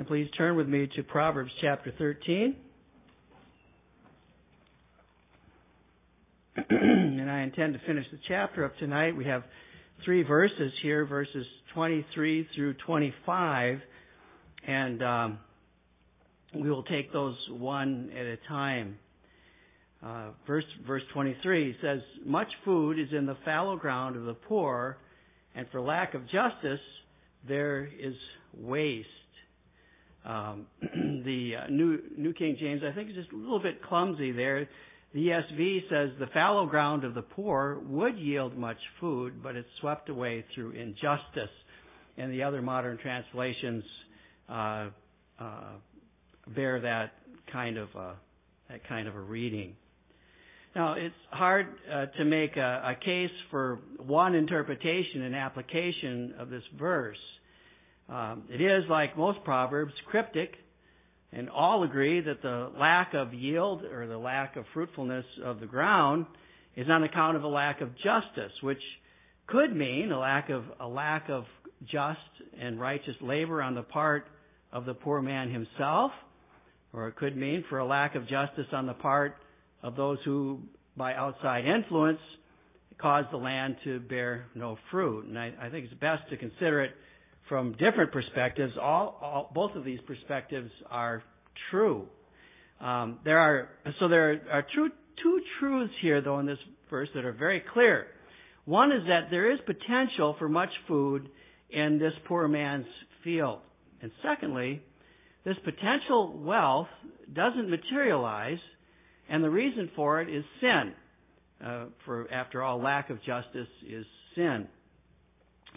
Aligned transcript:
And 0.00 0.08
please 0.08 0.30
turn 0.38 0.56
with 0.56 0.66
me 0.66 0.88
to 0.96 1.02
Proverbs 1.02 1.50
chapter 1.60 1.92
13. 1.98 2.56
and 6.70 7.30
I 7.30 7.42
intend 7.42 7.74
to 7.74 7.80
finish 7.86 8.06
the 8.10 8.18
chapter 8.26 8.64
up 8.64 8.74
tonight. 8.78 9.14
We 9.14 9.26
have 9.26 9.42
three 10.02 10.22
verses 10.22 10.72
here, 10.82 11.04
verses 11.04 11.44
23 11.74 12.48
through 12.56 12.76
25. 12.86 13.80
And 14.66 15.02
um, 15.02 15.38
we 16.54 16.70
will 16.70 16.84
take 16.84 17.12
those 17.12 17.36
one 17.50 18.10
at 18.18 18.24
a 18.24 18.38
time. 18.48 18.96
Uh, 20.02 20.30
verse 20.46 20.64
verse 20.86 21.02
23 21.12 21.76
says, 21.82 22.00
"Much 22.24 22.48
food 22.64 22.98
is 22.98 23.08
in 23.12 23.26
the 23.26 23.36
fallow 23.44 23.76
ground 23.76 24.16
of 24.16 24.24
the 24.24 24.32
poor, 24.32 24.96
and 25.54 25.66
for 25.70 25.82
lack 25.82 26.14
of 26.14 26.22
justice 26.22 26.80
there 27.46 27.84
is 27.84 28.14
waste." 28.56 29.19
Um, 30.24 30.66
the 31.24 31.52
uh, 31.56 31.70
New 31.70 31.98
New 32.16 32.32
King 32.34 32.56
James, 32.60 32.82
I 32.84 32.94
think, 32.94 33.10
is 33.10 33.16
just 33.16 33.32
a 33.32 33.36
little 33.36 33.60
bit 33.60 33.82
clumsy 33.82 34.32
there. 34.32 34.68
The 35.12 35.26
ESV 35.26 35.88
says 35.90 36.10
the 36.20 36.28
fallow 36.32 36.66
ground 36.66 37.04
of 37.04 37.14
the 37.14 37.22
poor 37.22 37.80
would 37.88 38.16
yield 38.16 38.56
much 38.56 38.76
food, 39.00 39.42
but 39.42 39.56
it's 39.56 39.68
swept 39.80 40.08
away 40.08 40.44
through 40.54 40.72
injustice. 40.72 41.50
And 42.16 42.32
the 42.32 42.42
other 42.42 42.62
modern 42.62 42.98
translations 42.98 43.82
uh, 44.48 44.90
uh, 45.40 45.72
bear 46.54 46.80
that 46.80 47.12
kind 47.52 47.76
of 47.76 47.88
a, 47.96 48.14
that 48.68 48.86
kind 48.88 49.08
of 49.08 49.16
a 49.16 49.20
reading. 49.20 49.74
Now, 50.76 50.94
it's 50.94 51.14
hard 51.30 51.66
uh, 51.92 52.06
to 52.16 52.24
make 52.24 52.56
a, 52.56 52.94
a, 52.96 53.04
case 53.04 53.30
for 53.50 53.80
one 53.98 54.36
interpretation 54.36 55.22
and 55.22 55.34
application 55.34 56.34
of 56.38 56.48
this 56.48 56.62
verse. 56.78 57.18
Um, 58.10 58.42
it 58.50 58.60
is, 58.60 58.84
like 58.90 59.16
most 59.16 59.44
proverbs, 59.44 59.92
cryptic, 60.06 60.54
and 61.32 61.48
all 61.48 61.84
agree 61.84 62.20
that 62.20 62.42
the 62.42 62.70
lack 62.76 63.14
of 63.14 63.32
yield 63.32 63.84
or 63.84 64.08
the 64.08 64.18
lack 64.18 64.56
of 64.56 64.64
fruitfulness 64.74 65.24
of 65.44 65.60
the 65.60 65.66
ground 65.66 66.26
is 66.76 66.88
on 66.90 67.04
account 67.04 67.36
of 67.36 67.44
a 67.44 67.48
lack 67.48 67.80
of 67.80 67.90
justice, 67.96 68.52
which 68.62 68.82
could 69.46 69.74
mean 69.74 70.10
a 70.10 70.18
lack 70.18 70.50
of 70.50 70.64
a 70.80 70.88
lack 70.88 71.28
of 71.28 71.44
just 71.82 72.18
and 72.60 72.80
righteous 72.80 73.14
labor 73.20 73.62
on 73.62 73.74
the 73.74 73.82
part 73.82 74.26
of 74.72 74.86
the 74.86 74.94
poor 74.94 75.22
man 75.22 75.50
himself, 75.50 76.10
or 76.92 77.08
it 77.08 77.16
could 77.16 77.36
mean 77.36 77.64
for 77.68 77.78
a 77.78 77.86
lack 77.86 78.16
of 78.16 78.22
justice 78.28 78.66
on 78.72 78.86
the 78.86 78.94
part 78.94 79.36
of 79.82 79.94
those 79.94 80.18
who, 80.24 80.58
by 80.96 81.14
outside 81.14 81.64
influence, 81.64 82.18
cause 83.00 83.24
the 83.30 83.36
land 83.36 83.76
to 83.84 84.00
bear 84.00 84.46
no 84.54 84.76
fruit. 84.90 85.26
And 85.26 85.38
I, 85.38 85.52
I 85.60 85.70
think 85.70 85.86
it's 85.86 86.00
best 86.00 86.28
to 86.30 86.36
consider 86.36 86.82
it 86.82 86.90
from 87.48 87.72
different 87.72 88.12
perspectives. 88.12 88.72
All, 88.80 89.18
all 89.20 89.50
both 89.54 89.74
of 89.76 89.84
these 89.84 90.00
perspectives 90.06 90.70
are 90.90 91.22
true. 91.70 92.06
Um, 92.80 93.18
there 93.24 93.38
are 93.38 93.68
so 93.98 94.08
there 94.08 94.40
are 94.50 94.66
true, 94.74 94.90
two 95.22 95.40
truths 95.58 95.92
here, 96.00 96.22
though, 96.22 96.38
in 96.38 96.46
this 96.46 96.58
verse 96.88 97.08
that 97.14 97.24
are 97.24 97.32
very 97.32 97.62
clear. 97.72 98.06
One 98.64 98.92
is 98.92 99.02
that 99.06 99.30
there 99.30 99.52
is 99.52 99.58
potential 99.66 100.36
for 100.38 100.48
much 100.48 100.70
food 100.86 101.28
in 101.70 101.98
this 101.98 102.12
poor 102.26 102.48
man's 102.48 102.86
field, 103.24 103.60
and 104.02 104.10
secondly, 104.22 104.82
this 105.44 105.56
potential 105.64 106.38
wealth 106.38 106.88
doesn't 107.34 107.70
materialize, 107.70 108.58
and 109.28 109.42
the 109.42 109.50
reason 109.50 109.90
for 109.96 110.20
it 110.20 110.28
is 110.28 110.44
sin. 110.60 110.92
Uh, 111.64 111.84
for 112.06 112.32
after 112.32 112.62
all, 112.62 112.82
lack 112.82 113.10
of 113.10 113.18
justice 113.22 113.68
is 113.86 114.06
sin. 114.34 114.66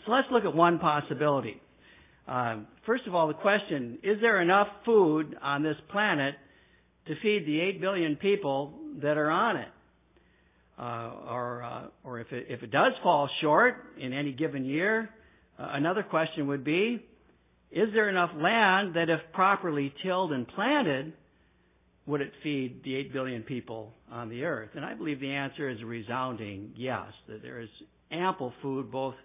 So 0.06 0.12
let's 0.12 0.28
look 0.32 0.46
at 0.46 0.56
one 0.56 0.80
possibility. 0.80 1.62
Um, 2.28 2.68
first 2.86 3.08
of 3.08 3.16
all, 3.16 3.28
the 3.28 3.34
question: 3.34 4.00
Is 4.04 4.20
there 4.22 4.42
enough 4.42 4.68
food 4.86 5.36
on 5.42 5.64
this 5.64 5.76
planet 5.92 6.36
to 7.08 7.14
feed 7.22 7.46
the 7.46 7.60
eight 7.60 7.82
billion 7.82 8.16
people 8.16 8.74
that 9.02 9.18
are 9.18 9.30
on 9.30 9.58
it? 9.58 9.68
Uh, 10.80 11.12
or, 11.30 11.64
uh, 11.64 11.84
or 12.04 12.20
if 12.20 12.32
it, 12.32 12.48
if 12.50 12.64
it 12.64 12.72
does 12.72 12.94
fall 13.04 13.30
short 13.42 13.76
in 14.00 14.12
any 14.12 14.32
given 14.32 14.66
year, 14.66 15.10
uh, 15.60 15.68
another 15.74 16.02
question 16.02 16.48
would 16.48 16.64
be: 16.64 17.04
is 17.72 17.90
there 17.94 18.10
enough 18.10 18.32
land 18.36 18.96
that 18.96 19.10
if 19.10 19.20
properly 19.34 19.94
tilled 20.04 20.32
and 20.32 20.48
planted, 20.48 21.14
would 22.06 22.22
it 22.22 22.32
feed 22.44 22.82
the 22.84 22.96
8 22.96 23.14
billion 23.14 23.44
people 23.44 23.94
on 24.12 24.30
the 24.30 24.44
earth? 24.44 24.70
And 24.76 24.86
I 24.86 24.94
believe 24.94 25.20
the 25.20 25.32
answer 25.32 25.70
is 25.70 25.82
a 25.82 25.86
resounding 25.86 26.74
yes, 26.76 27.08
that 27.28 27.42
there 27.42 27.62
is 27.62 27.70
ample 28.12 28.54
food 28.62 28.92
both 28.92 29.16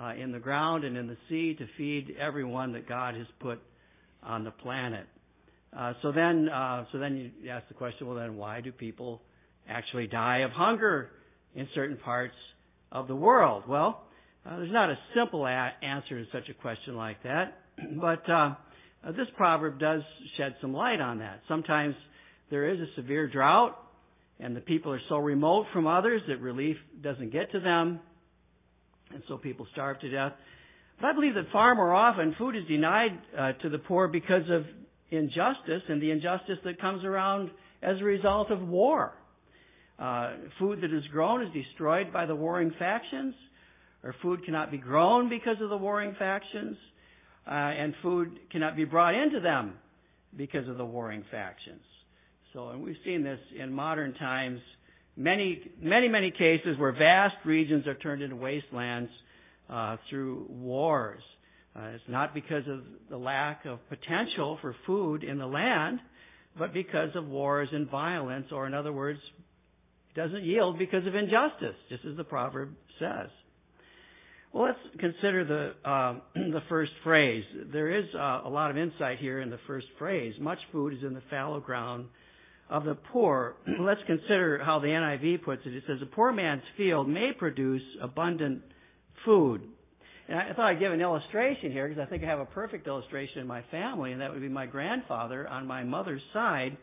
uh, 0.00 0.14
in 0.14 0.32
the 0.32 0.38
ground 0.38 0.84
and 0.84 0.96
in 0.96 1.06
the 1.06 1.16
sea 1.28 1.54
to 1.54 1.66
feed 1.76 2.16
everyone 2.18 2.72
that 2.72 2.88
God 2.88 3.14
has 3.14 3.26
put 3.40 3.60
on 4.22 4.44
the 4.44 4.50
planet. 4.50 5.06
Uh, 5.76 5.92
so 6.02 6.12
then, 6.12 6.48
uh, 6.48 6.84
so 6.90 6.98
then 6.98 7.32
you 7.42 7.50
ask 7.50 7.68
the 7.68 7.74
question, 7.74 8.06
well 8.06 8.16
then 8.16 8.36
why 8.36 8.60
do 8.60 8.72
people 8.72 9.20
actually 9.68 10.06
die 10.06 10.38
of 10.38 10.50
hunger 10.50 11.10
in 11.54 11.68
certain 11.74 11.96
parts 11.96 12.34
of 12.90 13.08
the 13.08 13.14
world? 13.14 13.64
Well, 13.68 14.02
uh, 14.44 14.56
there's 14.56 14.72
not 14.72 14.90
a 14.90 14.98
simple 15.14 15.46
a- 15.46 15.72
answer 15.82 16.24
to 16.24 16.30
such 16.32 16.48
a 16.48 16.54
question 16.54 16.96
like 16.96 17.22
that. 17.22 17.58
But 18.00 18.28
uh, 18.28 18.54
uh, 19.04 19.12
this 19.12 19.26
proverb 19.36 19.78
does 19.78 20.02
shed 20.36 20.54
some 20.60 20.72
light 20.74 21.00
on 21.00 21.18
that. 21.20 21.40
Sometimes 21.48 21.94
there 22.50 22.68
is 22.68 22.80
a 22.80 22.86
severe 22.96 23.28
drought, 23.28 23.76
and 24.38 24.56
the 24.56 24.60
people 24.60 24.92
are 24.92 25.00
so 25.08 25.16
remote 25.16 25.66
from 25.72 25.86
others 25.86 26.20
that 26.28 26.40
relief 26.40 26.76
doesn't 27.02 27.32
get 27.32 27.52
to 27.52 27.60
them, 27.60 28.00
and 29.12 29.22
so 29.28 29.36
people 29.36 29.66
starve 29.72 30.00
to 30.00 30.10
death. 30.10 30.32
But 31.00 31.08
I 31.08 31.12
believe 31.14 31.34
that 31.34 31.50
far 31.52 31.74
more 31.74 31.94
often 31.94 32.34
food 32.38 32.56
is 32.56 32.64
denied 32.68 33.18
uh, 33.38 33.52
to 33.62 33.68
the 33.68 33.78
poor 33.78 34.08
because 34.08 34.48
of 34.50 34.64
injustice 35.10 35.82
and 35.88 36.00
the 36.00 36.10
injustice 36.10 36.58
that 36.64 36.80
comes 36.80 37.04
around 37.04 37.50
as 37.82 37.96
a 38.00 38.04
result 38.04 38.50
of 38.50 38.60
war. 38.60 39.14
Uh, 39.98 40.34
food 40.58 40.80
that 40.82 40.92
is 40.92 41.04
grown 41.12 41.42
is 41.42 41.52
destroyed 41.52 42.12
by 42.12 42.26
the 42.26 42.34
warring 42.34 42.72
factions, 42.78 43.34
or 44.02 44.14
food 44.22 44.44
cannot 44.44 44.70
be 44.70 44.78
grown 44.78 45.28
because 45.28 45.56
of 45.60 45.68
the 45.68 45.76
warring 45.76 46.14
factions 46.18 46.76
uh, 47.46 47.50
and 47.50 47.94
food 48.02 48.38
cannot 48.50 48.76
be 48.76 48.84
brought 48.84 49.14
into 49.14 49.40
them 49.40 49.74
because 50.36 50.68
of 50.68 50.78
the 50.78 50.84
warring 50.84 51.24
factions. 51.30 51.82
So, 52.52 52.70
and 52.70 52.82
we've 52.82 52.96
seen 53.04 53.22
this 53.22 53.38
in 53.58 53.72
modern 53.72 54.14
times, 54.14 54.60
many, 55.20 55.60
many, 55.80 56.08
many 56.08 56.30
cases 56.30 56.78
where 56.78 56.92
vast 56.92 57.36
regions 57.44 57.86
are 57.86 57.94
turned 57.94 58.22
into 58.22 58.36
wastelands 58.36 59.10
uh, 59.68 59.96
through 60.08 60.46
wars. 60.48 61.22
Uh, 61.76 61.90
it's 61.94 62.04
not 62.08 62.34
because 62.34 62.66
of 62.66 62.80
the 63.10 63.16
lack 63.16 63.64
of 63.66 63.78
potential 63.88 64.58
for 64.60 64.74
food 64.86 65.22
in 65.22 65.38
the 65.38 65.46
land, 65.46 66.00
but 66.58 66.72
because 66.72 67.10
of 67.14 67.26
wars 67.28 67.68
and 67.70 67.88
violence, 67.90 68.46
or 68.50 68.66
in 68.66 68.74
other 68.74 68.92
words, 68.92 69.20
it 70.10 70.18
doesn't 70.18 70.42
yield 70.42 70.78
because 70.78 71.06
of 71.06 71.14
injustice, 71.14 71.76
just 71.90 72.04
as 72.04 72.16
the 72.16 72.24
proverb 72.24 72.70
says. 72.98 73.28
Well, 74.52 74.64
let's 74.64 74.78
consider 74.98 75.44
the 75.44 75.88
uh, 75.88 76.14
the 76.34 76.62
first 76.68 76.90
phrase. 77.04 77.44
There 77.72 77.96
is 77.96 78.06
uh, 78.14 78.40
a 78.44 78.48
lot 78.48 78.70
of 78.70 78.76
insight 78.76 79.18
here 79.18 79.40
in 79.40 79.50
the 79.50 79.60
first 79.66 79.86
phrase. 79.98 80.34
Much 80.40 80.58
food 80.72 80.94
is 80.94 81.04
in 81.04 81.14
the 81.14 81.22
fallow 81.30 81.60
ground 81.60 82.06
of 82.70 82.84
the 82.84 82.94
poor. 83.12 83.56
let's 83.80 84.00
consider 84.06 84.62
how 84.64 84.78
the 84.78 84.86
NIV 84.86 85.44
puts 85.44 85.62
it. 85.66 85.74
It 85.74 85.84
says, 85.86 85.98
"A 86.00 86.06
poor 86.06 86.32
man's 86.32 86.62
field 86.76 87.08
may 87.08 87.32
produce 87.36 87.82
abundant 88.00 88.62
food." 89.24 89.62
And 90.28 90.38
I 90.38 90.52
thought 90.54 90.66
I'd 90.66 90.78
give 90.78 90.92
an 90.92 91.00
illustration 91.00 91.72
here 91.72 91.88
because 91.88 92.00
I 92.00 92.08
think 92.08 92.22
I 92.22 92.26
have 92.26 92.38
a 92.38 92.46
perfect 92.46 92.86
illustration 92.86 93.40
in 93.40 93.48
my 93.48 93.62
family, 93.72 94.12
and 94.12 94.20
that 94.20 94.30
would 94.30 94.40
be 94.40 94.48
my 94.48 94.66
grandfather 94.66 95.46
on 95.48 95.66
my 95.66 95.82
mother's 95.82 96.22
side. 96.32 96.76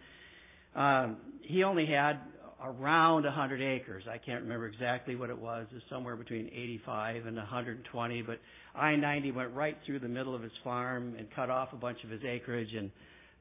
Um, 0.75 1.17
he 1.41 1.63
only 1.63 1.85
had 1.85 2.19
around 2.61 3.23
100 3.23 3.61
acres. 3.61 4.03
I 4.11 4.17
can't 4.17 4.43
remember 4.43 4.67
exactly 4.67 5.15
what 5.15 5.29
it 5.29 5.37
was. 5.37 5.67
It's 5.73 5.85
somewhere 5.89 6.15
between 6.15 6.47
85 6.47 7.25
and 7.27 7.37
120. 7.37 8.21
But 8.23 8.39
I-90 8.75 9.33
went 9.33 9.53
right 9.53 9.77
through 9.85 9.99
the 9.99 10.07
middle 10.07 10.35
of 10.35 10.41
his 10.41 10.51
farm 10.63 11.15
and 11.17 11.27
cut 11.35 11.49
off 11.49 11.69
a 11.71 11.77
bunch 11.77 11.99
of 12.03 12.09
his 12.09 12.21
acreage. 12.27 12.73
And 12.75 12.91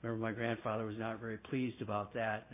remember, 0.03 0.25
my 0.25 0.33
grandfather 0.33 0.85
was 0.85 0.97
not 0.99 1.21
very 1.21 1.39
pleased 1.39 1.81
about 1.83 2.15
that. 2.15 2.49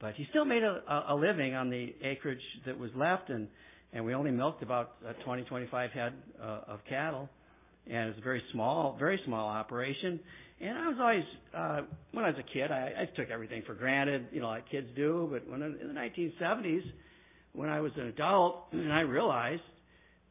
But 0.00 0.14
he 0.14 0.26
still 0.30 0.44
made 0.44 0.62
a, 0.62 1.04
a 1.08 1.14
living 1.14 1.54
on 1.54 1.70
the 1.70 1.94
acreage 2.02 2.42
that 2.66 2.78
was 2.78 2.90
left, 2.94 3.30
and 3.30 3.48
and 3.94 4.04
we 4.04 4.12
only 4.12 4.32
milked 4.32 4.62
about 4.62 4.96
uh, 5.08 5.12
20, 5.24 5.44
25 5.44 5.90
head 5.92 6.12
uh, 6.42 6.60
of 6.66 6.80
cattle, 6.88 7.28
and 7.86 8.08
it 8.08 8.08
was 8.08 8.18
a 8.18 8.24
very 8.24 8.42
small, 8.52 8.96
very 8.98 9.20
small 9.24 9.48
operation. 9.48 10.18
And 10.60 10.76
I 10.76 10.88
was 10.88 10.96
always, 11.00 11.24
uh, 11.56 11.80
when 12.12 12.24
I 12.24 12.28
was 12.30 12.38
a 12.38 12.52
kid, 12.52 12.72
I, 12.72 12.92
I 13.02 13.16
took 13.16 13.30
everything 13.30 13.62
for 13.66 13.74
granted, 13.74 14.26
you 14.32 14.40
know, 14.40 14.48
like 14.48 14.68
kids 14.68 14.88
do. 14.96 15.28
But 15.30 15.48
when 15.48 15.62
in 15.62 15.88
the 15.88 15.94
1970s, 15.94 16.82
when 17.52 17.68
I 17.68 17.80
was 17.80 17.92
an 17.96 18.06
adult, 18.06 18.64
and 18.72 18.92
I 18.92 19.00
realized 19.02 19.62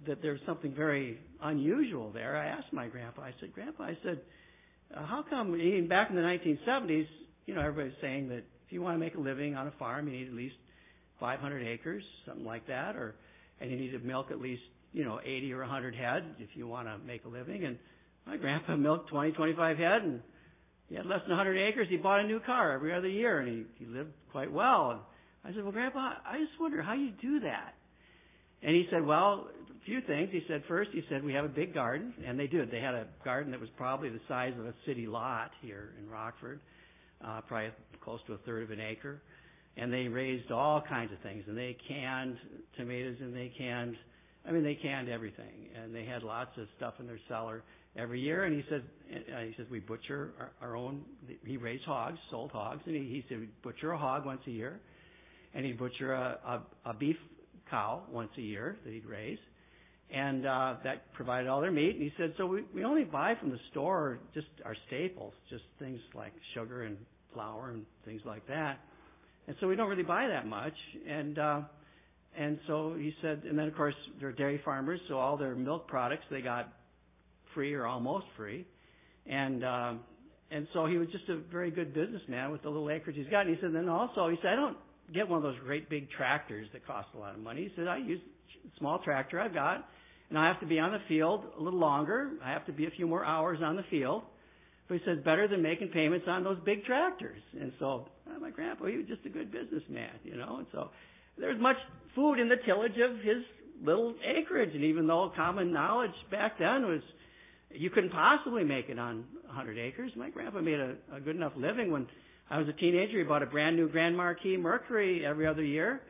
that 0.08 0.22
there 0.22 0.34
was 0.34 0.42
something 0.46 0.74
very 0.76 1.18
unusual 1.42 2.12
there, 2.12 2.36
I 2.36 2.48
asked 2.48 2.74
my 2.74 2.88
grandpa. 2.88 3.22
I 3.22 3.34
said, 3.40 3.54
"Grandpa," 3.54 3.84
I 3.84 3.98
said, 4.04 4.20
Uh, 4.96 5.06
"How 5.06 5.24
come?" 5.28 5.56
Even 5.56 5.88
back 5.88 6.10
in 6.10 6.16
the 6.16 6.22
1970s, 6.22 7.08
you 7.46 7.56
know, 7.56 7.62
everybody's 7.62 8.00
saying 8.02 8.30
that 8.30 8.44
if 8.66 8.72
you 8.72 8.82
want 8.82 8.96
to 8.96 9.00
make 9.00 9.16
a 9.16 9.20
living 9.20 9.56
on 9.56 9.68
a 9.68 9.72
farm, 9.72 10.08
you 10.08 10.14
need 10.14 10.28
at 10.28 10.34
least 10.34 10.56
500 11.20 11.66
acres, 11.66 12.04
something 12.26 12.46
like 12.46 12.68
that, 12.68 12.96
or 12.96 13.16
and 13.60 13.72
you 13.72 13.78
need 13.78 13.92
to 13.92 14.00
milk 14.00 14.28
at 14.32 14.42
least, 14.42 14.62
you 14.92 15.06
know, 15.06 15.20
80 15.24 15.54
or 15.54 15.60
100 15.60 15.96
head 15.96 16.24
if 16.40 16.50
you 16.54 16.68
want 16.68 16.88
to 16.88 16.98
make 17.06 17.24
a 17.26 17.30
living. 17.30 17.64
And 17.64 17.78
my 18.28 18.38
grandpa 18.38 18.76
milked 18.78 19.10
20, 19.10 19.32
25 19.32 19.78
head, 19.78 20.02
and 20.04 20.22
he 20.90 20.96
had 20.96 21.06
less 21.06 21.22
than 21.22 21.36
100 21.36 21.58
acres. 21.58 21.88
He 21.90 21.98
bought 21.98 22.20
a 22.20 22.28
new 22.28 22.40
car 22.40 22.72
every 22.72 22.94
other 22.94 23.08
year, 23.08 23.40
and 23.40 23.48
he 23.48 23.86
he 23.86 23.92
lived 23.92 24.12
quite 24.32 24.52
well. 24.52 24.92
And 24.92 25.00
I 25.44 25.56
said, 25.56 25.64
"Well, 25.64 25.72
Grandpa, 25.72 26.14
I 26.26 26.40
just 26.40 26.60
wonder 26.60 26.82
how 26.82 26.94
you 26.94 27.12
do 27.22 27.40
that." 27.42 27.74
And 28.62 28.76
he 28.76 28.88
said, 28.92 29.06
"Well, 29.06 29.48
few 29.86 30.02
things." 30.02 30.30
He 30.32 30.44
said, 30.48 30.64
first, 30.68 30.92
he 30.92 31.04
said 31.10 31.24
we 31.24 31.34
have 31.34 31.46
a 31.46 31.50
big 31.50 31.74
garden, 31.74 32.14
and 32.26 32.40
they 32.40 32.48
did. 32.48 32.72
They 32.72 32.80
had 32.80 32.96
a 32.96 33.08
garden 33.24 33.52
that 33.52 33.60
was 33.60 33.70
probably 33.78 34.10
the 34.10 34.22
size 34.28 34.54
of 34.58 34.66
a 34.66 34.74
city 34.86 35.08
lot 35.08 35.52
here 35.62 35.94
in 36.00 36.10
Rockford, 36.10 36.60
uh, 37.24 37.42
probably 37.48 37.72
close 38.02 38.20
to 38.28 38.34
a 38.34 38.38
third 38.40 38.64
of 38.64 38.72
an 38.72 38.80
acre. 38.80 39.22
And 39.76 39.92
they 39.92 40.08
raised 40.08 40.52
all 40.52 40.82
kinds 40.82 41.12
of 41.12 41.20
things, 41.20 41.44
and 41.48 41.58
they 41.58 41.76
canned 41.88 42.38
tomatoes, 42.78 43.18
and 43.20 43.36
they 43.36 43.52
canned, 43.58 43.96
I 44.48 44.52
mean, 44.52 44.64
they 44.64 44.76
canned 44.76 45.10
everything, 45.10 45.70
and 45.76 45.96
they 45.96 46.06
had 46.06 46.22
lots 46.22 46.52
of 46.58 46.68
stuff 46.78 46.94
in 47.00 47.08
their 47.08 47.20
cellar 47.28 47.64
every 47.96 48.22
year. 48.22 48.44
And 48.44 48.56
he 48.56 48.64
said, 48.70 48.84
uh, 49.12 49.40
he 49.42 49.54
says 49.58 49.66
we 49.72 49.80
butcher 49.80 50.34
our, 50.40 50.52
our 50.62 50.76
own. 50.76 51.02
He 51.44 51.58
raised 51.58 51.86
hogs, 51.86 52.20
sold 52.30 52.52
hogs, 52.52 52.82
and 52.86 52.96
he, 52.96 53.02
he 53.02 53.26
said 53.28 53.40
we 53.40 53.50
butcher 53.64 53.92
a 53.92 53.98
hog 53.98 54.26
once 54.26 54.42
a 54.46 54.52
year, 54.52 54.80
and 55.56 55.66
he'd 55.66 55.80
butcher 55.80 56.14
a, 56.14 56.38
a, 56.86 56.90
a 56.92 56.94
beef 56.94 57.18
cow 57.72 58.04
once 58.12 58.32
a 58.38 58.42
year 58.42 58.78
that 58.86 58.94
he'd 58.94 59.06
raise, 59.06 59.40
and 60.14 60.46
uh, 60.46 60.76
that 60.84 61.12
provided 61.14 61.50
all 61.50 61.60
their 61.60 61.72
meat. 61.72 61.96
And 61.96 62.04
he 62.04 62.12
said, 62.18 62.34
so 62.38 62.46
we 62.46 62.64
we 62.74 62.84
only 62.84 63.04
buy 63.04 63.36
from 63.40 63.50
the 63.50 63.60
store 63.72 64.20
just 64.34 64.48
our 64.64 64.76
staples, 64.88 65.34
just 65.50 65.64
things 65.80 66.00
like 66.14 66.34
sugar 66.54 66.84
and 66.84 66.98
flour 67.34 67.72
and 67.72 67.86
things 68.06 68.22
like 68.26 68.48
that, 68.48 68.80
and 69.48 69.56
so 69.60 69.68
we 69.68 69.76
don't 69.76 69.90
really 69.90 70.04
buy 70.04 70.28
that 70.28 70.46
much. 70.48 70.76
And 71.08 71.40
uh, 71.40 71.62
and 72.38 72.60
so 72.68 72.96
he 72.98 73.14
said, 73.22 73.44
and 73.50 73.58
then 73.58 73.68
of 73.68 73.76
course 73.76 73.96
they're 74.20 74.32
dairy 74.32 74.62
farmers, 74.64 75.00
so 75.08 75.18
all 75.18 75.38
their 75.38 75.56
milk 75.56 75.88
products 75.88 76.24
they 76.30 76.42
got 76.42 76.72
free 77.54 77.74
or 77.74 77.86
almost 77.86 78.26
free, 78.38 78.66
and 79.26 79.64
um, 79.66 80.00
and 80.52 80.68
so 80.74 80.86
he 80.86 80.98
was 80.98 81.08
just 81.12 81.28
a 81.30 81.38
very 81.52 81.72
good 81.72 81.94
businessman 81.94 82.52
with 82.52 82.62
the 82.62 82.70
little 82.70 82.90
acreage 82.92 83.16
he's 83.16 83.28
got. 83.28 83.48
And 83.48 83.56
he 83.56 83.62
said, 83.62 83.74
then 83.74 83.90
also 83.90 84.30
he 84.30 84.38
said, 84.44 84.52
I 84.52 84.56
don't 84.56 84.78
get 85.12 85.28
one 85.28 85.38
of 85.38 85.44
those 85.44 85.58
great 85.66 85.90
big 85.90 86.10
tractors 86.12 86.68
that 86.74 86.86
cost 86.86 87.08
a 87.16 87.18
lot 87.18 87.34
of 87.34 87.42
money. 87.42 87.64
He 87.64 87.72
said, 87.76 87.88
I 87.88 87.98
use 87.98 88.22
small 88.78 89.00
tractor 89.00 89.40
I've 89.40 89.54
got, 89.54 89.90
and 90.34 90.42
I 90.42 90.48
have 90.48 90.60
to 90.62 90.66
be 90.66 90.80
on 90.80 90.92
the 90.92 91.02
field 91.08 91.44
a 91.60 91.62
little 91.62 91.78
longer. 91.78 92.32
I 92.44 92.50
have 92.50 92.66
to 92.66 92.72
be 92.72 92.88
a 92.88 92.90
few 92.90 93.06
more 93.06 93.24
hours 93.24 93.60
on 93.64 93.76
the 93.76 93.84
field. 93.92 94.24
But 94.88 94.96
he 94.96 95.02
says, 95.06 95.20
better 95.24 95.48
than 95.48 95.62
making 95.62 95.90
payments 95.90 96.26
on 96.28 96.44
those 96.44 96.58
big 96.66 96.86
tractors. 96.86 97.40
And 97.62 97.72
so 97.78 98.08
well, 98.26 98.40
my 98.40 98.50
grandpa, 98.50 98.86
he 98.88 98.98
was 98.98 99.06
just 99.06 99.24
a 99.28 99.30
good 99.30 99.52
businessman, 99.52 100.10
you 100.24 100.36
know. 100.36 100.58
And 100.58 100.66
so 100.72 100.90
there 101.38 101.50
was 101.50 101.62
much 101.62 101.76
food 102.16 102.40
in 102.40 102.50
the 102.50 102.56
tillage 102.66 102.98
of 102.98 103.18
his 103.18 103.44
little 103.84 104.16
acreage. 104.26 104.74
And 104.74 104.84
even 104.86 105.06
though 105.06 105.32
common 105.36 105.72
knowledge 105.72 106.16
back 106.32 106.58
then 106.58 106.88
was 106.88 107.02
you 107.70 107.92
couldn't 107.92 108.12
possibly 108.12 108.64
make 108.64 108.90
it 108.90 108.98
on 108.98 109.26
100 109.46 109.78
acres, 109.78 110.14
my 110.16 110.32
grandpa 110.32 110.62
made 110.62 110.80
a, 110.80 110.96
a 111.14 111.20
good 111.20 111.36
enough 111.36 111.54
living 111.56 111.92
when 111.92 112.08
I 112.50 112.58
was 112.58 112.68
a 112.68 112.74
teenager. 112.74 113.20
He 113.20 113.24
bought 113.24 113.44
a 113.44 113.46
brand 113.46 113.76
new 113.76 113.88
Grand 113.88 114.18
Marquis 114.18 114.58
Mercury 114.58 115.24
every 115.28 115.46
other 115.46 115.64
year. 115.64 116.02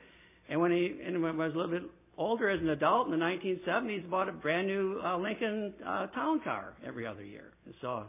And 0.47 0.61
when 0.61 0.71
he, 0.71 0.95
and 1.05 1.21
when 1.21 1.41
I 1.41 1.47
was 1.47 1.55
a 1.55 1.57
little 1.57 1.71
bit 1.71 1.83
older 2.17 2.49
as 2.49 2.59
an 2.61 2.69
adult 2.69 3.07
in 3.07 3.11
the 3.11 3.17
1970s, 3.17 4.09
bought 4.09 4.29
a 4.29 4.31
brand 4.31 4.67
new 4.67 4.99
uh, 5.03 5.17
Lincoln 5.17 5.73
uh, 5.85 6.07
town 6.07 6.41
car 6.43 6.73
every 6.85 7.05
other 7.07 7.23
year. 7.23 7.51
And 7.65 7.73
so 7.81 8.03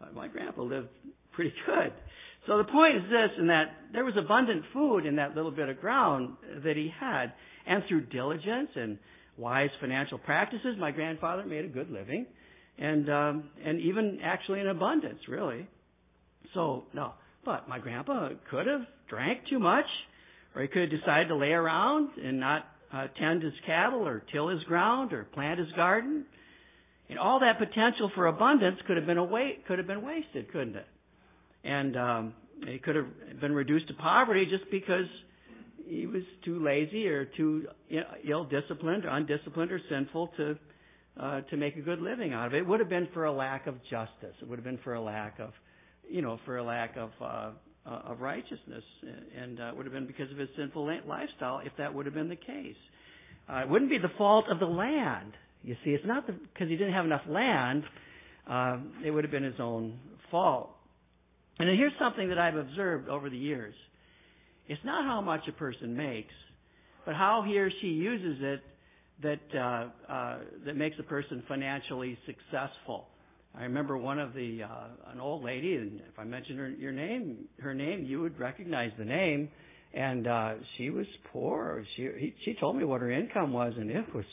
uh, 0.00 0.06
my 0.14 0.28
grandpa 0.28 0.62
lived 0.62 0.88
pretty 1.32 1.52
good. 1.66 1.92
So 2.46 2.58
the 2.58 2.64
point 2.64 2.96
is 2.96 3.02
this, 3.04 3.30
in 3.38 3.48
that 3.48 3.64
there 3.92 4.04
was 4.04 4.14
abundant 4.16 4.64
food 4.72 5.04
in 5.04 5.16
that 5.16 5.34
little 5.34 5.50
bit 5.50 5.68
of 5.68 5.80
ground 5.80 6.36
that 6.64 6.76
he 6.76 6.90
had, 6.98 7.32
and 7.66 7.82
through 7.88 8.06
diligence 8.06 8.68
and 8.76 8.98
wise 9.36 9.70
financial 9.80 10.18
practices, 10.18 10.76
my 10.78 10.92
grandfather 10.92 11.44
made 11.44 11.64
a 11.64 11.68
good 11.68 11.90
living, 11.90 12.26
and 12.78 13.10
um, 13.10 13.50
and 13.64 13.80
even 13.80 14.20
actually 14.22 14.60
in 14.60 14.68
abundance, 14.68 15.18
really. 15.28 15.66
So 16.54 16.84
no, 16.94 17.14
but 17.44 17.68
my 17.68 17.80
grandpa 17.80 18.28
could 18.48 18.66
have 18.68 18.82
drank 19.08 19.40
too 19.50 19.58
much, 19.58 19.86
or 20.54 20.62
he 20.62 20.68
could 20.68 20.82
have 20.82 21.00
decided 21.00 21.28
to 21.28 21.36
lay 21.36 21.50
around 21.50 22.10
and 22.22 22.38
not 22.38 22.64
uh, 22.92 23.06
tend 23.18 23.42
his 23.42 23.52
cattle, 23.66 24.06
or 24.06 24.22
till 24.32 24.48
his 24.48 24.62
ground, 24.64 25.12
or 25.12 25.24
plant 25.24 25.58
his 25.58 25.70
garden. 25.72 26.24
And 27.08 27.18
all 27.18 27.40
that 27.40 27.58
potential 27.58 28.10
for 28.14 28.26
abundance 28.26 28.78
could 28.86 28.96
have 28.96 29.06
been 29.06 29.18
a 29.18 29.24
wa- 29.24 29.56
could 29.66 29.78
have 29.78 29.86
been 29.86 30.02
wasted, 30.04 30.50
couldn't 30.52 30.76
it? 30.76 30.86
And 31.64 31.96
um, 31.96 32.34
he 32.66 32.78
could 32.78 32.96
have 32.96 33.06
been 33.40 33.52
reduced 33.52 33.88
to 33.88 33.94
poverty 33.94 34.46
just 34.46 34.70
because 34.70 35.06
he 35.86 36.06
was 36.06 36.22
too 36.44 36.62
lazy 36.64 37.06
or 37.06 37.24
too 37.24 37.66
ill 38.28 38.44
disciplined 38.44 39.04
or 39.04 39.08
undisciplined 39.08 39.70
or 39.70 39.80
sinful 39.88 40.32
to 40.36 40.58
uh, 41.18 41.40
to 41.42 41.56
make 41.56 41.76
a 41.76 41.80
good 41.80 42.00
living 42.00 42.32
out 42.32 42.48
of 42.48 42.54
it. 42.54 42.58
It 42.58 42.66
would 42.66 42.80
have 42.80 42.88
been 42.88 43.08
for 43.14 43.24
a 43.24 43.32
lack 43.32 43.66
of 43.66 43.76
justice. 43.84 44.34
It 44.42 44.48
would 44.48 44.58
have 44.58 44.64
been 44.64 44.78
for 44.84 44.94
a 44.94 45.00
lack 45.00 45.38
of 45.38 45.52
you 46.08 46.22
know, 46.22 46.38
for 46.44 46.58
a 46.58 46.64
lack 46.64 46.96
of 46.96 47.10
uh, 47.20 47.50
uh, 47.86 48.10
of 48.10 48.20
righteousness, 48.20 48.84
and 49.40 49.60
uh, 49.60 49.72
would 49.76 49.86
have 49.86 49.92
been 49.92 50.06
because 50.06 50.30
of 50.30 50.38
his 50.38 50.48
sinful 50.56 50.86
lifestyle 51.06 51.60
if 51.64 51.72
that 51.78 51.94
would 51.94 52.06
have 52.06 52.14
been 52.14 52.28
the 52.28 52.36
case. 52.36 52.76
Uh, 53.48 53.58
it 53.58 53.68
wouldn't 53.68 53.90
be 53.90 53.98
the 53.98 54.10
fault 54.18 54.46
of 54.50 54.58
the 54.58 54.66
land. 54.66 55.32
You 55.62 55.76
see, 55.84 55.90
it's 55.90 56.06
not 56.06 56.26
because 56.26 56.68
he 56.68 56.76
didn't 56.76 56.94
have 56.94 57.04
enough 57.04 57.22
land. 57.28 57.84
Uh, 58.48 58.78
it 59.04 59.10
would 59.10 59.24
have 59.24 59.30
been 59.30 59.44
his 59.44 59.60
own 59.60 59.98
fault. 60.30 60.70
And 61.58 61.68
here's 61.68 61.92
something 61.98 62.28
that 62.28 62.38
I've 62.38 62.56
observed 62.56 63.08
over 63.08 63.30
the 63.30 63.36
years. 63.36 63.74
It's 64.68 64.84
not 64.84 65.04
how 65.04 65.20
much 65.20 65.40
a 65.48 65.52
person 65.52 65.96
makes, 65.96 66.34
but 67.04 67.14
how 67.14 67.44
he 67.46 67.58
or 67.58 67.70
she 67.80 67.88
uses 67.88 68.38
it 68.40 68.60
that 69.22 69.58
uh, 69.58 70.12
uh, 70.12 70.38
that 70.66 70.76
makes 70.76 70.96
a 70.98 71.02
person 71.02 71.42
financially 71.48 72.18
successful. 72.26 73.06
I 73.58 73.62
remember 73.62 73.96
one 73.96 74.18
of 74.18 74.34
the 74.34 74.62
uh, 74.64 75.12
an 75.12 75.20
old 75.20 75.42
lady, 75.42 75.76
and 75.76 76.00
if 76.00 76.18
I 76.18 76.24
mentioned 76.24 76.58
her 76.58 76.68
your 76.68 76.92
name, 76.92 77.46
her 77.60 77.74
name, 77.74 78.04
you 78.04 78.20
would 78.20 78.38
recognize 78.38 78.90
the 78.98 79.04
name. 79.04 79.48
And 79.94 80.26
uh, 80.26 80.54
she 80.76 80.90
was 80.90 81.06
poor. 81.32 81.84
She 81.96 82.02
he, 82.18 82.34
she 82.44 82.54
told 82.60 82.76
me 82.76 82.84
what 82.84 83.00
her 83.00 83.10
income 83.10 83.52
was, 83.52 83.72
and 83.78 83.90
it 83.90 84.14
was 84.14 84.26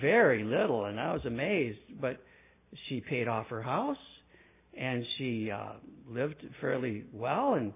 very 0.00 0.44
little. 0.44 0.86
And 0.86 0.98
I 0.98 1.12
was 1.12 1.20
amazed. 1.26 1.78
But 2.00 2.20
she 2.88 3.00
paid 3.00 3.28
off 3.28 3.48
her 3.48 3.62
house, 3.62 3.98
and 4.78 5.04
she 5.18 5.50
uh, 5.50 5.74
lived 6.08 6.42
fairly 6.60 7.04
well. 7.12 7.54
And 7.54 7.74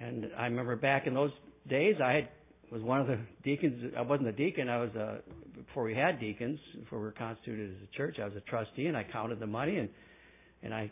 and 0.00 0.30
I 0.38 0.44
remember 0.44 0.76
back 0.76 1.06
in 1.06 1.12
those 1.12 1.32
days, 1.68 1.96
I 2.02 2.12
had 2.12 2.28
was 2.72 2.82
one 2.82 3.00
of 3.00 3.06
the 3.06 3.18
deacons. 3.44 3.92
I 3.96 4.00
wasn't 4.00 4.28
a 4.28 4.32
deacon. 4.32 4.70
I 4.70 4.78
was 4.78 4.90
a 4.94 5.18
before 5.54 5.84
we 5.84 5.94
had 5.94 6.18
deacons, 6.18 6.58
before 6.80 6.98
we 6.98 7.04
were 7.04 7.12
constituted 7.12 7.70
as 7.70 7.76
a 7.82 7.96
church. 7.96 8.16
I 8.20 8.24
was 8.24 8.34
a 8.34 8.40
trustee, 8.40 8.86
and 8.86 8.96
I 8.96 9.04
counted 9.04 9.38
the 9.40 9.46
money, 9.46 9.76
and 9.76 9.90
and 10.62 10.72
I, 10.72 10.90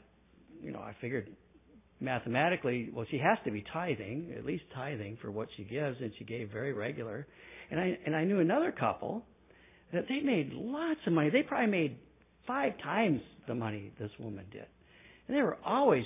you 0.63 0.73
know, 0.73 0.81
I 0.81 0.95
figured 1.01 1.31
mathematically, 1.99 2.91
well, 2.93 3.07
she 3.11 3.19
has 3.19 3.39
to 3.45 3.51
be 3.51 3.65
tithing, 3.73 4.35
at 4.37 4.45
least 4.45 4.65
tithing 4.75 5.19
for 5.23 5.31
what 5.31 5.49
she 5.57 5.65
gives, 5.65 5.97
and 6.01 6.13
she 6.19 6.25
gave 6.25 6.51
very 6.51 6.75
regular. 6.75 7.27
And 7.71 7.81
I 7.81 7.99
and 8.05 8.15
I 8.15 8.25
knew 8.25 8.41
another 8.41 8.73
couple 8.73 9.25
that 9.95 10.05
they 10.07 10.21
made 10.21 10.53
lots 10.53 11.01
of 11.07 11.15
money. 11.15 11.31
They 11.31 11.43
probably 11.43 11.71
made 11.71 11.97
five 12.47 12.73
times 12.83 13.23
the 13.49 13.55
money 13.55 13.91
this 13.99 14.11
woman 14.19 14.45
did, 14.53 14.67
and 15.27 15.37
they 15.37 15.41
were 15.41 15.57
always 15.65 16.05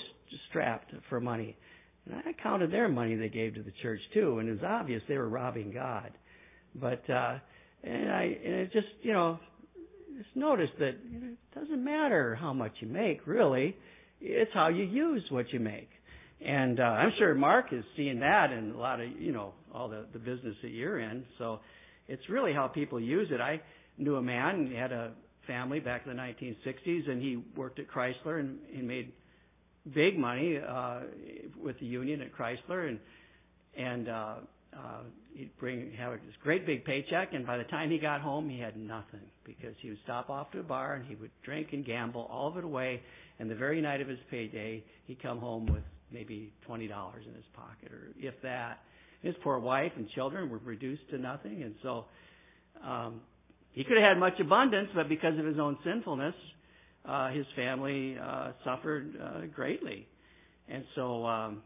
strapped 0.49 0.93
for 1.09 1.21
money. 1.21 1.57
And 2.07 2.23
I 2.27 2.33
counted 2.43 2.71
their 2.71 2.89
money 2.89 3.15
they 3.15 3.29
gave 3.29 3.55
to 3.55 3.63
the 3.63 3.73
church 3.83 4.01
too, 4.13 4.39
and 4.39 4.49
it 4.49 4.53
was 4.53 4.63
obvious 4.63 5.03
they 5.09 5.19
were 5.19 5.29
robbing 5.29 5.73
God. 5.73 6.13
But 6.75 7.09
uh 7.09 7.39
and 7.83 8.11
I 8.11 8.23
and 8.23 8.55
it 8.55 8.73
just 8.73 8.89
you 9.03 9.13
know 9.13 9.39
just 10.17 10.35
noticed 10.37 10.75
that 10.79 10.97
it 10.97 11.39
doesn't 11.55 11.83
matter 11.83 12.35
how 12.35 12.53
much 12.53 12.73
you 12.81 12.89
make 12.89 13.27
really, 13.27 13.77
it's 14.21 14.51
how 14.55 14.69
you 14.69 14.85
use 14.85 15.23
what 15.31 15.53
you 15.53 15.61
make. 15.61 15.89
And 16.45 16.79
uh, 16.79 16.83
I'm 16.83 17.13
sure 17.19 17.35
Mark 17.35 17.73
is 17.73 17.85
seeing 17.97 18.21
that 18.21 18.53
in 18.53 18.73
a 18.73 18.79
lot 18.79 19.01
of 19.01 19.09
you 19.19 19.33
know 19.33 19.55
all 19.73 19.89
the 19.89 20.07
the 20.13 20.19
business 20.19 20.57
that 20.63 20.71
you're 20.71 21.01
in. 21.01 21.25
So 21.39 21.61
it's 22.09 22.29
really 22.29 22.53
how 22.53 22.69
people 22.69 23.01
use 23.01 23.29
it. 23.31 23.41
I 23.41 23.61
knew 23.97 24.17
a 24.17 24.23
man 24.23 24.73
had 24.77 24.93
a 24.93 25.13
family 25.47 25.81
back 25.81 26.03
in 26.07 26.17
the 26.17 26.23
1960s, 26.23 27.09
and 27.09 27.23
he 27.23 27.43
worked 27.57 27.79
at 27.79 27.87
Chrysler 27.89 28.41
and 28.41 28.59
he 28.71 28.83
made 28.83 29.13
big 29.93 30.19
money 30.19 30.59
uh, 30.59 31.01
with 31.63 31.79
the 31.81 31.87
union 31.87 32.21
at 32.21 32.33
Chrysler, 32.33 32.89
and 32.89 32.99
and 33.77 34.09
uh, 34.09 34.35
uh, 34.73 35.03
he'd 35.35 35.51
bring 35.59 35.93
have 35.99 36.13
this 36.13 36.35
great 36.43 36.67
big 36.67 36.85
paycheck, 36.85 37.33
and 37.33 37.47
by 37.47 37.59
the 37.59 37.65
time 37.65 37.91
he 37.91 37.99
got 37.99 38.21
home, 38.21 38.49
he 38.49 38.59
had 38.59 38.77
nothing 38.77 39.21
because 39.45 39.75
he 39.81 39.89
would 39.89 39.99
stop 40.05 40.31
off 40.31 40.51
to 40.53 40.61
a 40.61 40.63
bar 40.63 40.95
and 40.95 41.05
he 41.07 41.17
would 41.17 41.31
drink 41.45 41.69
and 41.73 41.85
gamble 41.85 42.29
all 42.31 42.49
of 42.49 42.57
it 42.57 42.65
away. 42.65 43.03
And 43.39 43.51
the 43.51 43.55
very 43.55 43.81
night 43.81 44.01
of 44.01 44.09
his 44.09 44.19
payday, 44.31 44.85
he'd 45.07 45.21
come 45.21 45.39
home 45.39 45.67
with 45.67 45.83
maybe 46.13 46.53
twenty 46.67 46.87
dollars 46.87 47.25
in 47.27 47.35
his 47.35 47.45
pocket, 47.55 47.93
or 47.93 48.09
if 48.19 48.35
that. 48.43 48.79
His 49.23 49.35
poor 49.43 49.59
wife 49.59 49.93
and 49.97 50.07
children 50.11 50.51
were 50.51 50.59
reduced 50.59 51.09
to 51.09 51.17
nothing, 51.17 51.63
and 51.63 51.75
so 51.83 52.05
um, 52.87 53.23
he 53.73 53.83
could 53.83 53.97
have 53.97 54.07
had 54.07 54.19
much 54.19 54.39
abundance, 54.39 54.91
but 54.95 55.09
because 55.09 55.39
of 55.39 55.47
his 55.47 55.59
own 55.59 55.79
sinfulness, 55.83 56.35
uh, 57.05 57.31
his 57.31 57.47
family 57.55 58.17
uh, 58.23 58.53
suffered 58.65 59.15
uh, 59.23 59.47
greatly. 59.55 60.07
And 60.69 60.85
so 60.95 61.27
um, 61.27 61.63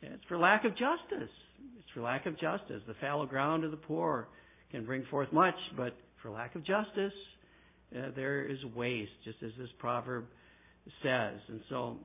it's 0.00 0.24
for 0.28 0.38
lack 0.38 0.64
of 0.64 0.72
justice. 0.72 1.30
It's 1.78 1.90
for 1.94 2.00
lack 2.02 2.26
of 2.26 2.34
justice. 2.38 2.82
The 2.86 2.94
fallow 3.00 3.26
ground 3.26 3.64
of 3.64 3.70
the 3.70 3.76
poor 3.76 4.28
can 4.70 4.84
bring 4.84 5.04
forth 5.10 5.32
much, 5.32 5.54
but 5.76 5.94
for 6.22 6.30
lack 6.30 6.54
of 6.54 6.64
justice, 6.64 7.12
uh, 7.96 8.10
there 8.16 8.44
is 8.44 8.58
waste, 8.74 9.12
just 9.24 9.42
as 9.42 9.50
this 9.58 9.68
proverb 9.78 10.24
says. 11.02 11.38
And 11.48 11.60
so 11.68 11.96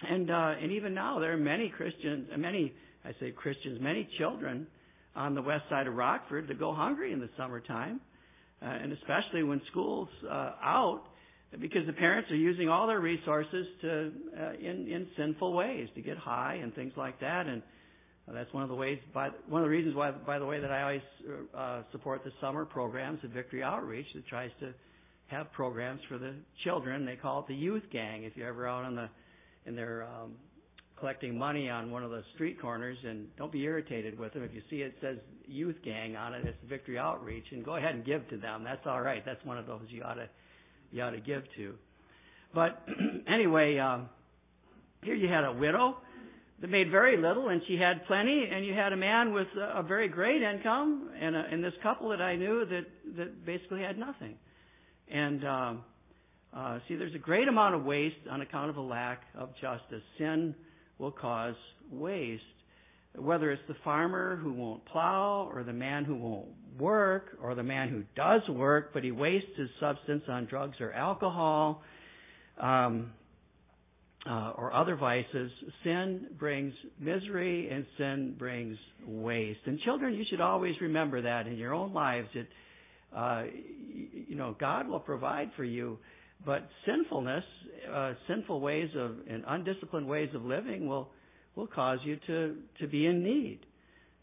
And 0.00 0.30
uh, 0.30 0.62
and 0.62 0.70
even 0.72 0.94
now 0.94 1.18
there 1.18 1.32
are 1.32 1.36
many 1.36 1.68
Christians, 1.70 2.28
many 2.36 2.72
I 3.04 3.12
say 3.20 3.32
Christians, 3.32 3.78
many 3.80 4.08
children 4.18 4.66
on 5.16 5.34
the 5.34 5.42
west 5.42 5.64
side 5.68 5.86
of 5.86 5.94
Rockford 5.94 6.46
that 6.48 6.58
go 6.58 6.72
hungry 6.72 7.12
in 7.12 7.20
the 7.20 7.30
summertime, 7.36 8.00
uh, 8.62 8.66
and 8.66 8.92
especially 8.92 9.42
when 9.42 9.60
school's 9.70 10.08
uh, 10.24 10.52
out, 10.62 11.02
because 11.52 11.86
the 11.86 11.92
parents 11.92 12.30
are 12.30 12.36
using 12.36 12.68
all 12.68 12.86
their 12.86 13.00
resources 13.00 13.66
to 13.80 14.12
uh, 14.38 14.52
in 14.54 14.88
in 14.88 15.06
sinful 15.16 15.52
ways 15.54 15.88
to 15.94 16.02
get 16.02 16.18
high 16.18 16.58
and 16.62 16.74
things 16.74 16.92
like 16.96 17.20
that, 17.20 17.46
and 17.46 17.62
that's 18.32 18.52
one 18.52 18.62
of 18.62 18.68
the 18.68 18.74
ways. 18.74 18.98
By 19.14 19.30
one 19.48 19.62
of 19.62 19.66
the 19.66 19.70
reasons 19.70 19.94
why, 19.94 20.10
by 20.10 20.38
the 20.38 20.46
way, 20.46 20.60
that 20.60 20.70
I 20.70 20.82
always 20.82 21.00
uh, 21.56 21.82
support 21.92 22.22
the 22.24 22.32
summer 22.40 22.64
programs 22.64 23.20
at 23.24 23.30
Victory 23.30 23.62
Outreach 23.62 24.06
that 24.14 24.26
tries 24.26 24.50
to 24.60 24.72
have 25.28 25.50
programs 25.52 26.00
for 26.08 26.18
the 26.18 26.34
children. 26.64 27.06
They 27.06 27.16
call 27.16 27.40
it 27.40 27.48
the 27.48 27.54
youth 27.54 27.84
gang. 27.90 28.24
If 28.24 28.36
you're 28.36 28.48
ever 28.48 28.66
out 28.66 28.84
on 28.84 28.94
the 28.94 29.08
and 29.66 29.76
they're 29.76 30.04
um, 30.04 30.32
collecting 30.98 31.38
money 31.38 31.68
on 31.68 31.90
one 31.90 32.02
of 32.02 32.10
the 32.10 32.22
street 32.34 32.60
corners, 32.60 32.96
and 33.06 33.26
don't 33.36 33.52
be 33.52 33.62
irritated 33.62 34.18
with 34.18 34.32
them. 34.34 34.42
If 34.42 34.54
you 34.54 34.62
see 34.68 34.76
it 34.76 34.94
says 35.00 35.16
Youth 35.46 35.76
Gang 35.84 36.16
on 36.16 36.34
it, 36.34 36.44
it's 36.44 36.58
Victory 36.68 36.98
Outreach, 36.98 37.44
and 37.52 37.64
go 37.64 37.76
ahead 37.76 37.94
and 37.94 38.04
give 38.04 38.28
to 38.30 38.36
them. 38.36 38.64
That's 38.64 38.86
all 38.86 39.00
right. 39.00 39.22
That's 39.24 39.42
one 39.44 39.58
of 39.58 39.66
those 39.66 39.82
you 39.88 40.02
ought 40.02 40.14
to 40.14 40.28
you 40.90 41.02
ought 41.02 41.10
to 41.10 41.20
give 41.20 41.42
to. 41.56 41.74
But 42.54 42.82
anyway, 43.32 43.78
um, 43.78 44.08
here 45.02 45.14
you 45.14 45.28
had 45.28 45.44
a 45.44 45.52
widow 45.52 45.98
that 46.60 46.70
made 46.70 46.90
very 46.90 47.16
little, 47.16 47.48
and 47.48 47.60
she 47.68 47.76
had 47.76 48.04
plenty, 48.06 48.48
and 48.50 48.66
you 48.66 48.74
had 48.74 48.92
a 48.92 48.96
man 48.96 49.32
with 49.32 49.46
a 49.56 49.82
very 49.82 50.08
great 50.08 50.42
income, 50.42 51.10
and, 51.20 51.36
a, 51.36 51.44
and 51.50 51.62
this 51.62 51.74
couple 51.82 52.08
that 52.08 52.20
I 52.20 52.36
knew 52.36 52.64
that 52.66 52.84
that 53.16 53.46
basically 53.46 53.80
had 53.80 53.98
nothing. 53.98 54.34
And 55.10 55.46
um, 55.46 55.84
uh, 56.54 56.78
see, 56.88 56.96
there's 56.96 57.14
a 57.14 57.18
great 57.18 57.48
amount 57.48 57.74
of 57.74 57.84
waste 57.84 58.16
on 58.30 58.40
account 58.40 58.70
of 58.70 58.76
a 58.76 58.80
lack 58.80 59.22
of 59.36 59.50
justice. 59.60 60.02
Sin 60.18 60.54
will 60.98 61.12
cause 61.12 61.54
waste. 61.90 62.42
Whether 63.14 63.50
it's 63.50 63.62
the 63.68 63.76
farmer 63.84 64.36
who 64.36 64.52
won't 64.52 64.84
plow, 64.86 65.50
or 65.52 65.64
the 65.64 65.72
man 65.72 66.04
who 66.04 66.16
won't 66.16 66.48
work, 66.78 67.36
or 67.42 67.54
the 67.54 67.62
man 67.62 67.88
who 67.88 68.04
does 68.14 68.42
work, 68.48 68.90
but 68.92 69.02
he 69.02 69.10
wastes 69.10 69.50
his 69.56 69.68
substance 69.80 70.22
on 70.28 70.46
drugs 70.46 70.76
or 70.80 70.92
alcohol, 70.92 71.82
um, 72.60 73.10
uh, 74.28 74.52
or 74.56 74.72
other 74.74 74.96
vices, 74.96 75.50
sin 75.84 76.26
brings 76.38 76.74
misery 77.00 77.70
and 77.70 77.86
sin 77.96 78.34
brings 78.38 78.76
waste. 79.06 79.60
And 79.66 79.80
children, 79.80 80.14
you 80.14 80.24
should 80.28 80.40
always 80.40 80.74
remember 80.80 81.22
that 81.22 81.46
in 81.46 81.56
your 81.56 81.72
own 81.72 81.92
lives. 81.94 82.28
That 82.34 82.46
uh, 83.16 83.44
you 84.26 84.36
know 84.36 84.54
God 84.58 84.86
will 84.88 85.00
provide 85.00 85.50
for 85.56 85.64
you 85.64 85.98
but 86.44 86.68
sinfulness, 86.86 87.44
uh, 87.92 88.12
sinful 88.28 88.60
ways 88.60 88.90
of 88.96 89.16
and 89.28 89.44
undisciplined 89.46 90.06
ways 90.06 90.30
of 90.34 90.44
living 90.44 90.86
will 90.86 91.08
will 91.58 91.66
cause 91.66 91.98
you 92.04 92.16
to 92.28 92.54
to 92.80 92.86
be 92.86 93.04
in 93.06 93.22
need. 93.24 93.58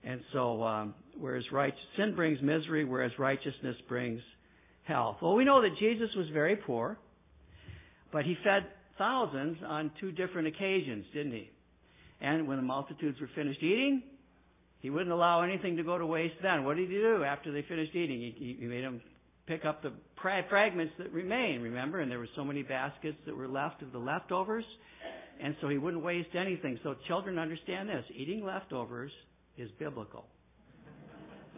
And 0.04 0.22
so, 0.32 0.64
um, 0.64 0.94
whereas 1.20 1.44
right, 1.52 1.74
sin 1.98 2.16
brings 2.16 2.42
misery, 2.42 2.86
whereas 2.86 3.12
righteousness 3.20 3.76
brings 3.90 4.22
health. 4.84 5.18
Well, 5.22 5.36
we 5.36 5.44
know 5.44 5.62
that 5.62 5.78
Jesus 5.80 6.10
was 6.16 6.28
very 6.32 6.56
poor, 6.56 6.98
but 8.12 8.24
he 8.24 8.38
fed 8.44 8.68
thousands 8.98 9.58
on 9.68 9.92
two 10.00 10.12
different 10.12 10.48
occasions, 10.48 11.06
didn't 11.14 11.34
he? 11.34 11.50
And 12.22 12.48
when 12.48 12.58
the 12.58 12.64
multitudes 12.64 13.20
were 13.20 13.30
finished 13.36 13.62
eating, 13.62 14.04
he 14.80 14.90
wouldn't 14.90 15.12
allow 15.12 15.42
anything 15.42 15.76
to 15.78 15.84
go 15.84 15.98
to 15.98 16.06
waste 16.06 16.36
then. 16.42 16.64
What 16.64 16.78
did 16.78 16.90
he 16.90 16.96
do 16.96 17.24
after 17.24 17.52
they 17.52 17.64
finished 17.68 17.96
eating? 17.96 18.20
He, 18.20 18.58
he 18.60 18.66
made 18.68 18.84
them 18.84 19.02
pick 19.48 19.66
up 19.66 19.82
the 19.82 19.92
fragments 20.22 20.94
that 21.00 21.12
remain, 21.12 21.62
remember? 21.62 22.00
And 22.00 22.10
there 22.10 22.20
were 22.20 22.30
so 22.36 22.46
many 22.46 22.62
baskets 22.62 23.18
that 23.26 23.36
were 23.36 23.48
left 23.48 23.82
of 23.82 23.92
the 23.92 24.00
leftovers. 24.00 24.66
And 25.42 25.56
so 25.62 25.68
he 25.70 25.78
wouldn't 25.78 26.04
waste 26.04 26.30
anything. 26.40 26.80
So 26.84 26.96
children 27.08 27.38
understand 27.38 27.90
this. 27.90 28.04
Eating 28.16 28.44
leftovers 28.44 29.12
is 29.58 29.70
biblical. 29.80 30.26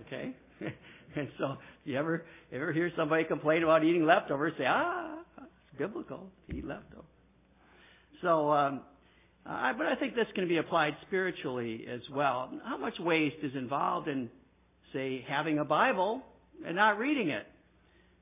Okay? 0.05 0.33
and 1.15 1.27
so 1.37 1.51
if 1.51 1.57
you 1.85 1.97
ever 1.97 2.25
ever 2.51 2.73
hear 2.73 2.91
somebody 2.97 3.23
complain 3.25 3.63
about 3.63 3.83
eating 3.83 4.05
leftovers, 4.05 4.53
say, 4.57 4.65
ah, 4.67 5.19
it's 5.37 5.77
biblical 5.77 6.29
to 6.49 6.55
eat 6.55 6.65
leftovers. 6.65 7.05
So, 8.21 8.51
um, 8.51 8.81
uh, 9.45 9.73
but 9.77 9.85
I 9.85 9.95
think 9.99 10.15
this 10.15 10.27
can 10.33 10.47
be 10.47 10.57
applied 10.57 10.93
spiritually 11.05 11.85
as 11.91 12.01
well. 12.11 12.51
How 12.65 12.77
much 12.77 12.95
waste 12.99 13.37
is 13.43 13.51
involved 13.55 14.07
in, 14.07 14.29
say, 14.91 15.23
having 15.29 15.59
a 15.59 15.65
Bible 15.65 16.21
and 16.65 16.75
not 16.75 16.97
reading 16.97 17.29
it? 17.29 17.45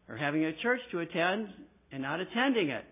or 0.07 0.17
having 0.17 0.45
a 0.45 0.53
church 0.61 0.79
to 0.91 0.99
attend 0.99 1.47
and 1.91 2.01
not 2.01 2.19
attending 2.19 2.69
it. 2.69 2.85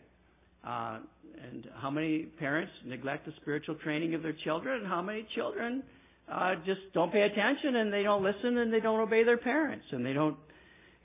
Uh, 0.65 0.99
and 1.47 1.67
how 1.75 1.89
many 1.89 2.23
parents 2.39 2.71
neglect 2.85 3.25
the 3.25 3.33
spiritual 3.41 3.75
training 3.75 4.15
of 4.15 4.23
their 4.23 4.35
children, 4.43 4.79
and 4.79 4.87
how 4.87 5.01
many 5.01 5.25
children 5.35 5.83
uh, 6.31 6.55
just 6.65 6.81
don't 6.93 7.11
pay 7.11 7.21
attention 7.21 7.75
and 7.75 7.91
they 7.91 8.03
don't 8.03 8.23
listen 8.23 8.57
and 8.57 8.73
they 8.73 8.79
don't 8.79 8.99
obey 8.99 9.23
their 9.23 9.37
parents 9.37 9.85
and 9.91 10.05
they 10.05 10.13
don't 10.13 10.37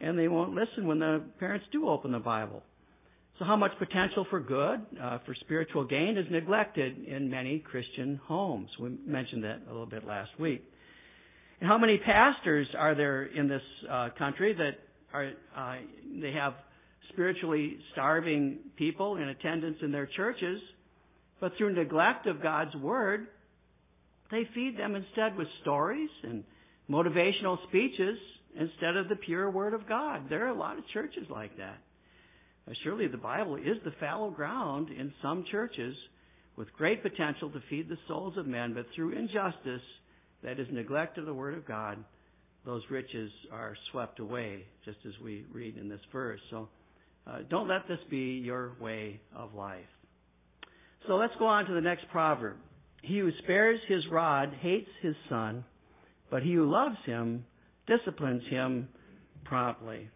and 0.01 0.17
they 0.17 0.29
won't 0.29 0.55
listen 0.55 0.87
when 0.87 1.01
the 1.01 1.23
parents 1.41 1.67
do 1.73 1.89
open 1.89 2.13
the 2.13 2.21
Bible. 2.21 2.63
So 3.39 3.45
how 3.45 3.57
much 3.57 3.73
potential 3.79 4.27
for 4.31 4.41
good, 4.41 4.81
uh, 5.01 5.19
for 5.27 5.35
spiritual 5.41 5.85
gain 5.85 6.17
is 6.17 6.27
neglected 6.31 7.05
in 7.05 7.29
many 7.31 7.59
Christian 7.59 8.21
homes. 8.25 8.69
We 8.81 8.91
mentioned 9.05 9.43
that 9.45 9.63
a 9.67 9.71
little 9.71 9.87
bit 9.87 10.07
last 10.07 10.31
week. 10.39 10.63
And 11.61 11.69
how 11.69 11.79
many 11.79 11.99
pastors 11.99 12.69
are 12.77 12.95
there 12.95 13.25
in 13.25 13.49
this 13.49 13.63
uh, 13.91 14.11
country 14.17 14.55
that 14.55 14.79
are 15.13 15.33
uh, 15.57 15.77
they 16.21 16.33
have 16.33 16.55
spiritually 17.13 17.79
starving 17.93 18.59
people 18.77 19.17
in 19.17 19.29
attendance 19.29 19.79
in 19.83 19.93
their 19.93 20.07
churches, 20.07 20.61
but 21.41 21.53
through 21.57 21.75
neglect 21.75 22.27
of 22.27 22.43
God's 22.43 22.75
word, 22.77 23.27
they 24.31 24.43
feed 24.55 24.79
them 24.79 24.95
instead 24.95 25.37
with 25.37 25.49
stories 25.63 26.11
and 26.23 26.45
motivational 26.91 27.57
speeches 27.69 28.19
instead 28.59 28.97
of 28.97 29.09
the 29.09 29.17
pure 29.17 29.51
word 29.51 29.75
of 29.75 29.89
God. 29.89 30.29
There 30.29 30.45
are 30.47 30.51
a 30.51 30.59
lot 30.59 30.79
of 30.79 30.85
churches 30.93 31.27
like 31.31 31.57
that. 31.59 31.79
Surely 32.85 33.09
the 33.09 33.17
Bible 33.17 33.57
is 33.57 33.79
the 33.85 33.93
fallow 33.99 34.31
ground 34.31 34.91
in 34.91 35.13
some 35.23 35.45
churches 35.51 35.97
with 36.57 36.73
great 36.75 37.03
potential 37.03 37.51
to 37.51 37.63
feed 37.71 37.89
the 37.89 37.97
souls 38.07 38.37
of 38.37 38.47
men, 38.47 38.75
but 38.75 38.85
through 38.95 39.13
injustice, 39.13 39.81
that 40.43 40.61
is 40.61 40.67
neglect 40.71 41.19
of 41.19 41.25
the 41.25 41.33
Word 41.33 41.55
of 41.55 41.67
God, 41.67 42.05
those 42.67 42.83
riches 42.91 43.31
are 43.51 43.75
swept 43.91 44.21
away, 44.21 44.65
just 44.85 44.99
as 45.07 45.13
we 45.25 45.47
read 45.53 45.79
in 45.79 45.89
this 45.89 46.01
verse. 46.13 46.41
So 46.51 46.69
uh, 47.29 47.39
don't 47.51 47.69
let 47.69 47.87
this 47.89 47.99
be 48.11 48.41
your 48.43 48.73
way 48.81 49.21
of 49.37 49.55
life. 49.55 49.85
So 51.07 51.15
let's 51.17 51.35
go 51.39 51.47
on 51.47 51.67
to 51.67 51.75
the 51.75 51.81
next 51.81 52.05
proverb. 52.11 52.57
He 53.03 53.19
who 53.19 53.31
spares 53.43 53.81
his 53.89 54.03
rod 54.11 54.53
hates 54.61 54.89
his 55.03 55.15
son, 55.29 55.65
but 56.31 56.43
he 56.43 56.55
who 56.55 56.71
loves 56.71 56.97
him 57.07 57.45
disciplines 57.87 58.43
him 58.51 58.89
promptly. 59.45 60.09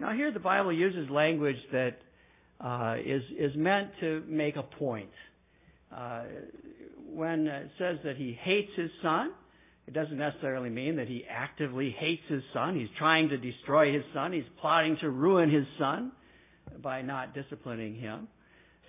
Now 0.00 0.12
here 0.12 0.32
the 0.32 0.40
Bible 0.40 0.72
uses 0.72 1.10
language 1.10 1.56
that 1.72 1.98
uh, 2.60 2.96
is 3.04 3.22
is 3.38 3.52
meant 3.56 3.90
to 4.00 4.22
make 4.26 4.56
a 4.56 4.62
point. 4.62 5.10
Uh, 5.94 6.24
when 7.06 7.46
it 7.46 7.70
says 7.78 7.96
that 8.04 8.16
he 8.16 8.36
hates 8.42 8.70
his 8.76 8.90
son, 9.02 9.30
it 9.88 9.94
doesn't 9.94 10.18
necessarily 10.18 10.68
mean 10.68 10.96
that 10.96 11.08
he 11.08 11.24
actively 11.30 11.96
hates 11.98 12.22
his 12.28 12.42
son. 12.52 12.78
He's 12.78 12.90
trying 12.98 13.30
to 13.30 13.38
destroy 13.38 13.90
his 13.90 14.02
son. 14.12 14.34
He's 14.34 14.42
plotting 14.60 14.98
to 15.00 15.08
ruin 15.08 15.50
his 15.50 15.64
son 15.78 16.12
by 16.82 17.00
not 17.00 17.32
disciplining 17.32 17.94
him. 17.94 18.28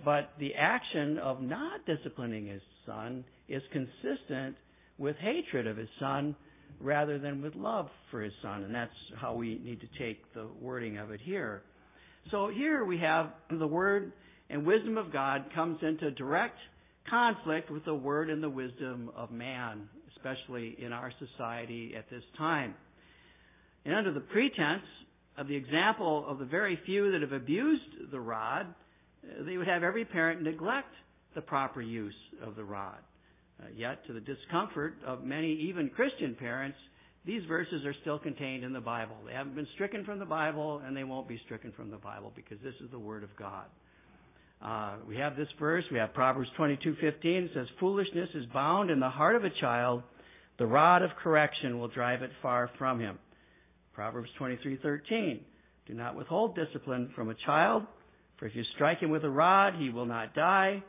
But 0.04 0.34
the 0.40 0.56
action 0.56 1.18
of 1.18 1.42
not 1.42 1.86
disciplining 1.86 2.48
his 2.48 2.62
son 2.86 3.24
is 3.48 3.62
consistent 3.72 4.58
with 4.98 5.16
hatred 5.22 5.68
of 5.68 5.78
his 5.78 5.88
son 6.02 6.36
rather 6.82 7.18
than 7.18 7.42
with 7.42 7.56
love 7.56 7.88
for 8.12 8.22
his 8.22 8.34
son. 8.42 8.66
And 8.66 8.76
that's 8.76 8.92
how 9.16 9.36
we 9.36 9.58
need 9.64 9.80
to 9.80 9.88
take 9.98 10.34
the 10.34 10.50
wording 10.60 10.98
of 10.98 11.12
it 11.12 11.22
here. 11.24 11.62
So 12.30 12.52
here 12.54 12.84
we 12.84 12.98
have 12.98 13.28
the 13.50 13.68
word 13.68 14.12
and 14.50 14.66
wisdom 14.66 14.98
of 14.98 15.14
God 15.14 15.46
comes 15.56 15.80
into 15.82 16.12
direct 16.12 16.58
conflict 17.10 17.72
with 17.72 17.86
the 17.86 17.96
word 17.96 18.30
and 18.30 18.44
the 18.44 18.50
wisdom 18.50 19.12
of 19.16 19.32
man 19.32 19.88
especially 20.20 20.76
in 20.80 20.94
our 20.94 21.12
society 21.20 21.94
at 21.98 22.10
this 22.10 22.24
time. 22.38 22.74
And 23.86 23.96
under 23.96 24.14
the 24.14 24.20
pretense 24.20 24.84
of 25.38 25.48
the 25.48 25.56
example 25.56 26.26
of 26.28 26.40
the 26.40 26.46
very 26.46 26.78
few 26.86 27.12
that 27.12 27.22
have 27.22 27.32
abused 27.32 28.12
the 28.12 28.20
rod, 28.20 28.68
uh, 29.24 29.44
they 29.46 29.58
would 29.58 29.68
have 29.68 29.84
every 29.84 30.06
parent 30.06 30.42
neglect 30.42 30.94
the 31.36 31.42
proper 31.42 31.82
use 31.82 32.14
of 32.46 32.56
the 32.56 32.64
rod. 32.64 32.98
Uh, 33.62 33.68
yet, 33.76 34.06
to 34.08 34.14
the 34.14 34.22
discomfort 34.22 34.96
of 35.06 35.24
many, 35.24 35.54
even 35.70 35.90
Christian 35.90 36.36
parents, 36.36 36.78
these 37.26 37.42
verses 37.48 37.86
are 37.86 37.94
still 38.02 38.18
contained 38.18 38.64
in 38.64 38.74
the 38.74 38.80
Bible. 38.80 39.16
They 39.26 39.34
haven't 39.34 39.56
been 39.56 39.68
stricken 39.76 40.06
from 40.06 40.20
the 40.20 40.26
Bible, 40.26 40.82
and 40.86 40.96
they 40.96 41.04
won't 41.04 41.28
be 41.28 41.40
stricken 41.46 41.74
from 41.76 41.92
the 41.92 41.98
Bible 41.98 42.32
because 42.36 42.58
this 42.64 42.76
is 42.84 42.90
the 42.92 43.00
Word 43.00 43.24
of 43.24 43.30
God. 43.38 43.66
Uh, 44.62 44.96
we 45.08 45.16
have 45.16 45.38
this 45.38 45.48
verse. 45.58 45.86
We 45.92 45.98
have 45.98 46.14
Proverbs 46.14 46.50
22:15. 46.58 47.46
It 47.46 47.52
says, 47.54 47.68
"Foolishness 47.80 48.30
is 48.36 48.46
bound 48.48 48.90
in 48.90 49.00
the 49.00 49.10
heart 49.10 49.36
of 49.36 49.46
a 49.46 49.50
child. 49.50 50.04
The 50.58 50.68
rod 50.68 51.02
of 51.02 51.16
correction 51.16 51.80
will 51.80 51.88
drive 51.88 52.22
it 52.22 52.32
far 52.42 52.68
from 52.78 53.00
him." 53.00 53.18
Proverbs 53.94 54.30
23:13. 54.38 55.46
Do 55.86 55.94
not 55.94 56.16
withhold 56.16 56.56
discipline 56.56 57.10
from 57.16 57.30
a 57.30 57.36
child, 57.36 57.86
for 58.38 58.46
if 58.46 58.56
you 58.56 58.64
strike 58.76 59.00
him 59.00 59.10
with 59.10 59.24
a 59.24 59.30
rod, 59.30 59.76
he 59.76 59.90
will 59.90 60.06
not 60.06 60.34
die. 60.34 60.84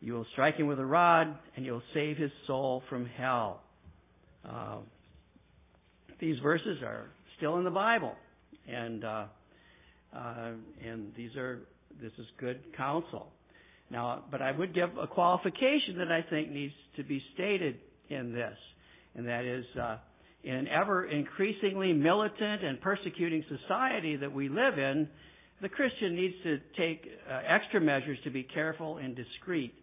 You 0.00 0.14
will 0.14 0.26
strike 0.32 0.56
him 0.56 0.66
with 0.66 0.80
a 0.80 0.86
rod, 0.86 1.38
and 1.56 1.64
you'll 1.64 1.82
save 1.92 2.16
his 2.16 2.32
soul 2.46 2.80
from 2.88 3.04
hell. 3.04 3.62
Uh, 4.44 4.78
these 6.18 6.38
verses 6.40 6.82
are 6.82 7.10
still 7.36 7.58
in 7.58 7.64
the 7.64 7.70
Bible, 7.70 8.16
and 8.66 9.04
uh, 9.04 9.26
uh, 10.14 10.52
and 10.82 11.14
these 11.14 11.36
are 11.36 11.60
this 12.00 12.12
is 12.18 12.26
good 12.38 12.60
counsel. 12.76 13.28
Now, 13.90 14.24
but 14.30 14.40
I 14.40 14.52
would 14.52 14.74
give 14.74 14.90
a 15.00 15.06
qualification 15.06 15.98
that 15.98 16.12
I 16.12 16.22
think 16.28 16.50
needs 16.50 16.74
to 16.96 17.02
be 17.02 17.20
stated 17.34 17.76
in 18.08 18.32
this, 18.32 18.56
and 19.14 19.26
that 19.26 19.44
is 19.44 19.64
uh, 19.80 19.96
in 20.44 20.54
an 20.54 20.68
ever 20.68 21.06
increasingly 21.06 21.92
militant 21.92 22.64
and 22.64 22.80
persecuting 22.80 23.44
society 23.48 24.16
that 24.16 24.32
we 24.32 24.48
live 24.48 24.78
in, 24.78 25.08
the 25.60 25.68
Christian 25.68 26.14
needs 26.14 26.34
to 26.44 26.58
take 26.78 27.06
uh, 27.28 27.40
extra 27.46 27.80
measures 27.80 28.18
to 28.24 28.30
be 28.30 28.42
careful 28.42 28.96
and 28.96 29.14
discreet 29.14 29.74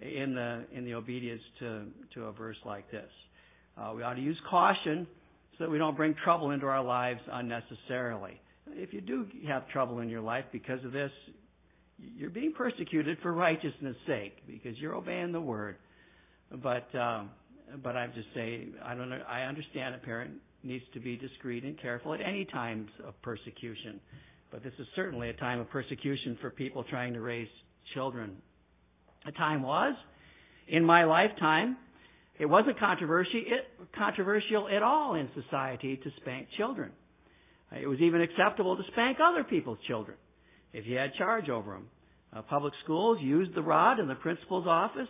in 0.00 0.34
the 0.34 0.64
in 0.72 0.84
the 0.84 0.94
obedience 0.94 1.42
to 1.58 1.86
to 2.14 2.24
a 2.24 2.32
verse 2.32 2.56
like 2.64 2.88
this. 2.90 3.10
Uh, 3.76 3.92
we 3.96 4.02
ought 4.02 4.14
to 4.14 4.22
use 4.22 4.38
caution 4.48 5.06
so 5.58 5.64
that 5.64 5.70
we 5.70 5.78
don't 5.78 5.96
bring 5.96 6.14
trouble 6.22 6.50
into 6.50 6.66
our 6.66 6.82
lives 6.82 7.20
unnecessarily. 7.32 8.40
If 8.68 8.92
you 8.92 9.00
do 9.00 9.26
have 9.48 9.68
trouble 9.68 10.00
in 10.00 10.08
your 10.08 10.20
life 10.20 10.44
because 10.52 10.84
of 10.84 10.92
this, 10.92 11.10
you're 11.98 12.30
being 12.30 12.52
persecuted 12.52 13.18
for 13.22 13.32
righteousness' 13.32 13.96
sake 14.06 14.46
because 14.46 14.78
you're 14.78 14.94
obeying 14.94 15.32
the 15.32 15.40
word. 15.40 15.76
But 16.50 16.94
um, 16.98 17.30
but 17.82 17.96
I 17.96 18.06
just 18.08 18.28
say 18.34 18.68
I 18.84 18.94
don't. 18.94 19.12
I 19.12 19.42
understand 19.42 19.94
a 19.94 19.98
parent 19.98 20.32
needs 20.62 20.84
to 20.94 21.00
be 21.00 21.16
discreet 21.16 21.64
and 21.64 21.80
careful 21.80 22.14
at 22.14 22.20
any 22.20 22.44
times 22.46 22.88
of 23.06 23.20
persecution, 23.22 24.00
but 24.50 24.62
this 24.62 24.72
is 24.78 24.86
certainly 24.96 25.30
a 25.30 25.34
time 25.34 25.60
of 25.60 25.68
persecution 25.70 26.38
for 26.40 26.50
people 26.50 26.84
trying 26.84 27.12
to 27.14 27.20
raise 27.20 27.48
children. 27.94 28.36
A 29.26 29.32
time 29.32 29.62
was 29.62 29.94
in 30.68 30.84
my 30.84 31.04
lifetime. 31.04 31.76
It 32.38 32.46
wasn't 32.46 32.78
controversial, 32.80 33.40
it, 33.46 33.88
controversial 33.96 34.68
at 34.68 34.82
all 34.82 35.14
in 35.14 35.28
society 35.40 35.96
to 36.02 36.10
spank 36.20 36.48
children. 36.56 36.90
It 37.72 37.86
was 37.86 38.00
even 38.00 38.20
acceptable 38.20 38.76
to 38.76 38.82
spank 38.92 39.18
other 39.24 39.44
people's 39.44 39.78
children 39.86 40.16
if 40.74 40.86
you 40.86 40.96
had 40.96 41.14
charge 41.14 41.48
over 41.48 41.72
them. 41.72 41.86
Uh, 42.36 42.42
public 42.42 42.74
schools 42.82 43.18
used 43.22 43.54
the 43.54 43.62
rod 43.62 44.00
in 44.00 44.08
the 44.08 44.16
principal's 44.16 44.66
office 44.66 45.08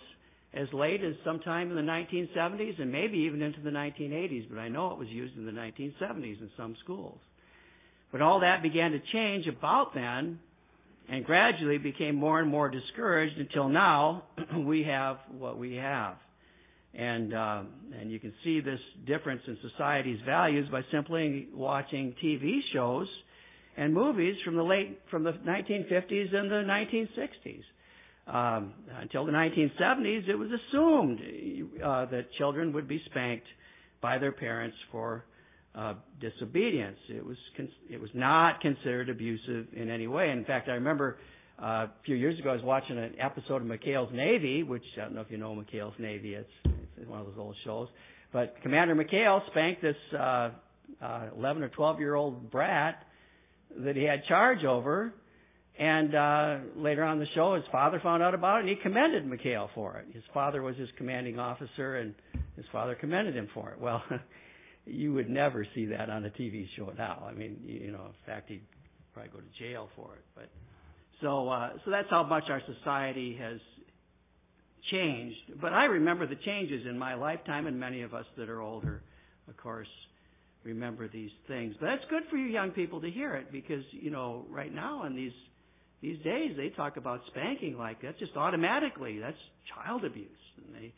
as 0.53 0.69
late 0.73 1.03
as 1.03 1.15
sometime 1.25 1.71
in 1.71 1.77
the 1.77 1.83
1970s 1.83 2.81
and 2.81 2.93
maybe 2.93 3.19
even 3.19 3.43
into 3.43 3.61
the 3.61 3.71
1980s, 3.71 4.49
but 4.49 4.59
I 4.59 4.69
know 4.69 4.93
it 4.93 4.99
was 4.99 5.09
used 5.09 5.37
in 5.37 5.47
the 5.47 5.53
1970s 5.53 6.41
in 6.41 6.51
some 6.57 6.77
schools. 6.85 7.19
But 8.13 8.21
all 8.21 8.41
that 8.41 8.63
began 8.63 8.93
to 8.93 9.01
change 9.13 9.47
about 9.49 9.95
then 9.95 10.39
and 11.09 11.25
gradually 11.25 11.79
became 11.79 12.15
more 12.15 12.41
and 12.41 12.49
more 12.49 12.69
discouraged 12.69 13.39
until 13.39 13.69
now 13.69 14.25
we 14.59 14.85
have 14.85 15.17
what 15.37 15.59
we 15.59 15.75
have. 15.77 16.17
And 16.97 17.35
uh, 17.35 17.63
and 18.01 18.13
you 18.13 18.21
can 18.21 18.33
see 18.45 18.61
this 18.61 18.79
difference 19.05 19.43
in 19.49 19.59
society's 19.69 20.21
values 20.25 20.69
by 20.71 20.83
simply 20.93 21.49
watching 21.53 22.15
TV 22.23 22.61
shows 22.73 23.09
and 23.77 23.93
movies 23.93 24.37
from 24.45 24.57
the 24.57 24.63
late 24.63 25.01
from 25.11 25.25
the 25.25 25.33
1950s 25.33 26.35
and 26.35 26.51
the 26.51 26.65
1960s. 26.67 27.63
Um, 28.27 28.73
until 29.01 29.27
the 29.27 29.33
1970s, 29.33 30.29
it 30.29 30.35
was 30.35 30.49
assumed 30.51 31.21
uh, 31.85 32.07
that 32.07 32.33
children 32.39 32.73
would 32.73 32.89
be 32.89 33.03
spanked 33.11 33.47
by 34.01 34.17
their 34.19 34.33
parents 34.33 34.77
for 34.91 35.25
uh, 35.75 35.95
disobedience. 36.21 36.97
It 37.09 37.25
was 37.25 37.37
con- 37.57 37.69
it 37.91 38.01
was 38.01 38.11
not 38.15 38.61
considered 38.61 39.11
abusive 39.11 39.67
in 39.75 39.91
any 39.91 40.07
way. 40.07 40.31
In 40.31 40.45
fact, 40.45 40.69
I 40.69 40.73
remember 40.73 41.19
uh, 41.61 41.65
a 41.65 41.91
few 42.05 42.15
years 42.15 42.39
ago 42.39 42.51
I 42.51 42.55
was 42.55 42.65
watching 42.65 42.97
an 42.99 43.15
episode 43.21 43.63
of 43.63 43.69
McHale's 43.69 44.13
Navy, 44.15 44.63
which 44.63 44.85
I 44.97 45.03
don't 45.03 45.15
know 45.15 45.21
if 45.21 45.31
you 45.31 45.37
know 45.37 45.55
McHale's 45.55 45.99
Navy. 45.99 46.35
It's, 46.35 46.49
it's 46.97 47.09
one 47.09 47.21
of 47.21 47.27
those 47.27 47.39
old 47.39 47.57
shows. 47.65 47.89
But 48.33 48.57
Commander 48.63 48.95
McHale 48.95 49.47
spanked 49.51 49.83
this 49.83 49.97
uh, 50.19 50.51
uh, 51.03 51.29
11 51.37 51.63
or 51.63 51.69
12 51.69 52.01
year 52.01 52.15
old 52.15 52.51
brat 52.51 53.05
that 53.79 53.97
he 53.97 54.05
had 54.05 54.25
charge 54.27 54.65
over. 54.65 55.13
And 55.77 56.15
uh, 56.15 56.57
later 56.77 57.03
on 57.03 57.19
the 57.19 57.27
show, 57.35 57.57
his 57.57 57.65
father 57.73 57.99
found 58.01 58.23
out 58.23 58.33
about 58.33 58.59
it, 58.59 58.61
and 58.61 58.69
he 58.69 58.77
commended 58.77 59.25
McHale 59.25 59.69
for 59.75 59.97
it. 59.97 60.07
His 60.15 60.23
father 60.33 60.63
was 60.63 60.77
his 60.77 60.89
commanding 60.97 61.41
officer, 61.41 61.97
and 61.97 62.15
his 62.55 62.65
father 62.71 62.95
commended 62.95 63.35
him 63.35 63.49
for 63.53 63.71
it. 63.71 63.81
Well, 63.81 64.03
you 64.87 65.13
would 65.15 65.29
never 65.29 65.67
see 65.75 65.87
that 65.87 66.11
on 66.11 66.25
a 66.25 66.31
TV 66.31 66.67
show 66.77 66.93
now. 66.97 67.27
I 67.29 67.33
mean, 67.35 67.59
you 67.65 67.91
know, 67.91 68.07
in 68.07 68.15
fact, 68.27 68.51
he'd 68.51 68.63
probably 69.13 69.33
go 69.33 69.39
to 69.39 69.69
jail 69.69 69.89
for 69.97 70.15
it. 70.15 70.25
But 70.37 70.49
so, 71.21 71.49
uh, 71.49 71.71
so 71.85 71.91
that's 71.91 72.09
how 72.09 72.23
much 72.23 72.45
our 72.49 72.63
society 72.79 73.37
has 73.41 73.59
changed. 74.93 75.61
But 75.61 75.73
I 75.73 75.87
remember 75.87 76.27
the 76.27 76.37
changes 76.45 76.87
in 76.89 76.99
my 76.99 77.15
lifetime, 77.15 77.67
and 77.67 77.81
many 77.81 78.03
of 78.03 78.15
us 78.15 78.27
that 78.37 78.49
are 78.49 78.61
older, 78.61 79.03
of 79.49 79.57
course, 79.57 79.89
remember 80.65 81.09
these 81.09 81.31
things. 81.47 81.75
But 81.79 81.87
that's 81.87 82.05
good 82.11 82.23
for 82.31 82.37
you 82.37 82.47
young 82.47 82.71
people 82.71 83.01
to 83.03 83.11
hear 83.11 83.35
it 83.35 83.53
because, 83.53 83.85
you 83.93 84.11
know, 84.11 84.47
right 84.49 84.75
now 84.75 85.05
in 85.05 85.15
these 85.15 85.33
these 86.01 86.19
days 86.23 86.53
they 86.57 86.69
talk 86.71 86.97
about 86.97 87.21
spanking 87.29 87.79
like 87.79 88.03
that 88.03 88.19
just 88.19 88.37
automatically. 88.37 89.19
That's 89.19 89.37
child 89.75 90.05
abuse. 90.05 90.29
And 90.67 90.75
they 90.75 90.93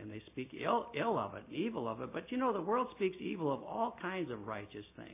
and 0.00 0.10
they 0.10 0.22
speak 0.26 0.50
ill 0.64 0.86
ill 0.98 1.18
of 1.18 1.34
it, 1.34 1.42
evil 1.52 1.88
of 1.88 2.00
it. 2.00 2.12
But 2.12 2.30
you 2.30 2.38
know, 2.38 2.52
the 2.52 2.62
world 2.62 2.88
speaks 2.96 3.16
evil 3.20 3.52
of 3.52 3.62
all 3.62 3.96
kinds 4.00 4.30
of 4.30 4.46
righteous 4.46 4.86
things. 4.96 5.10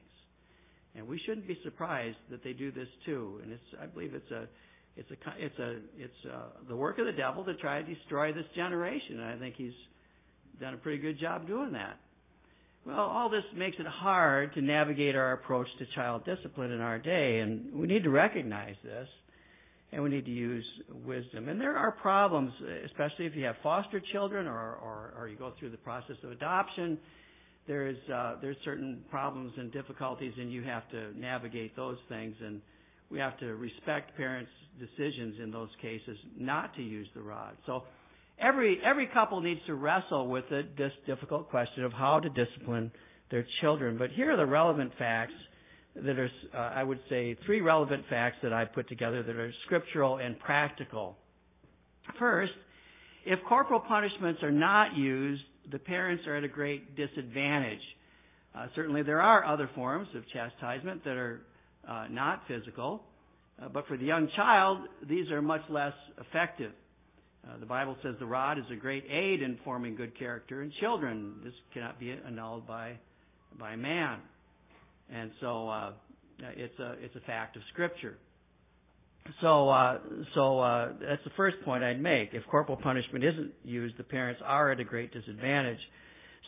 And 0.95 1.07
we 1.07 1.21
shouldn't 1.27 1.47
be 1.47 1.59
surprised 1.65 2.17
that 2.31 2.43
they 2.43 2.53
do 2.53 2.71
this 2.73 2.89
too. 3.05 3.41
And 3.43 3.53
it's 3.53 3.65
I 3.81 3.87
believe 3.87 4.15
it's 4.15 4.31
a 4.31 4.47
it's 4.97 5.11
a 5.11 5.15
it's 5.39 5.59
a 5.59 5.71
it's 5.99 6.25
a, 6.27 6.69
the 6.69 6.77
work 6.77 6.99
of 6.99 7.07
the 7.07 7.13
devil 7.13 7.45
to 7.45 7.55
try 7.55 7.83
to 7.83 7.95
destroy 7.95 8.33
this 8.33 8.47
generation. 8.55 9.21
And 9.21 9.25
I 9.25 9.39
think 9.39 9.57
he's 9.57 9.75
done 10.61 10.75
a 10.75 10.79
pretty 10.79 10.99
good 10.99 11.19
job 11.19 11.47
doing 11.47 11.73
that. 11.73 11.99
Well, 12.87 13.01
all 13.01 13.29
this 13.29 13.43
makes 13.57 13.77
it 13.81 13.87
hard 13.87 14.55
to 14.55 14.63
navigate 14.63 15.17
our 15.17 15.33
approach 15.33 15.67
to 15.81 15.87
child 15.97 16.25
discipline 16.25 16.71
in 16.71 16.81
our 16.81 17.01
day, 17.01 17.41
and 17.41 17.75
we 17.75 17.89
need 17.89 18.05
to 18.05 18.11
recognize 18.11 18.77
this, 18.85 19.09
and 19.91 20.05
we 20.05 20.09
need 20.09 20.25
to 20.25 20.31
use 20.31 20.65
wisdom. 21.05 21.49
And 21.49 21.61
there 21.61 21.77
are 21.77 21.91
problems, 21.91 22.53
especially 22.85 23.27
if 23.27 23.35
you 23.35 23.45
have 23.45 23.57
foster 23.61 24.01
children 24.13 24.47
or, 24.47 24.77
or, 24.77 25.15
or 25.19 25.29
you 25.29 25.37
go 25.37 25.53
through 25.59 25.71
the 25.71 25.77
process 25.79 26.15
of 26.23 26.31
adoption. 26.31 26.97
There's 27.67 27.97
uh, 28.09 28.37
there's 28.41 28.57
certain 28.65 29.03
problems 29.11 29.53
and 29.57 29.73
difficulties, 29.73 30.35
and 30.39 30.53
you 30.53 30.63
have 30.63 30.89
to 30.91 31.19
navigate 31.19 31.75
those 31.75 31.99
things. 32.09 32.37
And 32.41 32.61
we 33.11 33.19
have 33.19 33.37
to 33.41 33.57
respect 33.57 34.17
parents' 34.17 34.51
decisions 34.79 35.41
in 35.43 35.51
those 35.51 35.71
cases 35.83 36.17
not 36.39 36.73
to 36.77 36.83
use 36.83 37.09
the 37.17 37.23
rod. 37.23 37.57
So 37.67 37.83
every 38.41 38.81
every 38.85 39.07
couple 39.07 39.41
needs 39.41 39.61
to 39.67 39.75
wrestle 39.75 40.29
with 40.29 40.45
the, 40.51 40.63
this 40.77 40.93
difficult 41.07 41.49
question 41.51 41.85
of 41.85 41.93
how 41.93 42.21
to 42.21 42.29
discipline 42.29 42.91
their 43.31 43.47
children. 43.61 43.99
But 43.99 44.11
here 44.11 44.33
are 44.33 44.37
the 44.37 44.47
relevant 44.47 44.93
facts 44.99 45.33
that 45.95 46.19
are, 46.19 46.31
uh, 46.55 46.59
I 46.59 46.83
would 46.83 47.01
say, 47.09 47.37
three 47.47 47.61
relevant 47.61 48.05
facts 48.11 48.37
that 48.43 48.53
I 48.53 48.65
put 48.65 48.89
together 48.89 49.23
that 49.23 49.37
are 49.37 49.53
scriptural 49.65 50.19
and 50.19 50.39
practical. 50.39 51.17
First, 52.19 52.53
if 53.25 53.39
corporal 53.49 53.81
punishments 53.81 54.43
are 54.43 54.53
not 54.53 54.97
used, 54.97 55.43
the 55.73 55.79
parents 55.79 56.25
are 56.27 56.37
at 56.37 56.45
a 56.45 56.49
great 56.49 56.97
disadvantage. 56.97 57.81
Uh, 58.55 58.67
certainly, 58.75 59.03
there 59.03 59.21
are 59.21 59.45
other 59.45 59.69
forms 59.75 60.09
of 60.15 60.23
chastisement 60.33 61.03
that 61.05 61.17
are 61.17 61.41
uh, 61.89 62.07
not 62.11 62.43
physical, 62.47 63.03
uh, 63.61 63.69
but 63.69 63.87
for 63.87 63.97
the 63.97 64.05
young 64.05 64.29
child, 64.37 64.79
these 65.09 65.31
are 65.31 65.43
much 65.43 65.63
less 65.69 65.93
effective. 66.21 66.73
Uh, 67.47 67.59
the 67.61 67.67
Bible 67.67 67.97
says 68.03 68.15
the 68.19 68.27
rod 68.27 68.59
is 68.59 68.65
a 68.73 68.77
great 68.77 69.05
aid 69.11 69.41
in 69.41 69.59
forming 69.65 69.95
good 69.95 70.19
character 70.19 70.63
in 70.63 70.73
children. 70.81 71.35
This 71.45 71.53
cannot 71.73 72.01
be 72.01 72.11
annulled 72.11 72.67
by 72.67 72.99
by 73.59 73.77
man, 73.77 74.19
and 75.13 75.31
so 75.41 75.69
uh, 75.69 75.93
it's 76.57 76.79
a 76.81 76.95
it's 77.01 77.15
a 77.15 77.21
fact 77.21 77.57
of 77.57 77.63
Scripture. 77.73 78.17
So 79.41 79.69
uh, 79.69 79.99
so 80.35 80.59
uh, 80.59 80.93
that's 81.01 81.23
the 81.25 81.31
first 81.37 81.57
point 81.65 81.85
I'd 81.85 82.03
make. 82.03 82.31
If 82.33 82.43
corporal 82.51 82.79
punishment 82.79 83.25
isn't 83.25 83.53
used, 83.65 83.97
the 83.97 84.05
parents 84.05 84.41
are 84.45 84.73
at 84.73 84.81
a 84.81 84.85
great 84.85 85.13
disadvantage. 85.13 85.81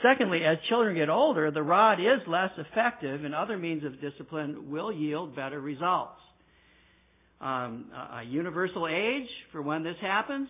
Secondly, 0.02 0.40
as 0.44 0.58
children 0.68 0.96
get 0.96 1.08
older, 1.08 1.50
the 1.50 1.62
rod 1.62 2.00
is 2.00 2.26
less 2.26 2.50
effective, 2.56 3.24
and 3.24 3.34
other 3.34 3.56
means 3.56 3.84
of 3.84 4.00
discipline 4.00 4.70
will 4.70 4.92
yield 4.92 5.34
better 5.34 5.60
results. 5.60 6.20
Um, 7.40 7.86
a 8.12 8.22
universal 8.24 8.88
age 8.88 9.28
for 9.52 9.62
when 9.62 9.84
this 9.84 9.96
happens 10.00 10.48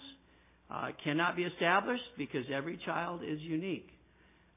uh, 0.70 0.88
cannot 1.02 1.36
be 1.36 1.44
established 1.44 2.02
because 2.16 2.44
every 2.52 2.78
child 2.84 3.22
is 3.26 3.40
unique. 3.40 3.88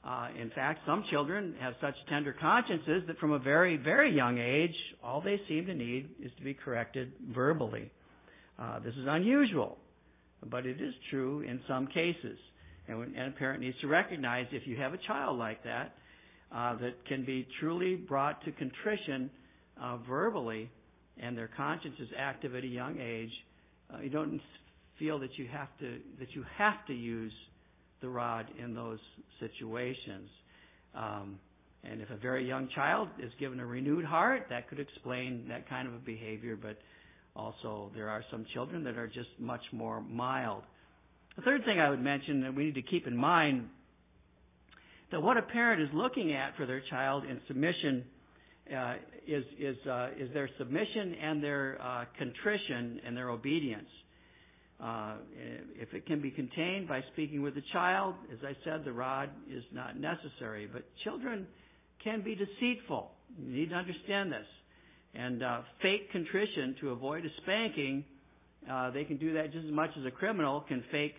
Uh, 0.04 0.30
in 0.40 0.50
fact, 0.50 0.80
some 0.86 1.04
children 1.12 1.54
have 1.60 1.74
such 1.80 1.94
tender 2.10 2.36
consciences 2.40 3.04
that 3.08 3.18
from 3.20 3.34
a 3.34 3.40
very, 3.40 3.78
very 3.78 4.16
young 4.16 4.40
age, 4.40 4.76
all 5.04 5.22
they 5.22 5.40
seem 5.48 5.66
to 5.68 5.76
need 5.76 6.10
is 6.24 6.32
to 6.38 6.44
be 6.44 6.56
corrected 6.56 7.12
verbally. 7.34 7.92
Uh, 8.58 8.80
this 8.80 8.94
is 8.96 9.06
unusual, 9.08 9.78
but 10.50 10.66
it 10.66 10.82
is 10.82 10.94
true 11.12 11.42
in 11.42 11.60
some 11.68 11.86
cases. 11.88 12.38
And, 12.88 12.98
when, 12.98 13.16
and 13.16 13.34
a 13.34 13.38
parent 13.38 13.62
needs 13.62 13.80
to 13.82 13.88
recognize 13.88 14.48
if 14.52 14.66
you 14.66 14.76
have 14.78 14.94
a 14.94 15.00
child 15.08 15.38
like 15.38 15.64
that, 15.64 15.94
uh, 16.54 16.76
that 16.78 17.06
can 17.08 17.24
be 17.24 17.48
truly 17.60 17.96
brought 17.96 18.44
to 18.46 18.52
contrition 18.54 19.30
uh, 19.82 19.98
verbally, 20.10 20.70
and 21.22 21.38
their 21.38 21.50
conscience 21.56 21.96
is 22.00 22.10
active 22.18 22.56
at 22.56 22.64
a 22.64 22.68
young 22.68 23.00
age, 23.00 23.32
uh, 23.94 24.00
you 24.02 24.10
don't 24.10 24.42
feel 25.02 25.18
that 25.20 25.36
you 25.38 25.48
have 25.52 25.68
to 25.80 25.98
that 26.20 26.30
you 26.36 26.46
have 26.58 26.86
to 26.86 26.94
use 26.94 27.34
the 28.02 28.08
rod 28.08 28.46
in 28.64 28.76
those 28.76 29.00
situations. 29.40 30.30
Um, 30.94 31.40
and 31.84 32.02
if 32.02 32.12
a 32.12 32.18
very 32.18 32.48
young 32.48 32.70
child 32.76 33.10
is 33.20 33.32
given 33.40 33.60
a 33.60 33.66
renewed 33.66 34.06
heart, 34.06 34.46
that 34.52 34.70
could 34.70 34.80
explain 34.80 35.48
that 35.50 35.68
kind 35.68 35.88
of 35.88 35.96
a 35.96 35.98
behavior. 35.98 36.56
But 36.56 36.78
also, 37.36 37.90
there 37.96 38.10
are 38.10 38.24
some 38.30 38.46
children 38.54 38.84
that 38.84 38.98
are 38.98 39.08
just 39.08 39.30
much 39.40 39.64
more 39.72 40.02
mild. 40.02 40.62
The 41.36 41.42
third 41.42 41.66
thing 41.66 41.80
I 41.80 41.90
would 41.90 42.02
mention 42.02 42.42
that 42.42 42.54
we 42.54 42.66
need 42.66 42.76
to 42.76 42.84
keep 42.84 43.08
in 43.08 43.18
mind 43.18 43.68
that 45.12 45.22
what 45.22 45.38
a 45.38 45.42
parent 45.42 45.82
is 45.82 45.90
looking 45.94 46.34
at 46.34 46.56
for 46.56 46.68
their 46.68 46.84
child 46.92 47.24
in 47.26 47.40
submission 47.48 48.04
uh, 48.76 48.96
is 49.28 49.44
is 49.60 49.78
uh, 49.88 50.10
is 50.20 50.32
their 50.34 50.50
submission 50.60 51.16
and 51.16 51.44
their 51.44 51.80
uh, 51.82 52.06
contrition 52.20 53.02
and 53.04 53.18
their 53.18 53.30
obedience. 53.32 53.90
Uh, 54.82 55.14
if 55.80 55.94
it 55.94 56.08
can 56.08 56.22
be 56.22 56.32
contained 56.32 56.88
by 56.88 57.02
speaking 57.14 57.44
with 57.44 57.54
the 57.54 57.64
child, 57.72 58.16
as 58.32 58.40
I 58.44 58.56
said, 58.64 58.84
the 58.84 58.92
rod 58.92 59.30
is 59.50 59.64
not 59.72 60.00
necessary. 60.00 60.68
But 60.72 60.84
children 61.04 61.46
can 62.04 62.24
be 62.24 62.36
deceitful. 62.36 63.12
You 63.40 63.54
need 63.54 63.70
to 63.70 63.76
understand 63.76 64.32
this. 64.32 64.48
And 65.14 65.44
uh, 65.44 65.62
fake 65.82 66.12
contrition 66.12 66.76
to 66.82 66.90
avoid 66.90 67.26
a 67.26 67.30
spanking, 67.44 68.04
uh, 68.70 68.90
they 68.92 69.04
can 69.04 69.18
do 69.18 69.34
that 69.34 69.52
just 69.52 69.66
as 69.66 69.72
much 69.72 69.92
as 70.00 70.06
a 70.06 70.12
criminal 70.12 70.62
can 70.68 70.84
fake 70.92 71.16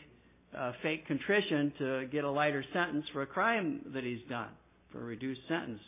uh, 0.59 0.73
fake 0.83 1.07
contrition 1.07 1.73
to 1.79 2.07
get 2.13 2.25
a 2.25 2.31
lighter 2.31 2.65
sentence 2.75 3.07
for 3.13 3.23
a 3.23 3.27
crime 3.27 3.81
that 3.95 4.05
he's 4.05 4.21
done, 4.29 4.49
for 4.91 5.01
a 5.01 5.05
reduced 5.05 5.41
sentence. 5.49 5.81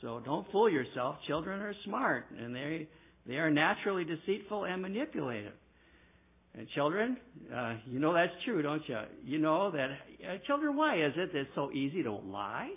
So 0.00 0.22
don't 0.24 0.50
fool 0.50 0.70
yourself. 0.70 1.16
Children 1.26 1.60
are 1.60 1.74
smart, 1.84 2.26
and 2.38 2.54
they 2.54 2.88
they 3.26 3.34
are 3.34 3.50
naturally 3.50 4.04
deceitful 4.04 4.64
and 4.64 4.80
manipulative. 4.80 5.52
And 6.56 6.68
children, 6.74 7.16
uh, 7.54 7.74
you 7.86 8.00
know 8.00 8.12
that's 8.12 8.32
true, 8.44 8.60
don't 8.60 8.82
you? 8.88 8.98
You 9.24 9.38
know 9.38 9.70
that 9.70 9.86
uh, 9.88 10.38
children. 10.46 10.76
Why 10.76 10.96
is 10.96 11.12
it 11.16 11.32
that 11.32 11.38
it's 11.38 11.50
so 11.54 11.70
easy 11.70 12.02
to 12.02 12.12
lie? 12.12 12.70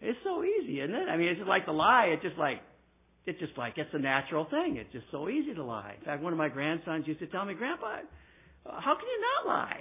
It's 0.00 0.18
so 0.22 0.44
easy, 0.44 0.80
isn't 0.80 0.94
it? 0.94 1.08
I 1.08 1.16
mean, 1.16 1.28
it's 1.28 1.38
just 1.38 1.48
like 1.48 1.66
the 1.66 1.72
lie. 1.72 2.12
It's 2.12 2.22
just 2.22 2.38
like 2.38 2.60
it's 3.26 3.40
just 3.40 3.56
like 3.56 3.74
it's 3.76 3.90
a 3.92 3.98
natural 3.98 4.46
thing. 4.50 4.76
It's 4.76 4.92
just 4.92 5.06
so 5.10 5.28
easy 5.28 5.54
to 5.54 5.64
lie. 5.64 5.94
In 5.98 6.04
fact, 6.04 6.22
one 6.22 6.32
of 6.32 6.38
my 6.38 6.48
grandsons 6.48 7.06
used 7.08 7.20
to 7.20 7.26
tell 7.26 7.44
me, 7.44 7.54
"Grandpa, 7.54 8.00
how 8.64 8.94
can 8.94 9.08
you 9.08 9.20
not 9.20 9.46
lie?" 9.48 9.80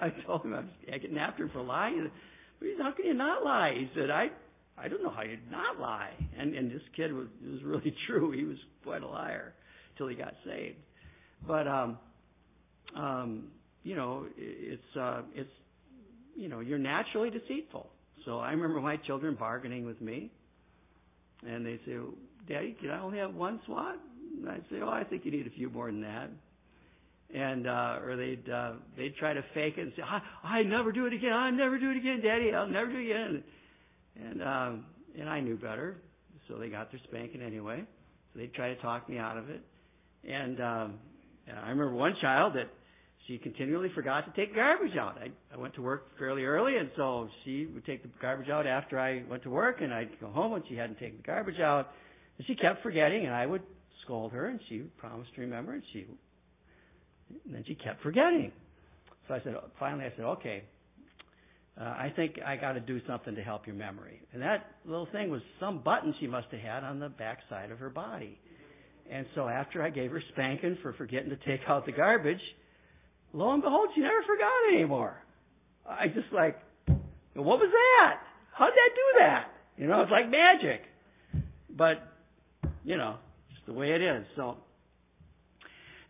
I 0.00 0.26
told 0.26 0.44
him 0.44 0.54
I 0.54 0.60
was 0.60 0.68
getting 0.86 1.18
after 1.18 1.44
him 1.44 1.50
for 1.50 1.62
lying. 1.62 2.10
He 2.60 2.74
said, 2.76 2.82
"How 2.82 2.92
can 2.92 3.06
you 3.06 3.14
not 3.14 3.44
lie?" 3.44 3.74
He 3.78 3.90
said, 3.94 4.10
"I 4.10 4.28
I 4.76 4.88
don't 4.88 5.02
know 5.02 5.10
how 5.10 5.22
you 5.22 5.38
not 5.50 5.78
lie." 5.78 6.14
And 6.36 6.54
and 6.54 6.70
this 6.70 6.82
kid 6.96 7.12
was 7.12 7.28
was 7.46 7.62
really 7.62 7.94
true. 8.08 8.32
He 8.32 8.44
was 8.44 8.56
quite 8.82 9.02
a 9.02 9.08
liar 9.08 9.54
until 9.92 10.08
he 10.08 10.16
got 10.16 10.34
saved. 10.44 10.78
But 11.46 11.66
um 11.66 11.98
um 12.96 13.44
you 13.82 13.96
know, 13.96 14.26
it's 14.36 14.96
uh 14.98 15.22
it's 15.34 15.50
you 16.34 16.48
know, 16.48 16.60
you're 16.60 16.78
naturally 16.78 17.30
deceitful. 17.30 17.90
So 18.24 18.38
I 18.38 18.52
remember 18.52 18.80
my 18.80 18.96
children 18.96 19.36
bargaining 19.38 19.84
with 19.84 20.00
me, 20.00 20.30
and 21.46 21.66
they 21.66 21.78
say, 21.84 21.96
"Daddy, 22.48 22.76
can 22.80 22.90
I 22.90 23.00
only 23.02 23.18
have 23.18 23.34
one 23.34 23.60
swat?" 23.66 23.96
And 24.38 24.48
I'd 24.48 24.64
say, 24.70 24.76
"Oh, 24.82 24.88
I 24.88 25.04
think 25.04 25.24
you 25.24 25.30
need 25.32 25.46
a 25.46 25.50
few 25.50 25.68
more 25.70 25.86
than 25.86 26.02
that." 26.02 26.30
And 27.34 27.66
uh, 27.66 27.98
or 28.04 28.16
they'd 28.16 28.48
uh, 28.48 28.72
they'd 28.96 29.16
try 29.16 29.32
to 29.32 29.42
fake 29.54 29.74
it 29.78 29.82
and 29.82 29.92
say, 29.96 30.02
"I 30.02 30.20
I 30.44 30.62
never 30.62 30.92
do 30.92 31.06
it 31.06 31.12
again. 31.12 31.32
I 31.32 31.50
never 31.50 31.78
do 31.78 31.90
it 31.90 31.96
again, 31.96 32.20
Daddy. 32.22 32.54
I'll 32.54 32.68
never 32.68 32.90
do 32.90 32.98
it 32.98 33.10
again." 33.10 33.44
And 34.24 34.42
um, 34.42 34.84
and 35.18 35.28
I 35.28 35.40
knew 35.40 35.56
better, 35.56 35.96
so 36.48 36.56
they 36.58 36.68
got 36.68 36.92
their 36.92 37.00
spanking 37.04 37.42
anyway. 37.42 37.84
So 38.32 38.38
they'd 38.38 38.54
try 38.54 38.68
to 38.68 38.80
talk 38.80 39.08
me 39.08 39.18
out 39.18 39.36
of 39.36 39.50
it. 39.50 39.60
And 40.28 40.60
um, 40.60 40.98
I 41.48 41.68
remember 41.68 41.94
one 41.94 42.14
child 42.20 42.54
that 42.54 42.68
she 43.26 43.38
continually 43.38 43.90
forgot 43.94 44.24
to 44.32 44.40
take 44.40 44.54
garbage 44.54 44.96
out. 44.96 45.16
I, 45.18 45.30
I 45.54 45.58
went 45.58 45.74
to 45.74 45.82
work 45.82 46.18
fairly 46.18 46.44
early, 46.44 46.76
and 46.76 46.90
so 46.96 47.28
she 47.44 47.66
would 47.66 47.84
take 47.86 48.02
the 48.02 48.08
garbage 48.20 48.48
out 48.48 48.66
after 48.66 48.98
I 48.98 49.22
went 49.28 49.42
to 49.44 49.50
work, 49.50 49.80
and 49.80 49.92
I'd 49.92 50.18
go 50.20 50.28
home 50.28 50.54
and 50.54 50.64
she 50.68 50.76
hadn't 50.76 50.98
taken 50.98 51.18
the 51.18 51.22
garbage 51.22 51.60
out. 51.60 51.90
And 52.38 52.46
she 52.46 52.54
kept 52.54 52.82
forgetting, 52.82 53.26
and 53.26 53.34
I 53.34 53.46
would 53.46 53.62
scold 54.04 54.32
her, 54.32 54.48
and 54.48 54.58
she 54.68 54.80
promised 54.98 55.34
to 55.36 55.42
remember, 55.42 55.72
and 55.74 55.82
she, 55.92 56.06
and 57.44 57.54
then 57.54 57.64
she 57.66 57.74
kept 57.74 58.02
forgetting. 58.02 58.52
So 59.28 59.34
I 59.34 59.40
said, 59.44 59.54
finally, 59.78 60.04
I 60.04 60.12
said, 60.16 60.24
okay, 60.24 60.64
uh, 61.80 61.84
I 61.84 62.12
think 62.14 62.38
I 62.44 62.56
got 62.56 62.72
to 62.72 62.80
do 62.80 63.00
something 63.06 63.34
to 63.34 63.42
help 63.42 63.66
your 63.66 63.76
memory. 63.76 64.20
And 64.32 64.42
that 64.42 64.66
little 64.84 65.08
thing 65.12 65.30
was 65.30 65.40
some 65.60 65.80
button 65.80 66.14
she 66.20 66.26
must 66.26 66.48
have 66.50 66.60
had 66.60 66.84
on 66.84 66.98
the 66.98 67.08
back 67.08 67.38
side 67.48 67.70
of 67.70 67.78
her 67.78 67.88
body. 67.88 68.38
And 69.10 69.26
so 69.34 69.48
after 69.48 69.82
I 69.82 69.90
gave 69.90 70.10
her 70.10 70.22
spanking 70.32 70.78
for 70.82 70.92
forgetting 70.94 71.30
to 71.30 71.36
take 71.36 71.60
out 71.68 71.86
the 71.86 71.92
garbage, 71.92 72.40
lo 73.32 73.52
and 73.52 73.62
behold, 73.62 73.88
she 73.94 74.00
never 74.00 74.22
forgot 74.22 74.74
anymore. 74.74 75.16
I 75.88 76.06
just 76.08 76.32
like, 76.32 76.58
what 77.34 77.58
was 77.58 77.70
that? 77.70 78.20
How'd 78.56 78.70
that 78.70 78.94
do 78.94 79.18
that? 79.20 79.44
You 79.76 79.86
know, 79.88 80.02
it's 80.02 80.10
like 80.10 80.30
magic. 80.30 80.82
But, 81.76 82.02
you 82.84 82.96
know, 82.96 83.16
just 83.52 83.66
the 83.66 83.72
way 83.72 83.92
it 83.92 84.02
is. 84.02 84.24
So, 84.36 84.56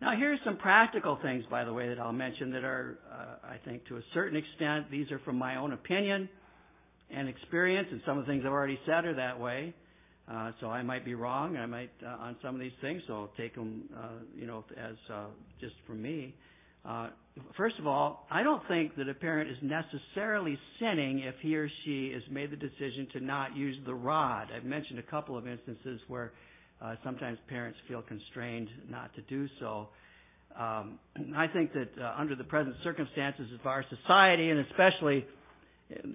now 0.01 0.17
here's 0.17 0.39
some 0.43 0.57
practical 0.57 1.17
things, 1.21 1.45
by 1.49 1.63
the 1.63 1.71
way, 1.71 1.87
that 1.87 1.99
I'll 1.99 2.11
mention 2.11 2.51
that 2.51 2.65
are, 2.65 2.99
uh, 3.09 3.47
I 3.47 3.57
think, 3.63 3.87
to 3.87 3.97
a 3.97 4.01
certain 4.13 4.37
extent, 4.37 4.91
these 4.91 5.09
are 5.11 5.19
from 5.19 5.37
my 5.37 5.55
own 5.55 5.71
opinion 5.71 6.27
and 7.09 7.29
experience, 7.29 7.87
and 7.91 8.01
some 8.05 8.17
of 8.17 8.25
the 8.25 8.31
things 8.31 8.43
I've 8.45 8.51
already 8.51 8.79
said 8.85 9.05
are 9.05 9.15
that 9.15 9.39
way. 9.39 9.73
Uh, 10.31 10.51
so 10.61 10.67
I 10.67 10.81
might 10.83 11.03
be 11.03 11.15
wrong. 11.15 11.57
I 11.57 11.65
might 11.65 11.91
uh, 12.05 12.09
on 12.21 12.37
some 12.41 12.55
of 12.55 12.61
these 12.61 12.71
things. 12.81 13.01
So 13.07 13.29
take 13.35 13.55
them, 13.55 13.83
uh, 13.95 14.07
you 14.35 14.47
know, 14.47 14.63
as 14.77 14.95
uh, 15.11 15.25
just 15.59 15.73
from 15.85 16.01
me. 16.01 16.33
Uh, 16.85 17.09
first 17.55 17.75
of 17.79 17.87
all, 17.87 18.25
I 18.29 18.43
don't 18.43 18.61
think 18.67 18.95
that 18.97 19.07
a 19.07 19.13
parent 19.13 19.49
is 19.49 19.57
necessarily 19.61 20.57
sinning 20.79 21.19
if 21.19 21.35
he 21.41 21.55
or 21.55 21.69
she 21.85 22.11
has 22.13 22.23
made 22.29 22.51
the 22.51 22.57
decision 22.57 23.07
to 23.13 23.19
not 23.21 23.55
use 23.55 23.77
the 23.85 23.93
rod. 23.93 24.47
I've 24.55 24.65
mentioned 24.65 24.99
a 24.99 25.03
couple 25.03 25.37
of 25.37 25.47
instances 25.47 25.99
where 26.07 26.31
uh, 26.81 26.95
sometimes 27.03 27.37
parents 27.47 27.77
feel 27.87 28.01
constrained 28.01 28.67
not 28.89 29.13
to 29.15 29.21
do 29.23 29.47
so. 29.59 29.87
Um, 30.59 30.99
I 31.35 31.47
think 31.47 31.71
that 31.73 31.89
uh, 32.01 32.15
under 32.17 32.35
the 32.35 32.43
present 32.43 32.75
circumstances 32.83 33.47
of 33.59 33.65
our 33.65 33.83
society, 33.89 34.49
and 34.49 34.59
especially 34.71 35.25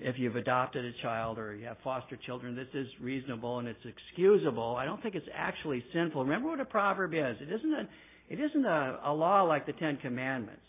if 0.01 0.17
you've 0.19 0.37
adopted 0.37 0.85
a 0.85 0.93
child 1.03 1.39
or 1.39 1.55
you 1.55 1.67
have 1.67 1.77
foster 1.85 2.19
children, 2.27 2.55
this 2.55 2.69
is 2.75 2.87
reasonable 3.01 3.59
and 3.59 3.69
it's 3.69 3.85
excusable. 3.85 4.77
I 4.77 4.85
don't 4.85 5.03
think 5.03 5.15
it's 5.15 5.29
actually 5.35 5.85
sinful. 5.93 6.25
Remember 6.25 6.49
what 6.49 6.61
a 6.61 6.65
proverb 6.65 7.15
is. 7.15 7.37
It 7.41 7.53
isn't 7.53 7.73
a 7.73 7.89
it 8.31 8.41
isn't 8.41 8.67
a, 8.67 9.01
a 9.07 9.13
law 9.13 9.43
like 9.43 9.65
the 9.65 9.73
Ten 9.73 9.97
Commandments, 9.97 10.61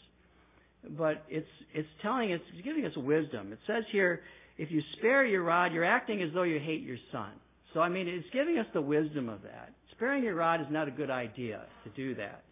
but 0.98 1.24
it's 1.30 1.48
it's 1.74 1.88
telling 2.02 2.34
us, 2.34 2.40
it's 2.54 2.66
giving 2.66 2.86
us 2.86 2.94
wisdom. 2.96 3.52
It 3.52 3.60
says 3.68 3.84
here, 3.92 4.22
if 4.58 4.72
you 4.72 4.82
spare 4.98 5.26
your 5.26 5.44
rod, 5.44 5.74
you're 5.74 5.86
acting 5.86 6.22
as 6.22 6.30
though 6.34 6.44
you 6.44 6.60
hate 6.60 6.82
your 6.82 6.98
son. 7.12 7.32
So 7.74 7.82
I 7.82 7.90
mean, 7.90 8.08
it's 8.08 8.28
giving 8.34 8.58
us 8.58 8.66
the 8.74 8.82
wisdom 8.82 9.30
of 9.30 9.42
that. 9.44 9.74
Sparing 9.92 10.24
your 10.24 10.36
rod 10.36 10.62
is 10.62 10.68
not 10.70 10.88
a 10.88 10.92
good 10.92 11.10
idea 11.10 11.66
to 11.84 11.90
do 11.92 12.16
that. 12.16 12.44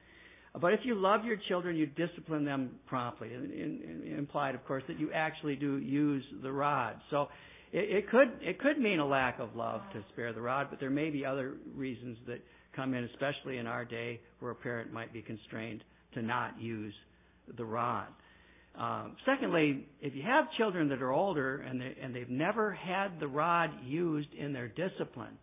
But 0.60 0.74
if 0.74 0.82
you 0.84 0.96
love 0.96 1.26
your 1.26 1.38
children, 1.48 1.76
you 1.76 1.86
discipline 1.86 2.46
them 2.46 2.72
promptly. 2.88 3.34
And, 3.34 3.52
and, 3.52 3.82
and 3.84 4.18
implied, 4.18 4.56
of 4.56 4.66
course, 4.66 4.84
that 4.88 5.00
you 5.00 5.12
actually 5.14 5.56
do 5.56 5.78
use 5.78 6.24
the 6.42 6.52
rod. 6.52 6.96
So 7.10 7.28
it, 7.72 7.98
it 7.98 8.10
could 8.10 8.30
it 8.42 8.60
could 8.60 8.80
mean 8.80 9.00
a 9.00 9.06
lack 9.06 9.40
of 9.40 9.56
love 9.56 9.82
to 9.94 10.04
spare 10.14 10.34
the 10.34 10.42
rod, 10.42 10.68
but 10.70 10.80
there 10.80 10.90
may 10.90 11.10
be 11.10 11.26
other 11.26 11.56
reasons 11.76 12.18
that 12.28 12.40
come 12.76 12.94
in, 12.94 13.04
especially 13.06 13.58
in 13.58 13.68
our 13.68 13.86
day, 13.86 14.20
where 14.40 14.52
a 14.52 14.56
parent 14.56 14.94
might 14.94 15.12
be 15.12 15.22
constrained 15.22 15.84
to 16.14 16.22
not 16.22 16.60
use 16.62 16.94
the 17.58 17.66
rod. 17.66 18.08
Um, 18.78 19.16
secondly, 19.26 19.88
if 20.02 20.16
you 20.16 20.22
have 20.22 20.46
children 20.58 20.88
that 20.90 21.02
are 21.02 21.12
older 21.12 21.58
and, 21.58 21.82
they, 21.82 21.96
and 22.00 22.16
they've 22.16 22.30
never 22.30 22.72
had 22.74 23.20
the 23.20 23.28
rod 23.28 23.72
used 23.84 24.32
in 24.36 24.54
their 24.54 24.68
discipline, 24.68 25.38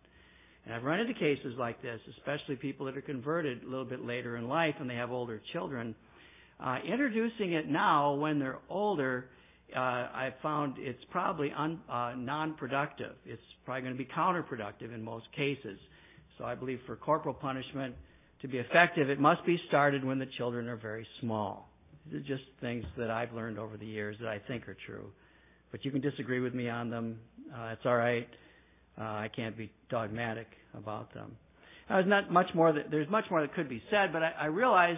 and 0.65 0.73
I've 0.73 0.83
run 0.83 0.99
into 0.99 1.13
cases 1.13 1.53
like 1.57 1.81
this, 1.81 1.99
especially 2.17 2.55
people 2.55 2.85
that 2.87 2.97
are 2.97 3.01
converted 3.01 3.63
a 3.63 3.65
little 3.65 3.85
bit 3.85 4.03
later 4.03 4.37
in 4.37 4.47
life 4.47 4.75
and 4.79 4.89
they 4.89 4.95
have 4.95 5.11
older 5.11 5.41
children. 5.53 5.95
Uh, 6.59 6.77
introducing 6.87 7.53
it 7.53 7.69
now 7.69 8.15
when 8.15 8.39
they're 8.39 8.59
older, 8.69 9.25
uh, 9.75 9.79
I've 9.79 10.33
found 10.41 10.75
it's 10.77 11.03
probably 11.11 11.51
un, 11.55 11.79
uh, 11.89 12.13
non-productive. 12.17 13.13
It's 13.25 13.41
probably 13.63 13.81
going 13.81 13.93
to 13.93 13.97
be 13.97 14.09
counterproductive 14.09 14.93
in 14.93 15.03
most 15.03 15.25
cases. 15.35 15.77
So 16.37 16.45
I 16.45 16.55
believe 16.55 16.79
for 16.87 16.95
corporal 16.95 17.35
punishment 17.35 17.95
to 18.41 18.47
be 18.47 18.57
effective, 18.57 19.09
it 19.09 19.19
must 19.19 19.45
be 19.45 19.59
started 19.67 20.03
when 20.03 20.17
the 20.17 20.27
children 20.37 20.67
are 20.67 20.77
very 20.77 21.07
small. 21.21 21.69
These 22.05 22.21
are 22.21 22.23
just 22.23 22.43
things 22.61 22.85
that 22.97 23.09
I've 23.09 23.33
learned 23.33 23.59
over 23.59 23.77
the 23.77 23.85
years 23.85 24.17
that 24.19 24.29
I 24.29 24.39
think 24.47 24.67
are 24.67 24.77
true. 24.85 25.11
But 25.71 25.85
you 25.85 25.91
can 25.91 26.01
disagree 26.01 26.39
with 26.39 26.53
me 26.53 26.69
on 26.69 26.89
them. 26.89 27.19
Uh, 27.53 27.69
it's 27.73 27.85
all 27.85 27.97
right. 27.97 28.27
Uh, 28.99 29.03
I 29.03 29.29
can't 29.35 29.57
be 29.57 29.71
dogmatic 29.89 30.47
about 30.73 31.13
them. 31.13 31.35
There's 31.89 32.07
not 32.07 32.31
much 32.31 32.47
more 32.55 32.73
that 32.73 32.89
there's 32.89 33.09
much 33.09 33.25
more 33.29 33.41
that 33.41 33.53
could 33.53 33.69
be 33.69 33.81
said, 33.91 34.11
but 34.11 34.23
I, 34.23 34.31
I 34.41 34.45
realize 34.45 34.97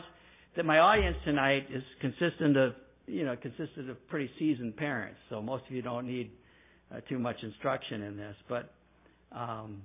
that 0.55 0.65
my 0.65 0.79
audience 0.79 1.17
tonight 1.25 1.65
is 1.73 1.83
consistent 1.99 2.55
of 2.57 2.73
you 3.05 3.25
know 3.25 3.35
consisted 3.35 3.89
of 3.89 4.07
pretty 4.07 4.29
seasoned 4.39 4.77
parents, 4.77 5.19
so 5.29 5.41
most 5.41 5.63
of 5.67 5.71
you 5.71 5.81
don't 5.81 6.07
need 6.07 6.31
uh, 6.93 6.99
too 7.09 7.19
much 7.19 7.37
instruction 7.43 8.03
in 8.03 8.17
this. 8.17 8.35
But 8.47 8.71
um, 9.31 9.81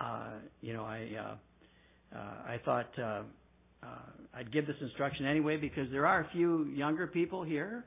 uh, 0.00 0.30
you 0.60 0.72
know, 0.72 0.84
I 0.84 1.08
uh, 1.18 2.16
uh, 2.16 2.18
I 2.46 2.60
thought 2.64 2.90
uh, 2.98 3.22
uh, 3.82 3.86
I'd 4.34 4.52
give 4.52 4.66
this 4.66 4.76
instruction 4.80 5.26
anyway 5.26 5.56
because 5.56 5.90
there 5.90 6.06
are 6.06 6.20
a 6.20 6.28
few 6.32 6.66
younger 6.66 7.06
people 7.06 7.42
here 7.42 7.84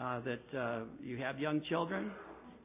uh, 0.00 0.20
that 0.20 0.58
uh, 0.58 0.80
you 1.02 1.16
have 1.18 1.38
young 1.38 1.62
children. 1.68 2.10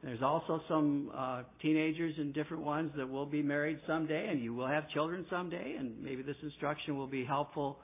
There's 0.02 0.22
also 0.22 0.60
some 0.68 1.10
uh, 1.16 1.42
teenagers 1.60 2.14
and 2.18 2.32
different 2.32 2.62
ones 2.62 2.92
that 2.96 3.08
will 3.08 3.26
be 3.26 3.42
married 3.42 3.78
someday, 3.86 4.28
and 4.30 4.42
you 4.42 4.54
will 4.54 4.68
have 4.68 4.88
children 4.90 5.26
someday, 5.30 5.76
and 5.78 6.00
maybe 6.02 6.22
this 6.22 6.36
instruction 6.42 6.96
will 6.96 7.06
be 7.06 7.24
helpful 7.24 7.78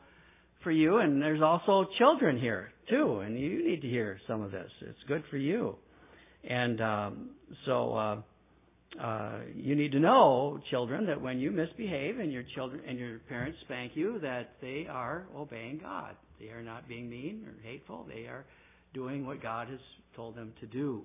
for 0.63 0.71
you. 0.71 0.99
And 0.99 1.21
there's 1.21 1.43
also 1.43 1.87
children 1.99 2.39
here 2.39 2.71
too, 2.89 3.21
and 3.21 3.39
you 3.39 3.67
need 3.67 3.83
to 3.83 3.89
hear 3.89 4.21
some 4.29 4.43
of 4.43 4.51
this. 4.51 4.71
It's 4.83 4.99
good 5.09 5.25
for 5.31 5.37
you. 5.37 5.77
And 6.45 6.81
um, 6.81 7.31
so 7.67 7.95
uh, 7.95 8.17
uh, 9.01 9.39
you 9.55 9.75
need 9.75 9.93
to 9.93 10.01
know, 10.01 10.61
children, 10.71 11.07
that 11.07 11.21
when 11.21 11.39
you 11.39 11.51
misbehave 11.51 12.19
and 12.19 12.33
your 12.33 12.45
children 12.55 12.83
and 12.87 12.99
your 12.99 13.19
parents 13.29 13.59
spank 13.65 13.93
you, 13.95 14.19
that 14.21 14.55
they 14.61 14.87
are 14.91 15.27
obeying 15.37 15.79
God. 15.79 16.15
They 16.41 16.49
are 16.49 16.63
not 16.63 16.89
being 16.89 17.09
mean 17.09 17.47
or 17.47 17.55
hateful. 17.63 18.07
They 18.09 18.27
are 18.27 18.45
doing 18.93 19.27
what 19.27 19.43
God 19.43 19.69
has 19.69 19.81
told 20.15 20.37
them 20.37 20.53
to 20.61 20.67
do. 20.67 21.03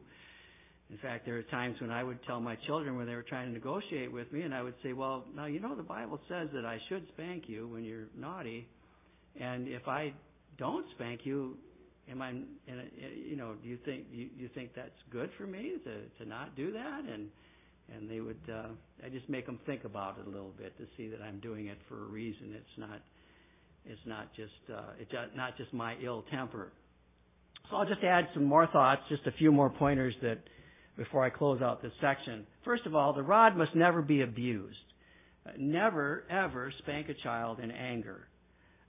In 0.89 0.97
fact, 0.99 1.25
there 1.25 1.37
are 1.37 1.43
times 1.43 1.75
when 1.81 1.91
I 1.91 2.03
would 2.03 2.23
tell 2.25 2.39
my 2.39 2.55
children 2.65 2.95
when 2.95 3.07
they 3.07 3.15
were 3.15 3.25
trying 3.27 3.47
to 3.47 3.53
negotiate 3.53 4.11
with 4.11 4.31
me, 4.31 4.43
and 4.43 4.53
I 4.53 4.61
would 4.61 4.75
say, 4.81 4.93
"Well, 4.93 5.25
now 5.35 5.45
you 5.45 5.59
know 5.59 5.75
the 5.75 5.83
Bible 5.83 6.19
says 6.29 6.49
that 6.53 6.65
I 6.65 6.79
should 6.87 7.07
spank 7.09 7.49
you 7.49 7.67
when 7.67 7.83
you're 7.83 8.07
naughty, 8.15 8.67
and 9.39 9.67
if 9.67 9.87
I 9.87 10.13
don't 10.57 10.85
spank 10.91 11.25
you, 11.25 11.57
am 12.09 12.21
I, 12.21 12.31
you 12.31 13.35
know, 13.35 13.55
do 13.61 13.67
you 13.67 13.77
think 13.83 14.05
you, 14.11 14.29
you 14.37 14.47
think 14.55 14.73
that's 14.75 15.01
good 15.11 15.29
for 15.37 15.45
me 15.45 15.75
to 15.83 16.23
to 16.23 16.29
not 16.29 16.55
do 16.55 16.71
that?" 16.71 17.03
And 17.03 17.29
and 17.95 18.09
they 18.09 18.19
would, 18.19 18.39
uh, 18.51 18.67
I 19.05 19.09
just 19.09 19.29
make 19.29 19.45
them 19.45 19.59
think 19.65 19.85
about 19.85 20.17
it 20.19 20.27
a 20.27 20.29
little 20.29 20.53
bit 20.57 20.77
to 20.77 20.85
see 20.97 21.07
that 21.07 21.21
I'm 21.21 21.39
doing 21.39 21.67
it 21.67 21.77
for 21.87 22.03
a 22.03 22.07
reason. 22.07 22.53
It's 22.53 22.77
not, 22.77 22.99
it's 23.85 24.01
not 24.05 24.33
just, 24.35 24.51
uh, 24.73 24.91
it's 24.99 25.11
not 25.35 25.57
just 25.57 25.73
my 25.73 25.95
ill 26.03 26.25
temper. 26.29 26.71
So 27.69 27.77
I'll 27.77 27.85
just 27.85 28.03
add 28.03 28.27
some 28.33 28.43
more 28.43 28.67
thoughts, 28.67 29.01
just 29.09 29.25
a 29.27 29.31
few 29.33 29.51
more 29.51 29.69
pointers 29.69 30.13
that 30.21 30.39
before 30.97 31.23
I 31.23 31.29
close 31.29 31.61
out 31.61 31.81
this 31.81 31.93
section. 32.01 32.45
First 32.65 32.85
of 32.85 32.95
all, 32.95 33.13
the 33.13 33.21
rod 33.21 33.55
must 33.55 33.75
never 33.75 34.01
be 34.01 34.21
abused. 34.21 34.75
Never, 35.57 36.23
ever 36.29 36.73
spank 36.79 37.07
a 37.09 37.13
child 37.23 37.59
in 37.59 37.71
anger. 37.71 38.27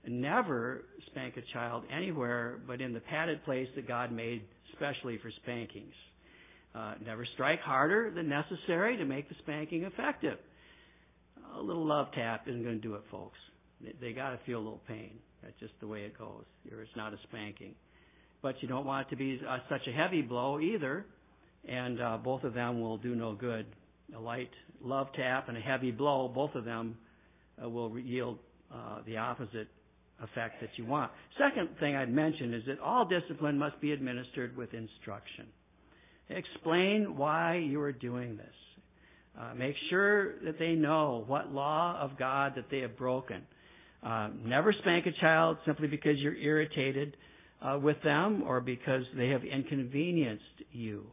Never 0.07 0.83
spank 1.07 1.35
a 1.37 1.53
child 1.53 1.83
anywhere 1.95 2.59
but 2.67 2.81
in 2.81 2.93
the 2.93 2.99
padded 2.99 3.43
place 3.45 3.67
that 3.75 3.87
God 3.87 4.11
made 4.11 4.41
specially 4.75 5.19
for 5.21 5.31
spankings. 5.43 5.93
Uh, 6.75 6.95
never 7.05 7.25
strike 7.33 7.59
harder 7.61 8.11
than 8.11 8.29
necessary 8.29 8.97
to 8.97 9.05
make 9.05 9.27
the 9.29 9.35
spanking 9.43 9.83
effective. 9.83 10.37
A 11.55 11.61
little 11.61 11.85
love 11.85 12.07
tap 12.13 12.47
isn't 12.47 12.63
going 12.63 12.75
to 12.75 12.81
do 12.81 12.95
it, 12.95 13.01
folks. 13.09 13.37
They, 13.81 13.93
they 14.01 14.13
got 14.13 14.31
to 14.31 14.39
feel 14.45 14.57
a 14.57 14.63
little 14.63 14.81
pain. 14.87 15.11
That's 15.41 15.57
just 15.59 15.73
the 15.79 15.87
way 15.87 16.01
it 16.01 16.17
goes. 16.17 16.43
It's 16.65 16.95
not 16.95 17.13
a 17.13 17.17
spanking. 17.29 17.73
But 18.41 18.55
you 18.61 18.67
don't 18.67 18.85
want 18.85 19.07
it 19.07 19.09
to 19.11 19.15
be 19.15 19.41
uh, 19.47 19.57
such 19.69 19.81
a 19.87 19.91
heavy 19.91 20.21
blow 20.21 20.59
either, 20.59 21.05
and 21.67 22.01
uh, 22.01 22.17
both 22.17 22.43
of 22.43 22.53
them 22.53 22.81
will 22.81 22.97
do 22.97 23.15
no 23.15 23.33
good. 23.33 23.65
A 24.15 24.19
light 24.19 24.49
love 24.81 25.07
tap 25.15 25.49
and 25.49 25.57
a 25.57 25.61
heavy 25.61 25.91
blow, 25.91 26.27
both 26.27 26.55
of 26.55 26.65
them 26.65 26.97
uh, 27.63 27.69
will 27.69 27.97
yield 27.99 28.39
uh, 28.73 28.99
the 29.05 29.17
opposite 29.17 29.67
effect 30.21 30.61
that 30.61 30.69
you 30.75 30.85
want. 30.85 31.11
Second 31.37 31.69
thing 31.79 31.95
I'd 31.95 32.11
mention 32.11 32.53
is 32.53 32.63
that 32.67 32.79
all 32.79 33.05
discipline 33.05 33.57
must 33.57 33.79
be 33.81 33.91
administered 33.91 34.55
with 34.55 34.73
instruction. 34.73 35.45
Explain 36.29 37.17
why 37.17 37.57
you 37.57 37.81
are 37.81 37.91
doing 37.91 38.37
this. 38.37 38.45
Uh, 39.39 39.53
make 39.55 39.75
sure 39.89 40.35
that 40.43 40.59
they 40.59 40.73
know 40.73 41.23
what 41.27 41.51
law 41.51 41.97
of 41.99 42.17
God 42.17 42.53
that 42.55 42.65
they 42.69 42.79
have 42.79 42.97
broken. 42.97 43.41
Uh, 44.03 44.29
never 44.45 44.73
spank 44.73 45.05
a 45.05 45.21
child 45.21 45.57
simply 45.65 45.87
because 45.87 46.17
you're 46.17 46.35
irritated 46.35 47.15
uh, 47.61 47.77
with 47.81 47.97
them 48.03 48.43
or 48.45 48.61
because 48.61 49.03
they 49.15 49.29
have 49.29 49.43
inconvenienced 49.43 50.43
you. 50.71 51.05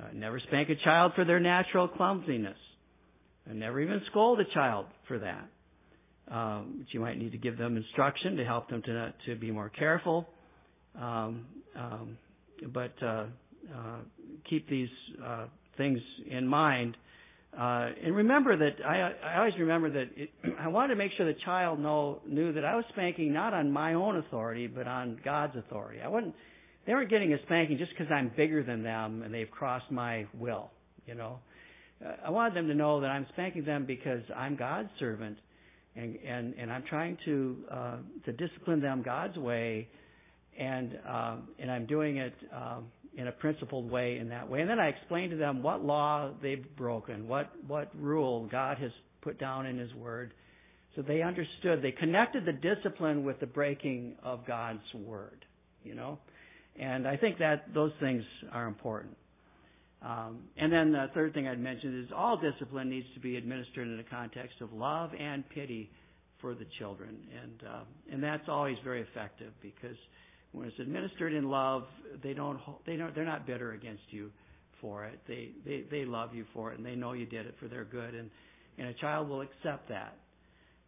Uh, 0.00 0.06
never 0.14 0.40
spank 0.40 0.70
a 0.70 0.76
child 0.84 1.12
for 1.14 1.24
their 1.24 1.40
natural 1.40 1.88
clumsiness. 1.88 2.56
And 3.46 3.58
never 3.58 3.80
even 3.80 4.00
scold 4.10 4.40
a 4.40 4.54
child 4.54 4.86
for 5.08 5.18
that. 5.18 5.48
Um, 6.34 6.86
you 6.92 7.00
might 7.00 7.18
need 7.18 7.32
to 7.32 7.38
give 7.38 7.58
them 7.58 7.76
instruction 7.76 8.36
to 8.36 8.44
help 8.44 8.68
them 8.68 8.82
to 8.82 9.12
to 9.26 9.34
be 9.34 9.50
more 9.50 9.68
careful. 9.68 10.28
Um, 10.94 11.46
um, 11.76 12.18
but 12.72 12.92
uh, 13.02 13.26
uh, 13.74 13.96
keep 14.48 14.68
these 14.68 14.88
uh, 15.24 15.46
things 15.76 15.98
in 16.30 16.46
mind. 16.46 16.96
Uh, 17.58 17.88
and 18.04 18.14
remember 18.14 18.56
that 18.56 18.84
I, 18.84 19.12
I 19.26 19.38
always 19.38 19.54
remember 19.58 19.90
that 19.90 20.06
it, 20.16 20.30
I 20.60 20.68
wanted 20.68 20.94
to 20.94 20.96
make 20.96 21.10
sure 21.16 21.26
the 21.26 21.38
child 21.44 21.80
know 21.80 22.20
knew 22.26 22.52
that 22.52 22.64
I 22.64 22.76
was 22.76 22.84
spanking 22.92 23.32
not 23.32 23.52
on 23.54 23.72
my 23.72 23.94
own 23.94 24.16
authority 24.18 24.68
but 24.68 24.86
on 24.86 25.18
God's 25.24 25.56
authority. 25.56 26.00
I 26.00 26.08
wasn't. 26.08 26.34
They 26.86 26.92
weren't 26.92 27.10
getting 27.10 27.32
a 27.32 27.42
spanking 27.42 27.78
just 27.78 27.90
because 27.96 28.10
I'm 28.12 28.32
bigger 28.36 28.62
than 28.62 28.82
them 28.82 29.22
and 29.22 29.32
they've 29.32 29.50
crossed 29.50 29.90
my 29.90 30.26
will. 30.38 30.70
You 31.06 31.14
know, 31.14 31.38
uh, 32.04 32.12
I 32.26 32.30
wanted 32.30 32.54
them 32.54 32.68
to 32.68 32.74
know 32.74 33.00
that 33.00 33.08
I'm 33.08 33.26
spanking 33.32 33.64
them 33.64 33.84
because 33.86 34.22
I'm 34.36 34.56
God's 34.56 34.90
servant, 34.98 35.38
and 35.96 36.16
and 36.16 36.54
and 36.58 36.72
I'm 36.72 36.84
trying 36.88 37.18
to 37.24 37.56
uh, 37.70 37.96
to 38.26 38.32
discipline 38.32 38.80
them 38.80 39.02
God's 39.02 39.36
way, 39.36 39.88
and 40.58 40.98
uh, 41.08 41.36
and 41.58 41.70
I'm 41.70 41.86
doing 41.86 42.18
it. 42.18 42.34
Um, 42.54 42.86
in 43.16 43.26
a 43.26 43.32
principled 43.32 43.90
way 43.90 44.18
in 44.18 44.28
that 44.28 44.48
way. 44.48 44.60
And 44.60 44.70
then 44.70 44.78
I 44.78 44.88
explained 44.88 45.32
to 45.32 45.36
them 45.36 45.62
what 45.62 45.84
law 45.84 46.30
they've 46.42 46.64
broken, 46.76 47.26
what, 47.26 47.50
what 47.66 47.90
rule 47.98 48.48
God 48.50 48.78
has 48.78 48.92
put 49.20 49.38
down 49.38 49.66
in 49.66 49.78
His 49.78 49.92
Word. 49.94 50.32
So 50.96 51.02
they 51.02 51.22
understood. 51.22 51.82
They 51.82 51.92
connected 51.92 52.44
the 52.44 52.52
discipline 52.52 53.24
with 53.24 53.40
the 53.40 53.46
breaking 53.46 54.16
of 54.22 54.46
God's 54.46 54.82
Word, 54.94 55.44
you 55.84 55.94
know? 55.94 56.18
And 56.80 57.06
I 57.06 57.16
think 57.16 57.38
that 57.38 57.74
those 57.74 57.92
things 58.00 58.24
are 58.52 58.66
important. 58.66 59.16
Um, 60.02 60.44
and 60.56 60.72
then 60.72 60.92
the 60.92 61.08
third 61.14 61.34
thing 61.34 61.46
I'd 61.46 61.60
mention 61.60 62.02
is 62.02 62.10
all 62.16 62.38
discipline 62.38 62.88
needs 62.88 63.06
to 63.14 63.20
be 63.20 63.36
administered 63.36 63.86
in 63.86 63.98
the 63.98 64.02
context 64.04 64.62
of 64.62 64.72
love 64.72 65.10
and 65.18 65.46
pity 65.50 65.90
for 66.40 66.54
the 66.54 66.64
children. 66.78 67.18
And, 67.42 67.68
uh, 67.68 67.80
and 68.10 68.22
that's 68.22 68.48
always 68.48 68.78
very 68.82 69.02
effective 69.02 69.52
because 69.60 69.96
when 70.52 70.68
it's 70.68 70.78
administered 70.78 71.34
in 71.34 71.50
love, 71.50 71.84
they 72.22 72.32
don't 72.32 72.58
they 72.86 72.96
don't 72.96 73.14
they're 73.14 73.24
not 73.24 73.46
bitter 73.46 73.72
against 73.72 74.02
you 74.08 74.30
for 74.80 75.04
it. 75.04 75.20
They 75.28 75.50
they 75.64 75.84
they 75.90 76.04
love 76.04 76.34
you 76.34 76.44
for 76.54 76.72
it 76.72 76.78
and 76.78 76.86
they 76.86 76.96
know 76.96 77.12
you 77.12 77.26
did 77.26 77.46
it 77.46 77.54
for 77.60 77.68
their 77.68 77.84
good 77.84 78.14
and 78.14 78.30
and 78.78 78.88
a 78.88 78.94
child 78.94 79.28
will 79.28 79.42
accept 79.42 79.88
that. 79.90 80.16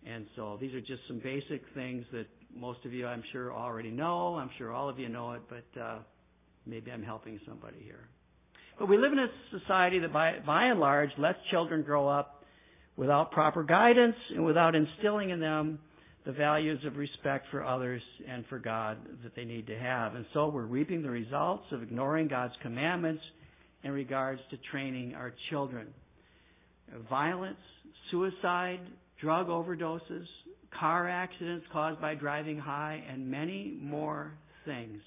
And 0.05 0.26
so 0.35 0.59
these 0.61 0.74
are 0.74 0.81
just 0.81 1.02
some 1.07 1.20
basic 1.22 1.62
things 1.74 2.05
that 2.12 2.26
most 2.57 2.85
of 2.85 2.93
you 2.93 3.07
I'm 3.07 3.23
sure 3.33 3.53
already 3.53 3.91
know. 3.91 4.37
I'm 4.37 4.51
sure 4.59 4.73
all 4.73 4.88
of 4.88 4.99
you 4.99 5.09
know 5.09 5.33
it, 5.33 5.43
but 5.49 5.81
uh 5.81 5.99
maybe 6.67 6.91
I'm 6.91 7.03
helping 7.03 7.41
somebody 7.47 7.79
here. 7.83 8.09
But 8.79 8.88
we 8.88 8.97
live 8.97 9.12
in 9.12 9.19
a 9.19 9.29
society 9.59 9.99
that 10.01 10.12
by 10.12 10.38
by 10.45 10.67
and 10.67 10.81
large 10.81 11.11
lets 11.19 11.38
children 11.51 11.83
grow 11.83 12.09
up 12.09 12.45
without 12.97 13.31
proper 13.31 13.62
guidance 13.62 14.17
and 14.35 14.45
without 14.45 14.75
instilling 14.75 15.31
in 15.31 15.41
them 15.41 15.79
the 16.25 16.33
values 16.33 16.79
of 16.87 16.97
respect 16.97 17.47
for 17.51 17.65
others 17.65 18.03
and 18.29 18.45
for 18.47 18.59
God 18.59 18.99
that 19.25 19.35
they 19.35 19.45
need 19.45 19.67
to 19.67 19.79
have. 19.79 20.15
And 20.15 20.25
so 20.33 20.49
we're 20.49 20.62
reaping 20.62 21.03
the 21.03 21.11
results 21.11 21.65
of 21.73 21.83
ignoring 21.83 22.29
God's 22.29 22.55
commandments 22.62 23.23
in 23.83 23.91
regards 23.91 24.41
to 24.51 24.57
training 24.71 25.15
our 25.15 25.33
children. 25.51 25.88
Violence, 27.09 27.59
suicide, 28.11 28.81
drug 29.21 29.49
overdoses, 29.49 30.27
car 30.78 31.08
accidents 31.08 31.66
caused 31.72 32.00
by 32.00 32.14
driving 32.14 32.58
high, 32.58 33.02
and 33.11 33.30
many 33.30 33.76
more 33.80 34.32
things. 34.64 35.00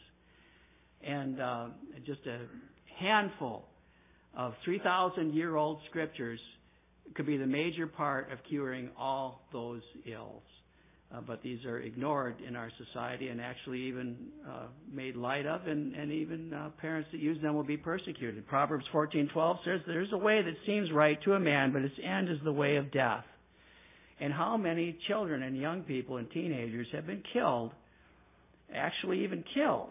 And 1.06 1.40
uh, 1.40 1.68
just 2.06 2.22
a 2.26 2.40
handful 3.00 3.66
of 4.36 4.54
3,000 4.64 5.34
year 5.34 5.56
old 5.56 5.80
scriptures 5.90 6.40
could 7.14 7.26
be 7.26 7.38
the 7.38 7.48
major 7.48 7.88
part 7.88 8.32
of 8.32 8.40
curing 8.50 8.90
all 8.98 9.42
those 9.54 9.82
ills. 10.06 10.42
Uh, 11.14 11.22
but 11.22 11.42
these 11.44 11.64
are 11.66 11.80
ignored 11.80 12.36
in 12.46 12.56
our 12.56 12.72
society 12.84 13.28
and 13.28 13.40
actually 13.40 13.80
even 13.80 14.16
uh, 14.50 14.64
made 14.92 15.16
light 15.16 15.46
of, 15.46 15.68
and, 15.68 15.94
and 15.96 16.12
even 16.12 16.52
uh, 16.52 16.70
parents 16.82 17.08
that 17.12 17.22
use 17.22 17.40
them 17.44 17.54
will 17.54 17.64
be 17.64 17.78
persecuted. 17.78 18.46
Proverbs 18.48 18.86
14:12 18.92 19.58
says, 19.64 19.82
"There's 19.86 20.12
a 20.14 20.18
way 20.18 20.42
that 20.42 20.56
seems 20.66 20.92
right 20.92 21.22
to 21.24 21.34
a 21.34 21.40
man, 21.40 21.72
but 21.72 21.84
its 21.84 21.96
end 22.04 22.28
is 22.30 22.40
the 22.44 22.52
way 22.52 22.78
of 22.78 22.92
death." 22.92 23.24
And 24.20 24.32
how 24.32 24.56
many 24.56 24.98
children 25.08 25.44
and 25.44 25.58
young 25.58 25.82
people 25.82 26.18
and 26.18 26.30
teenagers 26.32 26.88
have 26.94 27.06
been 27.06 27.24
killed, 27.34 27.72
actually 28.74 29.24
even 29.24 29.44
killed, 29.54 29.90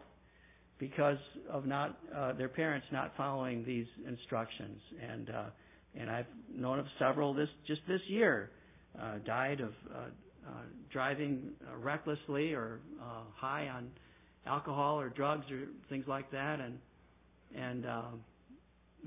because 0.78 1.18
of 1.50 1.66
not 1.66 1.98
uh, 2.14 2.32
their 2.32 2.48
parents 2.48 2.86
not 2.90 3.12
following 3.16 3.64
these 3.64 3.86
instructions. 4.08 4.80
And 5.10 5.30
uh, 5.30 5.44
and 5.98 6.10
I've 6.10 6.26
known 6.52 6.78
of 6.78 6.86
several 6.98 7.34
this 7.34 7.48
just 7.66 7.80
this 7.86 8.00
year 8.08 8.50
uh, 9.00 9.18
died 9.24 9.60
of 9.60 9.70
uh, 9.94 9.98
uh, 10.46 10.50
driving 10.92 11.50
recklessly 11.78 12.52
or 12.52 12.80
uh, 13.00 13.22
high 13.34 13.68
on 13.68 13.90
alcohol 14.46 15.00
or 15.00 15.08
drugs 15.08 15.44
or 15.50 15.64
things 15.88 16.04
like 16.06 16.30
that, 16.32 16.60
and 16.60 16.78
and 17.56 17.86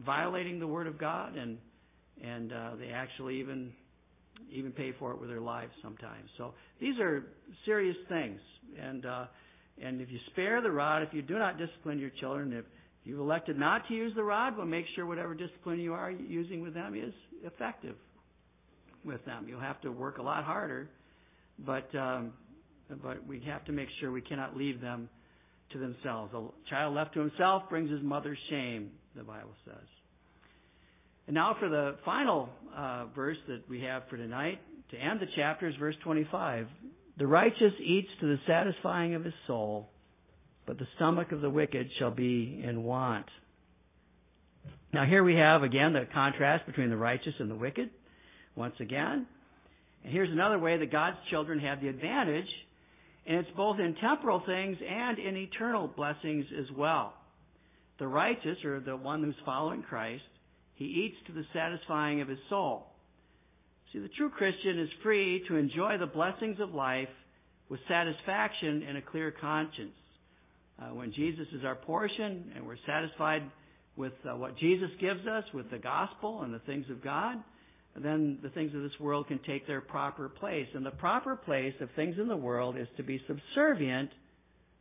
violating 0.06 0.60
the 0.60 0.67
Word 0.67 0.88
of 0.88 0.97
God, 0.97 1.36
and 1.36 1.58
and 2.23 2.51
they 2.80 2.89
actually 2.89 3.39
even 3.39 3.71
even 4.52 4.71
pay 4.71 4.93
for 5.00 5.12
it 5.12 5.19
with 5.19 5.30
their 5.30 5.41
lives 5.41 5.71
sometimes. 5.82 6.30
So 6.38 6.54
these 6.80 7.00
are 7.00 7.23
serious 7.65 7.97
things, 8.10 8.39
and 8.82 9.06
uh, 9.06 9.26
and 9.84 10.02
if 10.02 10.10
you 10.10 10.19
spare 10.32 10.62
the 10.62 10.71
rod, 10.71 11.04
if 11.04 11.13
you 11.13 11.21
do 11.21 11.38
not 11.38 11.58
discipline 11.58 12.00
your 12.00 12.12
children, 12.19 12.54
if 12.54 12.65
you've 13.04 13.19
elected 13.19 13.58
not 13.58 13.88
to 13.88 13.93
use 13.93 14.13
the 14.15 14.23
rod, 14.23 14.58
well, 14.58 14.65
make 14.65 14.86
sure 14.95 15.06
whatever 15.06 15.34
discipline 15.34 15.80
you 15.80 15.93
are 15.93 16.12
using 16.12 16.62
with 16.62 16.73
them 16.73 16.95
is 16.95 17.13
effective 17.43 17.95
with 19.06 19.23
them. 19.26 19.45
You'll 19.47 19.60
have 19.60 19.82
to 19.82 19.91
work 19.91 20.17
a 20.17 20.23
lot 20.23 20.43
harder, 20.43 20.89
but 21.60 21.93
um, 21.95 22.34
but 23.04 23.26
we 23.28 23.41
have 23.47 23.65
to 23.65 23.71
make 23.71 23.89
sure 24.00 24.12
we 24.12 24.21
cannot 24.21 24.56
leave 24.56 24.82
them 24.82 25.10
to 25.71 25.80
themselves. 25.80 26.34
A 26.34 26.47
child 26.69 26.95
left 26.95 27.13
to 27.15 27.19
himself 27.19 27.63
brings 27.69 27.91
his 27.91 28.02
mother's 28.02 28.38
shame, 28.50 28.91
the 29.15 29.23
Bible 29.23 29.54
says. 29.65 29.97
And 31.28 31.34
now 31.34 31.56
for 31.60 31.68
the 31.70 31.96
final 32.06 32.50
uh, 32.76 33.06
verse 33.16 33.38
that 33.48 33.70
we 33.70 33.82
have 33.82 34.04
for 34.10 34.18
tonight, 34.18 34.60
to 34.92 34.98
end 34.98 35.20
the 35.20 35.28
chapter, 35.36 35.68
is 35.68 35.76
verse 35.76 35.96
25. 36.04 36.68
The 37.18 37.28
righteous 37.28 37.74
eats 37.84 38.08
to 38.22 38.28
the 38.28 38.38
satisfying 38.48 39.13
of 39.13 39.26
his 39.26 39.34
soul, 39.46 39.90
but 40.66 40.78
the 40.78 40.88
stomach 40.96 41.32
of 41.34 41.42
the 41.42 41.50
wicked 41.50 41.90
shall 42.00 42.12
be 42.12 42.63
in 42.63 42.84
want. 42.84 43.26
Now 44.94 45.06
here 45.06 45.24
we 45.24 45.36
have 45.36 45.63
again 45.63 45.94
the 45.94 46.08
contrast 46.13 46.66
between 46.66 46.90
the 46.90 46.98
righteous 46.98 47.34
and 47.40 47.52
the 47.52 47.56
wicked, 47.56 47.90
once 48.56 48.76
again. 48.80 49.28
And 50.04 50.13
here's 50.13 50.32
another 50.32 50.60
way 50.60 50.78
that 50.78 50.92
God's 50.92 51.18
children 51.30 51.60
have 51.60 51.82
the 51.82 51.90
advantage, 51.90 52.48
and 53.26 53.38
it's 53.40 53.50
both 53.58 53.80
in 53.80 53.96
temporal 53.96 54.42
things 54.46 54.78
and 54.88 55.20
in 55.20 55.36
eternal 55.36 55.88
blessings 55.88 56.46
as 56.58 56.66
well. 56.78 57.13
The 58.00 58.08
righteous, 58.08 58.63
or 58.63 58.80
the 58.80 58.96
one 58.96 59.24
who's 59.24 59.36
following 59.44 59.82
Christ, 59.82 60.24
he 60.78 60.86
eats 60.86 61.18
to 61.28 61.34
the 61.34 61.44
satisfying 61.54 62.22
of 62.22 62.28
his 62.28 62.40
soul. 62.50 62.88
See, 63.92 64.00
the 64.00 64.10
true 64.10 64.30
Christian 64.30 64.80
is 64.80 64.90
free 65.02 65.44
to 65.48 65.56
enjoy 65.56 65.98
the 65.98 66.06
blessings 66.06 66.60
of 66.60 66.74
life 66.74 67.10
with 67.70 67.80
satisfaction 67.88 68.84
and 68.88 68.98
a 68.98 69.02
clear 69.02 69.32
conscience. 69.32 69.96
Uh, 70.80 70.94
when 70.94 71.12
Jesus 71.13 71.48
is 71.54 71.66
our 71.66 71.76
portion 71.76 72.52
and 72.56 72.66
we're 72.66 72.78
satisfied 72.86 73.42
with 73.96 74.13
uh, 74.30 74.36
what 74.38 74.58
Jesus 74.58 74.90
gives 75.02 75.26
us, 75.26 75.44
with 75.54 75.72
the 75.72 75.80
gospel 75.80 76.44
and 76.44 76.54
the 76.54 76.60
things 76.60 76.86
of 76.92 77.04
God, 77.04 77.38
then 77.96 78.38
the 78.44 78.50
things 78.50 78.76
of 78.76 78.84
this 78.84 78.92
world 79.00 79.28
can 79.28 79.40
take 79.48 79.66
their 79.66 79.82
proper 79.82 80.30
place. 80.30 80.68
And 80.76 80.86
the 80.86 80.92
proper 80.92 81.36
place 81.36 81.74
of 81.82 81.90
things 81.96 82.16
in 82.20 82.28
the 82.28 82.38
world 82.38 82.78
is 82.78 82.88
to 82.98 83.04
be 83.04 83.20
subservient 83.26 84.12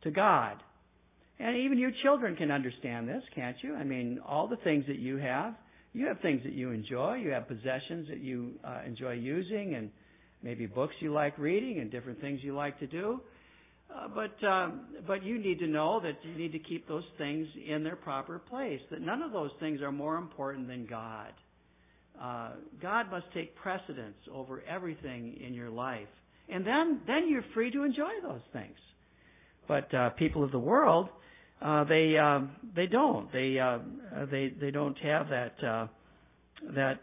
to 0.03 0.11
God. 0.11 0.61
And 1.39 1.57
even 1.57 1.79
you 1.79 1.89
children 2.03 2.35
can 2.35 2.51
understand 2.51 3.07
this, 3.07 3.23
can't 3.33 3.57
you? 3.63 3.75
I 3.75 3.83
mean, 3.83 4.19
all 4.23 4.47
the 4.47 4.57
things 4.57 4.85
that 4.87 4.99
you 4.99 5.17
have, 5.17 5.55
you 5.93 6.07
have 6.07 6.19
things 6.21 6.41
that 6.43 6.53
you 6.53 6.71
enjoy. 6.71 7.15
You 7.15 7.31
have 7.31 7.47
possessions 7.47 8.07
that 8.09 8.19
you 8.19 8.53
uh, 8.63 8.81
enjoy 8.85 9.13
using, 9.13 9.75
and 9.75 9.89
maybe 10.43 10.65
books 10.65 10.93
you 10.99 11.13
like 11.13 11.37
reading, 11.37 11.79
and 11.79 11.91
different 11.91 12.21
things 12.21 12.39
you 12.43 12.55
like 12.55 12.79
to 12.79 12.87
do. 12.87 13.21
Uh, 13.93 14.07
but 14.13 14.45
um, 14.45 14.81
but 15.07 15.23
you 15.23 15.39
need 15.39 15.59
to 15.59 15.67
know 15.67 16.01
that 16.01 16.17
you 16.23 16.35
need 16.37 16.51
to 16.51 16.59
keep 16.59 16.87
those 16.87 17.05
things 17.17 17.47
in 17.67 17.83
their 17.83 17.95
proper 17.95 18.37
place. 18.37 18.81
That 18.91 19.01
none 19.01 19.21
of 19.21 19.31
those 19.31 19.51
things 19.59 19.81
are 19.81 19.91
more 19.91 20.17
important 20.17 20.67
than 20.67 20.85
God. 20.85 21.31
Uh, 22.21 22.49
God 22.81 23.09
must 23.09 23.25
take 23.33 23.55
precedence 23.55 24.17
over 24.33 24.61
everything 24.67 25.39
in 25.45 25.53
your 25.53 25.69
life, 25.69 26.07
and 26.49 26.65
then 26.65 26.99
then 27.07 27.29
you're 27.29 27.45
free 27.53 27.71
to 27.71 27.83
enjoy 27.83 28.11
those 28.23 28.41
things. 28.51 28.75
But 29.67 29.93
uh, 29.93 30.09
people 30.11 30.43
of 30.43 30.51
the 30.51 30.59
world, 30.59 31.09
uh, 31.61 31.83
they 31.85 32.15
uh, 32.17 32.41
they 32.75 32.85
don't 32.85 33.31
they 33.31 33.57
uh, 33.59 33.79
they 34.29 34.53
they 34.59 34.71
don't 34.71 34.97
have 34.99 35.29
that 35.29 35.63
uh, 35.63 35.87
that 36.75 36.99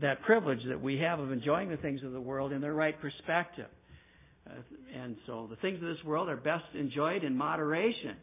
that 0.00 0.22
privilege 0.22 0.60
that 0.68 0.80
we 0.80 0.98
have 0.98 1.18
of 1.18 1.32
enjoying 1.32 1.70
the 1.70 1.76
things 1.76 2.02
of 2.04 2.12
the 2.12 2.20
world 2.20 2.52
in 2.52 2.60
their 2.60 2.74
right 2.74 2.94
perspective. 3.00 3.66
Uh, 4.48 4.52
and 4.96 5.16
so 5.26 5.48
the 5.50 5.56
things 5.56 5.76
of 5.82 5.88
this 5.88 6.04
world 6.04 6.28
are 6.28 6.36
best 6.36 6.64
enjoyed 6.74 7.24
in 7.24 7.36
moderation. 7.36 8.16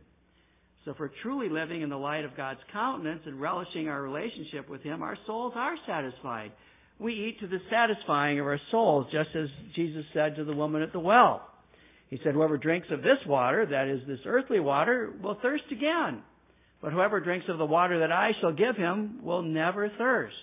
So 0.85 0.91
if 0.91 0.99
we're 0.99 1.11
truly 1.21 1.49
living 1.49 1.81
in 1.81 1.89
the 1.89 1.97
light 1.97 2.25
of 2.25 2.35
God's 2.35 2.59
countenance 2.71 3.21
and 3.25 3.39
relishing 3.39 3.87
our 3.87 4.01
relationship 4.01 4.69
with 4.69 4.81
Him, 4.81 5.01
our 5.01 5.17
souls 5.25 5.53
are 5.55 5.75
satisfied. 5.87 6.51
We 6.99 7.13
eat 7.13 7.39
to 7.39 7.47
the 7.47 7.59
satisfying 7.69 8.39
of 8.39 8.45
our 8.45 8.59
souls, 8.71 9.07
just 9.11 9.29
as 9.35 9.47
Jesus 9.75 10.05
said 10.13 10.35
to 10.37 10.43
the 10.43 10.53
woman 10.53 10.81
at 10.81 10.93
the 10.93 10.99
well. 10.99 11.49
He 12.13 12.19
said, 12.23 12.35
Whoever 12.35 12.59
drinks 12.59 12.89
of 12.91 13.01
this 13.01 13.17
water, 13.25 13.65
that 13.65 13.87
is 13.87 13.99
this 14.07 14.19
earthly 14.27 14.59
water, 14.59 15.11
will 15.23 15.35
thirst 15.41 15.63
again. 15.71 16.21
But 16.79 16.93
whoever 16.93 17.19
drinks 17.19 17.47
of 17.49 17.57
the 17.57 17.65
water 17.65 18.01
that 18.01 18.11
I 18.11 18.33
shall 18.39 18.53
give 18.53 18.75
him 18.75 19.23
will 19.23 19.41
never 19.41 19.89
thirst. 19.97 20.35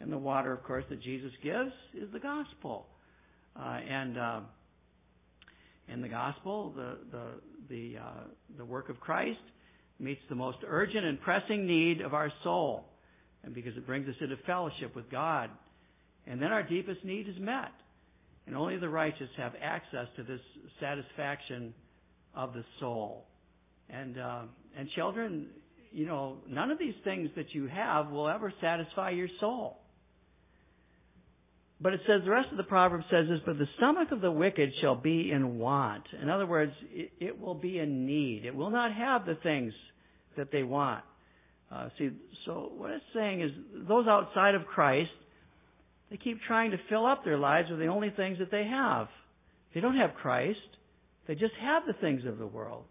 And 0.00 0.12
the 0.12 0.18
water, 0.18 0.52
of 0.52 0.62
course, 0.64 0.84
that 0.90 1.02
Jesus 1.02 1.32
gives 1.42 1.72
is 1.94 2.12
the 2.12 2.18
gospel. 2.18 2.88
Uh, 3.58 3.78
and 3.88 4.18
uh, 4.18 4.40
in 5.88 6.02
the 6.02 6.10
gospel, 6.10 6.74
the 6.76 6.98
the 7.10 7.24
the 7.70 7.98
uh, 7.98 8.24
the 8.58 8.64
work 8.66 8.90
of 8.90 9.00
Christ 9.00 9.40
meets 9.98 10.20
the 10.28 10.34
most 10.34 10.58
urgent 10.66 11.06
and 11.06 11.18
pressing 11.22 11.66
need 11.66 12.02
of 12.02 12.12
our 12.12 12.30
soul, 12.44 12.84
and 13.44 13.54
because 13.54 13.78
it 13.78 13.86
brings 13.86 14.06
us 14.10 14.16
into 14.20 14.36
fellowship 14.44 14.94
with 14.94 15.10
God, 15.10 15.48
and 16.26 16.42
then 16.42 16.52
our 16.52 16.62
deepest 16.62 17.02
need 17.02 17.30
is 17.30 17.36
met. 17.40 17.72
And 18.46 18.56
only 18.56 18.76
the 18.76 18.88
righteous 18.88 19.28
have 19.36 19.52
access 19.62 20.06
to 20.16 20.22
this 20.22 20.40
satisfaction 20.80 21.74
of 22.34 22.54
the 22.54 22.64
soul. 22.80 23.26
And 23.88 24.18
uh, 24.18 24.42
and 24.76 24.88
children, 24.96 25.48
you 25.92 26.06
know, 26.06 26.38
none 26.48 26.70
of 26.70 26.78
these 26.78 26.94
things 27.04 27.30
that 27.36 27.52
you 27.52 27.68
have 27.68 28.10
will 28.10 28.28
ever 28.28 28.52
satisfy 28.60 29.10
your 29.10 29.28
soul. 29.38 29.78
But 31.80 31.94
it 31.94 32.00
says 32.06 32.22
the 32.24 32.30
rest 32.30 32.48
of 32.52 32.56
the 32.56 32.62
proverb 32.62 33.02
says 33.10 33.26
this, 33.28 33.40
but 33.44 33.58
the 33.58 33.66
stomach 33.76 34.12
of 34.12 34.20
the 34.20 34.30
wicked 34.30 34.70
shall 34.80 34.94
be 34.94 35.32
in 35.32 35.58
want. 35.58 36.04
In 36.20 36.30
other 36.30 36.46
words, 36.46 36.72
it, 36.92 37.10
it 37.18 37.40
will 37.40 37.56
be 37.56 37.78
in 37.78 38.06
need. 38.06 38.44
It 38.44 38.54
will 38.54 38.70
not 38.70 38.94
have 38.94 39.26
the 39.26 39.34
things 39.42 39.72
that 40.36 40.52
they 40.52 40.62
want. 40.62 41.02
Uh, 41.72 41.88
see, 41.98 42.10
so 42.46 42.70
what 42.76 42.90
it's 42.90 43.04
saying 43.12 43.40
is 43.40 43.50
those 43.88 44.06
outside 44.06 44.54
of 44.54 44.64
Christ 44.66 45.10
they 46.12 46.18
keep 46.18 46.42
trying 46.46 46.72
to 46.72 46.76
fill 46.90 47.06
up 47.06 47.24
their 47.24 47.38
lives 47.38 47.70
with 47.70 47.78
the 47.78 47.86
only 47.86 48.10
things 48.10 48.38
that 48.38 48.50
they 48.50 48.66
have. 48.66 49.08
They 49.74 49.80
don't 49.80 49.96
have 49.96 50.12
Christ. 50.14 50.58
They 51.26 51.34
just 51.34 51.54
have 51.58 51.84
the 51.86 51.94
things 51.94 52.26
of 52.26 52.36
the 52.36 52.46
world. 52.46 52.84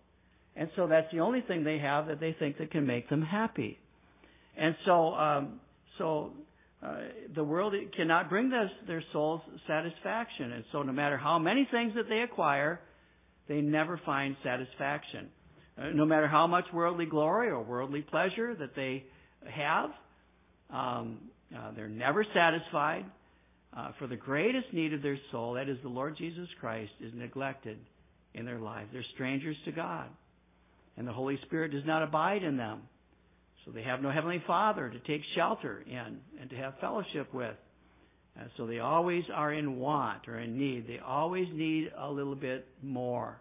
And 0.56 0.72
so 0.76 0.88
that's 0.88 1.06
the 1.14 1.20
only 1.20 1.42
thing 1.42 1.64
they 1.64 1.78
have 1.78 2.08
that 2.08 2.20
they 2.20 2.36
think 2.40 2.58
that 2.58 2.72
can 2.72 2.88
make 2.88 3.10
them 3.10 3.22
happy. 3.22 3.78
And 4.58 4.76
so, 4.86 5.14
um, 5.14 5.60
so 6.00 6.32
uh, 6.82 6.96
the 7.36 7.44
world 7.44 7.76
cannot 7.96 8.28
bring 8.28 8.50
this, 8.50 8.72
their 8.88 9.04
souls 9.14 9.42
satisfaction. 9.68 10.54
And 10.54 10.64
so, 10.72 10.82
no 10.82 10.92
matter 10.92 11.16
how 11.16 11.38
many 11.38 11.68
things 11.70 11.94
that 11.96 12.10
they 12.10 12.22
acquire, 12.22 12.82
they 13.48 13.62
never 13.62 14.02
find 14.04 14.36
satisfaction. 14.44 15.30
Uh, 15.78 15.90
no 15.94 16.06
matter 16.06 16.28
how 16.28 16.48
much 16.48 16.66
worldly 16.74 17.06
glory 17.06 17.50
or 17.50 17.62
worldly 17.62 18.02
pleasure 18.02 18.56
that 18.56 18.76
they 18.76 19.04
have, 19.48 19.92
um, 20.72 21.20
uh, 21.58 21.72
they're 21.76 21.88
never 21.88 22.26
satisfied. 22.34 23.06
Uh, 23.76 23.92
for 24.00 24.08
the 24.08 24.18
greatest 24.18 24.74
need 24.74 24.94
of 24.94 25.02
their 25.02 25.18
soul, 25.32 25.54
that 25.54 25.70
is 25.70 25.78
the 25.82 25.90
Lord 25.90 26.18
Jesus 26.18 26.48
Christ, 26.60 26.92
is 27.00 27.14
neglected 27.16 27.78
in 28.34 28.46
their 28.46 28.60
lives. 28.60 28.90
They're 28.92 29.06
strangers 29.14 29.56
to 29.64 29.72
God. 29.72 30.10
And 30.98 31.08
the 31.08 31.14
Holy 31.14 31.40
Spirit 31.46 31.72
does 31.72 31.86
not 31.86 32.04
abide 32.04 32.44
in 32.44 32.58
them. 32.58 32.82
So 33.66 33.72
they 33.72 33.84
have 33.84 34.02
no 34.02 34.12
Heavenly 34.12 34.44
Father 34.46 34.90
to 34.90 35.00
take 35.00 35.22
shelter 35.36 35.84
in 35.88 36.20
and 36.40 36.50
to 36.50 36.56
have 36.58 36.74
fellowship 36.82 37.34
with. 37.34 37.56
So 38.58 38.66
they 38.66 38.80
always 38.80 39.24
are 39.34 39.54
in 39.54 39.78
want 39.78 40.28
or 40.28 40.40
in 40.40 40.58
need. 40.58 40.88
They 40.88 41.00
always 41.00 41.48
need 41.54 41.92
a 41.98 42.10
little 42.10 42.36
bit 42.36 42.66
more. 42.82 43.40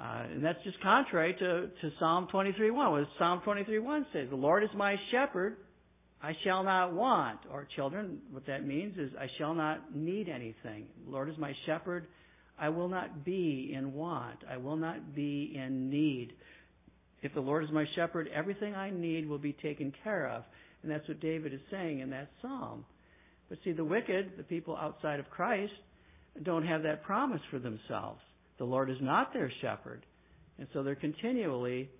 Uh, 0.00 0.22
and 0.32 0.44
that's 0.44 0.62
just 0.64 0.80
contrary 0.80 1.34
to, 1.34 1.66
to 1.66 1.92
Psalm 1.98 2.28
23.1. 2.32 2.72
What 2.72 3.08
Psalm 3.18 3.42
23.1 3.44 4.04
says, 4.12 4.28
The 4.30 4.36
Lord 4.36 4.62
is 4.62 4.70
my 4.76 4.96
shepherd, 5.10 5.56
I 6.22 6.32
shall 6.44 6.64
not 6.64 6.92
want, 6.94 7.40
or 7.50 7.68
children, 7.76 8.18
what 8.30 8.46
that 8.46 8.66
means 8.66 8.98
is 8.98 9.10
I 9.18 9.28
shall 9.38 9.54
not 9.54 9.94
need 9.94 10.28
anything. 10.28 10.86
The 11.04 11.10
Lord 11.10 11.28
is 11.28 11.38
my 11.38 11.52
shepherd. 11.66 12.06
I 12.58 12.70
will 12.70 12.88
not 12.88 13.24
be 13.24 13.72
in 13.74 13.94
want. 13.94 14.38
I 14.50 14.56
will 14.56 14.76
not 14.76 15.14
be 15.14 15.52
in 15.54 15.90
need. 15.90 16.32
If 17.22 17.34
the 17.34 17.40
Lord 17.40 17.64
is 17.64 17.70
my 17.70 17.84
shepherd, 17.94 18.28
everything 18.34 18.74
I 18.74 18.90
need 18.90 19.28
will 19.28 19.38
be 19.38 19.52
taken 19.52 19.92
care 20.02 20.28
of. 20.28 20.42
And 20.82 20.90
that's 20.90 21.06
what 21.06 21.20
David 21.20 21.52
is 21.52 21.60
saying 21.70 22.00
in 22.00 22.10
that 22.10 22.30
psalm. 22.42 22.84
But 23.48 23.58
see, 23.64 23.72
the 23.72 23.84
wicked, 23.84 24.32
the 24.36 24.42
people 24.42 24.76
outside 24.76 25.20
of 25.20 25.30
Christ, 25.30 25.72
don't 26.42 26.66
have 26.66 26.82
that 26.82 27.04
promise 27.04 27.40
for 27.50 27.58
themselves. 27.58 28.20
The 28.58 28.64
Lord 28.64 28.90
is 28.90 28.98
not 29.00 29.32
their 29.32 29.52
shepherd. 29.60 30.04
And 30.58 30.66
so 30.72 30.82
they're 30.82 30.94
continually 30.96 31.90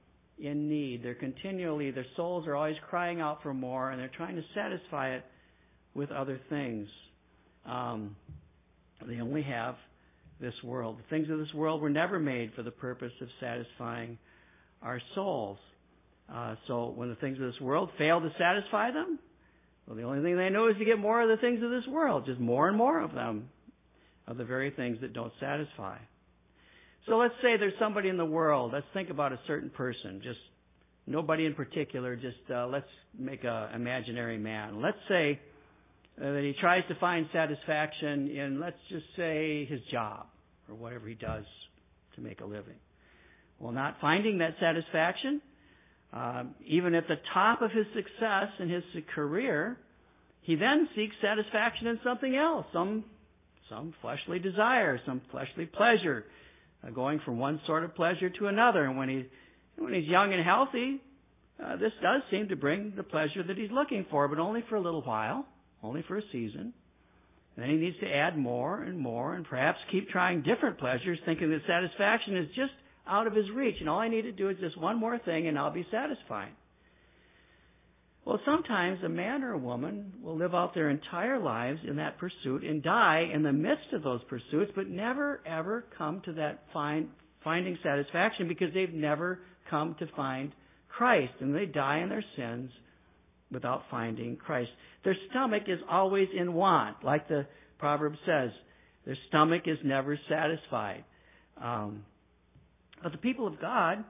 in 0.40 0.68
need. 0.68 1.02
They're 1.02 1.14
continually, 1.14 1.90
their 1.90 2.06
souls 2.16 2.46
are 2.46 2.56
always 2.56 2.76
crying 2.88 3.20
out 3.20 3.42
for 3.42 3.52
more, 3.52 3.90
and 3.90 4.00
they're 4.00 4.10
trying 4.16 4.36
to 4.36 4.42
satisfy 4.54 5.14
it 5.14 5.24
with 5.94 6.10
other 6.10 6.40
things. 6.48 6.88
Um, 7.66 8.16
they 9.06 9.20
only 9.20 9.42
have 9.42 9.76
this 10.40 10.54
world. 10.62 10.98
The 10.98 11.16
things 11.16 11.30
of 11.30 11.38
this 11.38 11.52
world 11.54 11.82
were 11.82 11.90
never 11.90 12.18
made 12.18 12.52
for 12.54 12.62
the 12.62 12.70
purpose 12.70 13.12
of 13.20 13.28
satisfying 13.40 14.18
our 14.82 15.00
souls. 15.14 15.58
Uh, 16.32 16.54
so 16.66 16.92
when 16.94 17.08
the 17.08 17.16
things 17.16 17.38
of 17.40 17.46
this 17.46 17.60
world 17.60 17.90
fail 17.98 18.20
to 18.20 18.30
satisfy 18.38 18.92
them, 18.92 19.18
Well, 19.86 19.96
the 19.96 20.02
only 20.02 20.22
thing 20.22 20.36
they 20.36 20.50
know 20.50 20.68
is 20.68 20.76
to 20.78 20.84
get 20.84 20.98
more 20.98 21.22
of 21.22 21.28
the 21.28 21.40
things 21.40 21.62
of 21.62 21.70
this 21.70 21.86
world, 21.88 22.26
just 22.26 22.38
more 22.38 22.68
and 22.68 22.76
more 22.76 23.00
of 23.00 23.12
them, 23.12 23.48
of 24.26 24.36
the 24.36 24.44
very 24.44 24.70
things 24.70 24.98
that 25.00 25.12
don't 25.12 25.32
satisfy. 25.40 25.96
So 27.08 27.16
let's 27.16 27.34
say 27.40 27.56
there's 27.58 27.72
somebody 27.78 28.10
in 28.10 28.18
the 28.18 28.24
world. 28.24 28.72
Let's 28.74 28.86
think 28.92 29.08
about 29.08 29.32
a 29.32 29.40
certain 29.46 29.70
person. 29.70 30.20
Just 30.22 30.38
nobody 31.06 31.46
in 31.46 31.54
particular. 31.54 32.16
Just 32.16 32.36
uh, 32.54 32.66
let's 32.66 32.86
make 33.18 33.44
a 33.44 33.70
imaginary 33.74 34.36
man. 34.36 34.82
Let's 34.82 34.98
say 35.08 35.40
uh, 36.20 36.24
that 36.24 36.42
he 36.42 36.54
tries 36.60 36.82
to 36.88 36.94
find 36.96 37.26
satisfaction 37.32 38.28
in, 38.28 38.60
let's 38.60 38.76
just 38.90 39.06
say, 39.16 39.64
his 39.70 39.80
job 39.90 40.26
or 40.68 40.74
whatever 40.74 41.08
he 41.08 41.14
does 41.14 41.44
to 42.16 42.20
make 42.20 42.40
a 42.42 42.44
living. 42.44 42.76
Well, 43.58 43.72
not 43.72 43.96
finding 44.02 44.38
that 44.38 44.56
satisfaction, 44.60 45.40
um, 46.12 46.54
even 46.66 46.94
at 46.94 47.08
the 47.08 47.16
top 47.32 47.62
of 47.62 47.70
his 47.70 47.86
success 47.94 48.48
in 48.60 48.68
his 48.68 48.84
career, 49.14 49.78
he 50.42 50.56
then 50.56 50.88
seeks 50.94 51.14
satisfaction 51.22 51.86
in 51.86 52.00
something 52.04 52.36
else, 52.36 52.66
some 52.72 53.04
some 53.70 53.94
fleshly 54.00 54.38
desire, 54.38 54.98
some 55.04 55.20
fleshly 55.30 55.66
pleasure, 55.66 56.24
uh, 56.86 56.90
going 56.90 57.20
from 57.24 57.38
one 57.38 57.60
sort 57.66 57.84
of 57.84 57.94
pleasure 57.94 58.30
to 58.30 58.46
another. 58.46 58.84
And 58.84 58.96
when 58.96 59.08
he 59.08 59.26
when 59.76 59.94
he's 59.94 60.08
young 60.08 60.32
and 60.32 60.44
healthy, 60.44 61.00
uh, 61.64 61.76
this 61.76 61.92
does 62.02 62.22
seem 62.30 62.48
to 62.48 62.56
bring 62.56 62.92
the 62.96 63.02
pleasure 63.02 63.42
that 63.46 63.56
he's 63.56 63.70
looking 63.70 64.06
for, 64.10 64.28
but 64.28 64.38
only 64.38 64.64
for 64.68 64.76
a 64.76 64.80
little 64.80 65.02
while, 65.02 65.46
only 65.82 66.02
for 66.06 66.18
a 66.18 66.22
season. 66.32 66.72
And 67.56 67.64
then 67.64 67.70
he 67.70 67.76
needs 67.76 67.98
to 68.00 68.08
add 68.08 68.36
more 68.36 68.82
and 68.82 68.98
more, 68.98 69.34
and 69.34 69.44
perhaps 69.44 69.78
keep 69.90 70.08
trying 70.10 70.42
different 70.42 70.78
pleasures, 70.78 71.18
thinking 71.24 71.50
that 71.50 71.60
satisfaction 71.66 72.36
is 72.36 72.48
just 72.54 72.72
out 73.08 73.26
of 73.26 73.34
his 73.34 73.46
reach, 73.54 73.76
and 73.80 73.88
all 73.88 73.98
I 73.98 74.08
need 74.08 74.22
to 74.22 74.32
do 74.32 74.48
is 74.48 74.56
just 74.60 74.78
one 74.80 74.98
more 74.98 75.18
thing, 75.18 75.48
and 75.48 75.58
I'll 75.58 75.72
be 75.72 75.86
satisfied. 75.90 76.52
Well, 78.28 78.40
sometimes 78.44 79.02
a 79.02 79.08
man 79.08 79.42
or 79.42 79.52
a 79.52 79.58
woman 79.58 80.12
will 80.22 80.36
live 80.36 80.54
out 80.54 80.74
their 80.74 80.90
entire 80.90 81.38
lives 81.40 81.80
in 81.88 81.96
that 81.96 82.18
pursuit 82.18 82.62
and 82.62 82.82
die 82.82 83.26
in 83.32 83.42
the 83.42 83.54
midst 83.54 83.94
of 83.94 84.02
those 84.02 84.20
pursuits, 84.28 84.70
but 84.76 84.86
never 84.86 85.40
ever 85.46 85.86
come 85.96 86.20
to 86.26 86.34
that 86.34 86.64
find, 86.70 87.08
finding 87.42 87.78
satisfaction 87.82 88.46
because 88.46 88.68
they've 88.74 88.92
never 88.92 89.38
come 89.70 89.96
to 90.00 90.06
find 90.14 90.52
Christ, 90.90 91.32
and 91.40 91.54
they 91.54 91.64
die 91.64 92.00
in 92.00 92.10
their 92.10 92.24
sins 92.36 92.70
without 93.50 93.84
finding 93.90 94.36
Christ. 94.36 94.68
Their 95.04 95.16
stomach 95.30 95.62
is 95.66 95.80
always 95.90 96.28
in 96.38 96.52
want, 96.52 97.02
like 97.02 97.28
the 97.28 97.46
proverb 97.78 98.12
says. 98.26 98.50
Their 99.06 99.16
stomach 99.28 99.62
is 99.64 99.78
never 99.82 100.20
satisfied. 100.28 101.02
Um, 101.56 102.04
but 103.02 103.12
the 103.12 103.18
people 103.18 103.46
of 103.46 103.58
God 103.58 104.04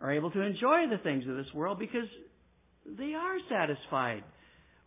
are 0.00 0.10
able 0.10 0.32
to 0.32 0.40
enjoy 0.40 0.86
the 0.90 0.98
things 1.04 1.28
of 1.28 1.36
this 1.36 1.54
world 1.54 1.78
because 1.78 2.08
they 2.86 3.14
are 3.14 3.36
satisfied 3.48 4.24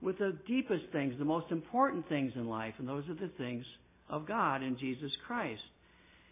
with 0.02 0.18
the 0.18 0.38
deepest 0.48 0.84
things, 0.92 1.16
the 1.18 1.26
most 1.26 1.52
important 1.52 2.08
things 2.10 2.32
in 2.36 2.48
life, 2.48 2.74
and 2.78 2.88
those 2.88 3.04
are 3.10 3.16
the 3.16 3.32
things 3.38 3.66
of 4.10 4.28
God 4.28 4.62
in 4.62 4.78
Jesus 4.78 5.12
Christ. 5.26 5.62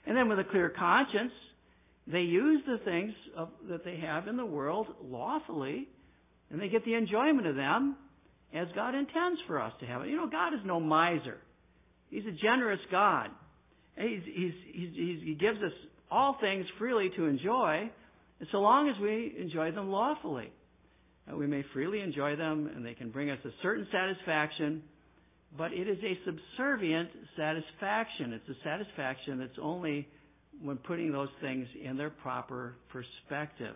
And 0.05 0.15
then 0.15 0.27
with 0.27 0.39
a 0.39 0.43
clear 0.43 0.69
conscience, 0.69 1.31
they 2.05 2.19
use 2.19 2.61
the 2.67 2.83
things 2.83 3.13
of, 3.37 3.49
that 3.69 3.85
they 3.85 3.97
have 3.97 4.27
in 4.27 4.37
the 4.37 4.45
world 4.45 4.87
lawfully, 5.03 5.87
and 6.49 6.61
they 6.61 6.67
get 6.67 6.83
the 6.85 6.93
enjoyment 6.93 7.47
of 7.47 7.55
them 7.55 7.95
as 8.53 8.67
God 8.75 8.93
intends 8.93 9.39
for 9.47 9.59
us 9.59 9.73
to 9.79 9.85
have 9.85 10.01
it. 10.01 10.09
You 10.09 10.17
know, 10.17 10.29
God 10.29 10.53
is 10.53 10.59
no 10.65 10.79
miser. 10.79 11.37
He's 12.09 12.25
a 12.25 12.31
generous 12.43 12.81
God. 12.91 13.29
He's, 13.97 14.21
he's, 14.25 14.51
he's, 14.71 15.23
he 15.23 15.37
gives 15.39 15.57
us 15.57 15.71
all 16.11 16.37
things 16.39 16.65
freely 16.77 17.09
to 17.15 17.25
enjoy, 17.25 17.89
so 18.51 18.57
long 18.57 18.89
as 18.89 19.01
we 19.01 19.33
enjoy 19.39 19.71
them 19.71 19.89
lawfully. 19.89 20.51
We 21.31 21.47
may 21.47 21.63
freely 21.73 22.01
enjoy 22.01 22.35
them, 22.35 22.69
and 22.75 22.85
they 22.85 22.93
can 22.93 23.09
bring 23.09 23.29
us 23.29 23.39
a 23.45 23.49
certain 23.61 23.87
satisfaction, 23.91 24.83
but 25.57 25.71
it 25.71 25.87
is 25.87 25.97
a 26.03 26.17
subservient 26.25 27.09
satisfaction. 27.37 28.33
It's 28.33 28.49
a 28.49 28.63
satisfaction 28.63 29.39
that's 29.39 29.57
only 29.61 30.07
when 30.61 30.77
putting 30.77 31.11
those 31.11 31.29
things 31.41 31.67
in 31.81 31.97
their 31.97 32.09
proper 32.09 32.75
perspective. 32.91 33.75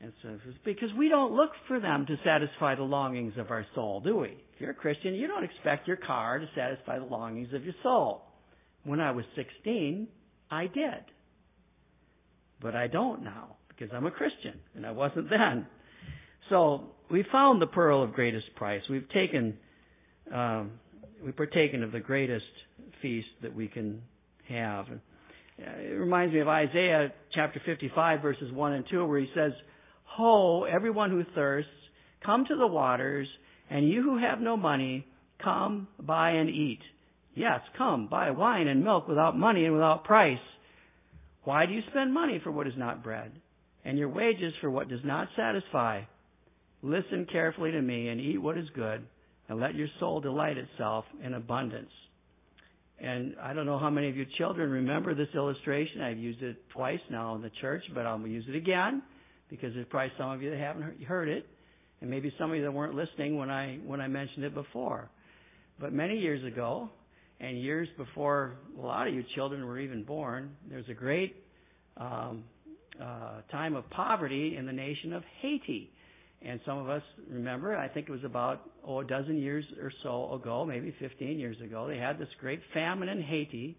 And 0.00 0.12
so, 0.22 0.38
because 0.64 0.90
we 0.98 1.08
don't 1.08 1.32
look 1.32 1.50
for 1.68 1.80
them 1.80 2.04
to 2.06 2.16
satisfy 2.24 2.74
the 2.74 2.82
longings 2.82 3.32
of 3.38 3.50
our 3.50 3.66
soul, 3.74 4.00
do 4.00 4.16
we? 4.16 4.28
If 4.28 4.60
you're 4.60 4.72
a 4.72 4.74
Christian, 4.74 5.14
you 5.14 5.26
don't 5.26 5.44
expect 5.44 5.88
your 5.88 5.96
car 5.96 6.38
to 6.38 6.46
satisfy 6.54 6.98
the 6.98 7.06
longings 7.06 7.54
of 7.54 7.64
your 7.64 7.74
soul. 7.82 8.22
When 8.84 9.00
I 9.00 9.10
was 9.12 9.24
16, 9.36 10.06
I 10.50 10.66
did. 10.66 11.04
But 12.60 12.74
I 12.74 12.88
don't 12.88 13.22
now, 13.22 13.56
because 13.68 13.88
I'm 13.94 14.06
a 14.06 14.10
Christian, 14.10 14.60
and 14.74 14.84
I 14.86 14.92
wasn't 14.92 15.30
then. 15.30 15.66
So, 16.48 16.84
we 17.10 17.24
found 17.30 17.62
the 17.62 17.66
pearl 17.66 18.02
of 18.02 18.12
greatest 18.12 18.54
price. 18.56 18.82
We've 18.90 19.08
taken, 19.10 19.56
um, 20.32 20.72
we've 21.24 21.36
partaken 21.36 21.82
of 21.82 21.92
the 21.92 22.00
greatest 22.00 22.44
feast 23.00 23.28
that 23.42 23.54
we 23.54 23.68
can 23.68 24.02
have. 24.48 24.86
It 25.58 25.98
reminds 25.98 26.34
me 26.34 26.40
of 26.40 26.48
Isaiah 26.48 27.12
chapter 27.34 27.60
55 27.64 28.22
verses 28.22 28.52
1 28.52 28.72
and 28.72 28.84
2 28.90 29.06
where 29.06 29.20
he 29.20 29.28
says, 29.34 29.52
Ho, 30.04 30.64
everyone 30.64 31.10
who 31.10 31.24
thirsts, 31.34 31.70
come 32.24 32.44
to 32.46 32.56
the 32.56 32.66
waters, 32.66 33.28
and 33.70 33.88
you 33.88 34.02
who 34.02 34.18
have 34.18 34.40
no 34.40 34.56
money, 34.56 35.06
come, 35.42 35.88
buy 36.00 36.30
and 36.30 36.48
eat. 36.48 36.80
Yes, 37.34 37.60
come, 37.76 38.08
buy 38.08 38.30
wine 38.30 38.68
and 38.68 38.82
milk 38.82 39.08
without 39.08 39.36
money 39.36 39.64
and 39.64 39.74
without 39.74 40.04
price. 40.04 40.38
Why 41.44 41.66
do 41.66 41.72
you 41.72 41.82
spend 41.90 42.12
money 42.12 42.40
for 42.42 42.50
what 42.50 42.66
is 42.66 42.72
not 42.76 43.04
bread, 43.04 43.30
and 43.84 43.98
your 43.98 44.08
wages 44.08 44.52
for 44.60 44.70
what 44.70 44.88
does 44.88 45.04
not 45.04 45.28
satisfy? 45.36 46.02
Listen 46.82 47.26
carefully 47.30 47.72
to 47.72 47.80
me 47.80 48.08
and 48.08 48.20
eat 48.20 48.38
what 48.38 48.58
is 48.58 48.68
good, 48.74 49.04
and 49.48 49.60
let 49.60 49.74
your 49.74 49.88
soul 50.00 50.20
delight 50.20 50.56
itself 50.58 51.04
in 51.24 51.34
abundance. 51.34 51.90
And 52.98 53.36
I 53.42 53.52
don't 53.52 53.66
know 53.66 53.78
how 53.78 53.90
many 53.90 54.08
of 54.08 54.16
you 54.16 54.24
children 54.38 54.70
remember 54.70 55.14
this 55.14 55.28
illustration. 55.34 56.00
I've 56.00 56.18
used 56.18 56.42
it 56.42 56.56
twice 56.70 57.00
now 57.10 57.34
in 57.34 57.42
the 57.42 57.50
church, 57.60 57.82
but 57.94 58.06
I'll 58.06 58.18
use 58.26 58.44
it 58.48 58.56
again 58.56 59.02
because 59.50 59.74
there's 59.74 59.86
probably 59.90 60.12
some 60.18 60.30
of 60.30 60.42
you 60.42 60.50
that 60.50 60.58
haven't 60.58 61.02
heard 61.02 61.28
it, 61.28 61.46
and 62.00 62.10
maybe 62.10 62.32
some 62.38 62.50
of 62.50 62.56
you 62.56 62.62
that 62.62 62.72
weren't 62.72 62.94
listening 62.94 63.36
when 63.36 63.50
I 63.50 63.78
when 63.84 64.00
I 64.00 64.08
mentioned 64.08 64.44
it 64.44 64.54
before. 64.54 65.08
But 65.78 65.92
many 65.92 66.18
years 66.18 66.42
ago, 66.44 66.88
and 67.40 67.60
years 67.60 67.88
before 67.96 68.54
a 68.78 68.80
lot 68.80 69.08
of 69.08 69.14
you 69.14 69.22
children 69.34 69.64
were 69.66 69.78
even 69.78 70.02
born, 70.02 70.56
there's 70.68 70.88
a 70.88 70.94
great 70.94 71.36
um, 71.96 72.44
uh, 73.00 73.42
time 73.50 73.76
of 73.76 73.88
poverty 73.90 74.56
in 74.56 74.66
the 74.66 74.72
nation 74.72 75.12
of 75.12 75.22
Haiti. 75.42 75.90
And 76.42 76.60
some 76.66 76.78
of 76.78 76.88
us 76.88 77.02
remember, 77.30 77.76
I 77.76 77.88
think 77.88 78.08
it 78.08 78.12
was 78.12 78.24
about 78.24 78.62
oh, 78.86 79.00
a 79.00 79.04
dozen 79.04 79.38
years 79.38 79.64
or 79.82 79.90
so 80.02 80.32
ago, 80.34 80.64
maybe 80.64 80.94
15 80.98 81.38
years 81.38 81.56
ago, 81.60 81.88
they 81.88 81.98
had 81.98 82.18
this 82.18 82.28
great 82.40 82.60
famine 82.72 83.08
in 83.08 83.22
Haiti. 83.22 83.76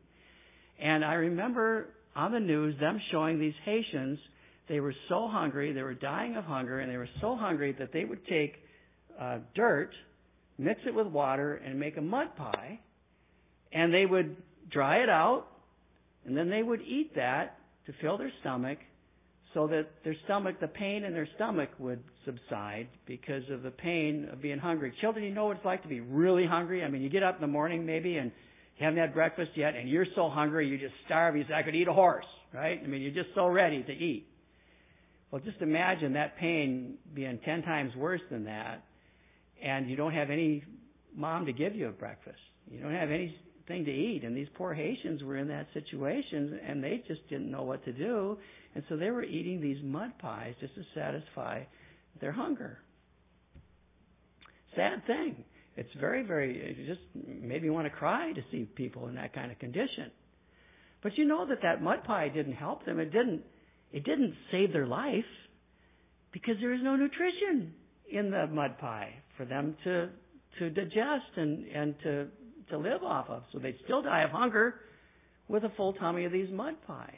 And 0.79 1.05
I 1.05 1.13
remember 1.13 1.89
on 2.15 2.31
the 2.31 2.39
news 2.39 2.77
them 2.79 2.99
showing 3.11 3.39
these 3.39 3.53
Haitians, 3.63 4.19
they 4.67 4.79
were 4.79 4.93
so 5.07 5.27
hungry, 5.27 5.71
they 5.71 5.83
were 5.83 5.93
dying 5.93 6.35
of 6.35 6.43
hunger, 6.43 6.79
and 6.79 6.91
they 6.91 6.97
were 6.97 7.09
so 7.21 7.35
hungry 7.35 7.75
that 7.79 7.93
they 7.93 8.03
would 8.03 8.25
take 8.27 8.55
uh, 9.19 9.37
dirt, 9.55 9.91
mix 10.57 10.81
it 10.85 10.93
with 10.93 11.07
water, 11.07 11.55
and 11.55 11.79
make 11.79 11.97
a 11.97 12.01
mud 12.01 12.35
pie. 12.35 12.79
And 13.71 13.93
they 13.93 14.05
would 14.05 14.35
dry 14.69 14.97
it 14.97 15.09
out, 15.09 15.45
and 16.25 16.35
then 16.35 16.49
they 16.49 16.63
would 16.63 16.81
eat 16.81 17.15
that 17.15 17.57
to 17.85 17.93
fill 18.01 18.17
their 18.17 18.31
stomach 18.41 18.79
so 19.53 19.67
that 19.67 19.87
their 20.03 20.15
stomach, 20.25 20.59
the 20.59 20.67
pain 20.67 21.03
in 21.03 21.13
their 21.13 21.27
stomach 21.35 21.69
would 21.79 22.03
subside 22.28 22.88
because 23.07 23.41
of 23.49 23.63
the 23.63 23.71
pain 23.71 24.28
of 24.32 24.41
being 24.41 24.59
hungry. 24.59 24.93
Children, 25.01 25.25
you 25.25 25.34
know 25.34 25.45
what 25.45 25.57
it's 25.57 25.65
like 25.65 25.82
to 25.82 25.88
be 25.88 26.01
really 26.01 26.45
hungry? 26.45 26.84
I 26.84 26.89
mean, 26.89 27.01
you 27.01 27.09
get 27.09 27.23
up 27.23 27.36
in 27.36 27.41
the 27.41 27.47
morning 27.47 27.88
maybe 27.88 28.17
and 28.17 28.32
you 28.78 28.86
haven't 28.86 28.99
had 28.99 29.15
breakfast 29.15 29.51
yet 29.55 29.75
and 29.75 29.89
you're 29.89 30.05
so 30.15 30.30
hungry 30.30 30.67
you 30.67 30.78
just 30.78 30.93
starve. 31.05 31.36
You 31.36 31.45
say, 31.47 31.55
I 31.55 31.63
could 31.63 31.73
eat 31.73 31.88
a 31.88 31.93
horse, 31.93 32.25
right? 32.53 32.80
I 32.84 32.86
mean, 32.86 33.01
you're 33.01 33.23
just 33.23 33.34
so 33.34 33.47
ready 33.47 33.82
to 33.82 33.91
eat. 33.91 34.28
Well, 35.32 35.41
just 35.43 35.61
imagine 35.61 36.13
that 36.13 36.38
pain 36.38 36.99
being 37.15 37.39
ten 37.43 37.63
times 37.63 37.95
worse 37.95 38.21
than 38.30 38.45
that 38.45 38.84
and 39.63 39.89
you 39.89 39.95
don't 39.95 40.13
have 40.13 40.30
any 40.30 40.63
mom 41.15 41.45
to 41.45 41.53
give 41.53 41.75
you 41.75 41.88
a 41.88 41.91
breakfast. 41.91 42.38
You 42.69 42.80
don't 42.80 42.93
have 42.93 43.09
anything 43.09 43.86
to 43.86 43.91
eat. 43.91 44.23
And 44.23 44.36
these 44.36 44.47
poor 44.55 44.73
Haitians 44.73 45.23
were 45.23 45.38
in 45.38 45.47
that 45.47 45.67
situation 45.73 46.59
and 46.67 46.84
they 46.84 47.03
just 47.07 47.28
didn't 47.30 47.49
know 47.49 47.63
what 47.63 47.84
to 47.86 47.93
do. 47.93 48.38
And 48.75 48.84
so 48.89 48.97
they 48.97 49.09
were 49.09 49.23
eating 49.23 49.61
these 49.61 49.78
mud 49.84 50.11
pies 50.19 50.53
just 50.59 50.75
to 50.75 50.82
satisfy 50.93 51.63
their 52.20 52.32
hunger. 52.32 52.80
Sad 54.76 55.05
thing. 55.07 55.43
It's 55.76 55.89
very, 55.99 56.24
very, 56.24 56.57
it 56.57 56.88
just 56.88 57.01
made 57.13 57.61
me 57.61 57.70
want 57.70 57.86
to 57.86 57.91
cry 57.91 58.34
to 58.34 58.41
see 58.51 58.65
people 58.65 59.07
in 59.07 59.15
that 59.15 59.34
kind 59.34 59.51
of 59.51 59.59
condition. 59.59 60.11
But 61.03 61.18
you 61.18 61.26
know 61.26 61.45
that 61.47 61.59
that 61.61 61.84
mud 61.84 62.03
pie 62.03 62.30
didn't 62.30 62.53
help 62.53 62.86
them. 62.86 62.99
It 62.99 63.11
didn't, 63.11 63.43
it 63.91 64.03
didn't 64.03 64.34
save 64.51 64.74
their 64.74 64.88
life 64.88 65.24
because 66.32 66.55
there 66.59 66.74
is 66.74 66.82
no 66.84 66.95
nutrition 66.95 67.74
in 68.11 68.32
the 68.32 68.47
mud 68.47 68.80
pie 68.80 69.13
for 69.38 69.45
them 69.45 69.76
to, 69.84 70.09
to 70.59 70.70
digest 70.72 71.32
and, 71.36 71.68
and 71.68 71.95
to, 72.03 72.28
to 72.72 72.78
live 72.78 73.03
off 73.03 73.30
of. 73.30 73.43
So 73.53 73.59
they'd 73.59 73.78
still 73.84 74.01
die 74.01 74.24
of 74.24 74.32
hunger 74.32 74.76
with 75.47 75.63
a 75.63 75.72
full 75.78 75.93
tummy 75.93 76.26
of 76.26 76.32
these 76.32 76.49
mud 76.51 76.76
pies. 76.88 77.13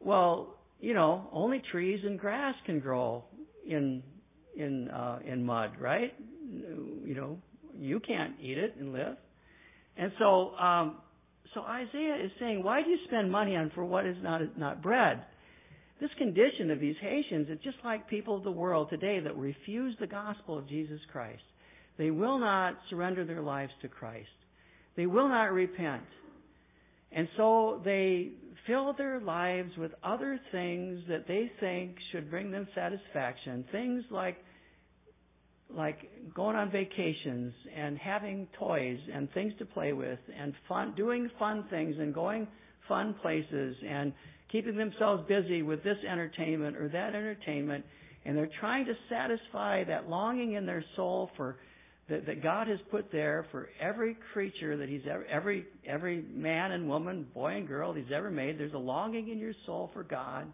Well, 0.00 0.56
you 0.80 0.94
know, 0.94 1.28
only 1.32 1.62
trees 1.70 2.00
and 2.04 2.18
grass 2.18 2.54
can 2.64 2.80
grow 2.80 3.24
in 3.66 4.02
in 4.56 4.88
uh, 4.88 5.18
in 5.26 5.44
mud, 5.44 5.72
right? 5.80 6.12
you 7.04 7.14
know, 7.14 7.38
you 7.78 8.00
can't 8.00 8.34
eat 8.40 8.58
it 8.58 8.76
and 8.78 8.92
live. 8.92 9.16
And 9.96 10.12
so, 10.18 10.54
um, 10.56 10.96
so 11.54 11.62
Isaiah 11.62 12.16
is 12.24 12.30
saying, 12.38 12.62
why 12.62 12.82
do 12.82 12.90
you 12.90 12.98
spend 13.06 13.30
money 13.30 13.56
on 13.56 13.70
for 13.74 13.84
what 13.84 14.06
is 14.06 14.16
not 14.22 14.40
not 14.58 14.82
bread? 14.82 15.24
This 16.00 16.10
condition 16.18 16.70
of 16.70 16.78
these 16.78 16.96
Haitians 17.00 17.48
is 17.48 17.58
just 17.64 17.78
like 17.82 18.08
people 18.08 18.36
of 18.36 18.44
the 18.44 18.50
world 18.50 18.90
today 18.90 19.18
that 19.20 19.34
refuse 19.36 19.96
the 19.98 20.06
gospel 20.06 20.58
of 20.58 20.68
Jesus 20.68 21.00
Christ. 21.10 21.42
They 21.96 22.10
will 22.10 22.38
not 22.38 22.74
surrender 22.90 23.24
their 23.24 23.40
lives 23.40 23.72
to 23.80 23.88
Christ. 23.88 24.28
They 24.96 25.06
will 25.06 25.28
not 25.28 25.52
repent. 25.52 26.02
And 27.12 27.28
so 27.38 27.80
they 27.82 28.32
fill 28.66 28.92
their 28.92 29.20
lives 29.20 29.70
with 29.76 29.92
other 30.02 30.40
things 30.52 31.00
that 31.08 31.26
they 31.26 31.50
think 31.60 31.96
should 32.12 32.30
bring 32.30 32.50
them 32.50 32.66
satisfaction. 32.74 33.64
Things 33.72 34.04
like 34.10 34.36
like 35.74 35.98
going 36.34 36.54
on 36.56 36.70
vacations 36.70 37.52
and 37.76 37.98
having 37.98 38.46
toys 38.58 38.98
and 39.12 39.28
things 39.32 39.52
to 39.58 39.64
play 39.64 39.92
with 39.92 40.18
and 40.38 40.54
fun 40.68 40.94
doing 40.96 41.28
fun 41.38 41.64
things 41.70 41.96
and 41.98 42.14
going 42.14 42.46
fun 42.86 43.14
places 43.20 43.76
and 43.84 44.12
keeping 44.52 44.76
themselves 44.76 45.24
busy 45.26 45.62
with 45.62 45.82
this 45.82 45.96
entertainment 46.08 46.76
or 46.76 46.88
that 46.88 47.16
entertainment 47.16 47.84
and 48.24 48.36
they're 48.36 48.50
trying 48.60 48.84
to 48.84 48.94
satisfy 49.08 49.82
that 49.84 50.08
longing 50.08 50.52
in 50.52 50.66
their 50.66 50.84
soul 50.94 51.30
for 51.36 51.56
that, 52.08 52.26
that 52.26 52.42
God 52.42 52.68
has 52.68 52.78
put 52.90 53.10
there 53.10 53.46
for 53.50 53.68
every 53.80 54.16
creature 54.32 54.76
that 54.76 54.88
He's 54.88 55.02
ever, 55.10 55.24
every 55.26 55.66
every 55.84 56.22
man 56.22 56.72
and 56.72 56.88
woman, 56.88 57.26
boy 57.34 57.56
and 57.56 57.66
girl 57.66 57.92
He's 57.92 58.12
ever 58.14 58.30
made. 58.30 58.58
There's 58.58 58.74
a 58.74 58.78
longing 58.78 59.28
in 59.28 59.38
your 59.38 59.54
soul 59.66 59.90
for 59.92 60.04
God. 60.04 60.52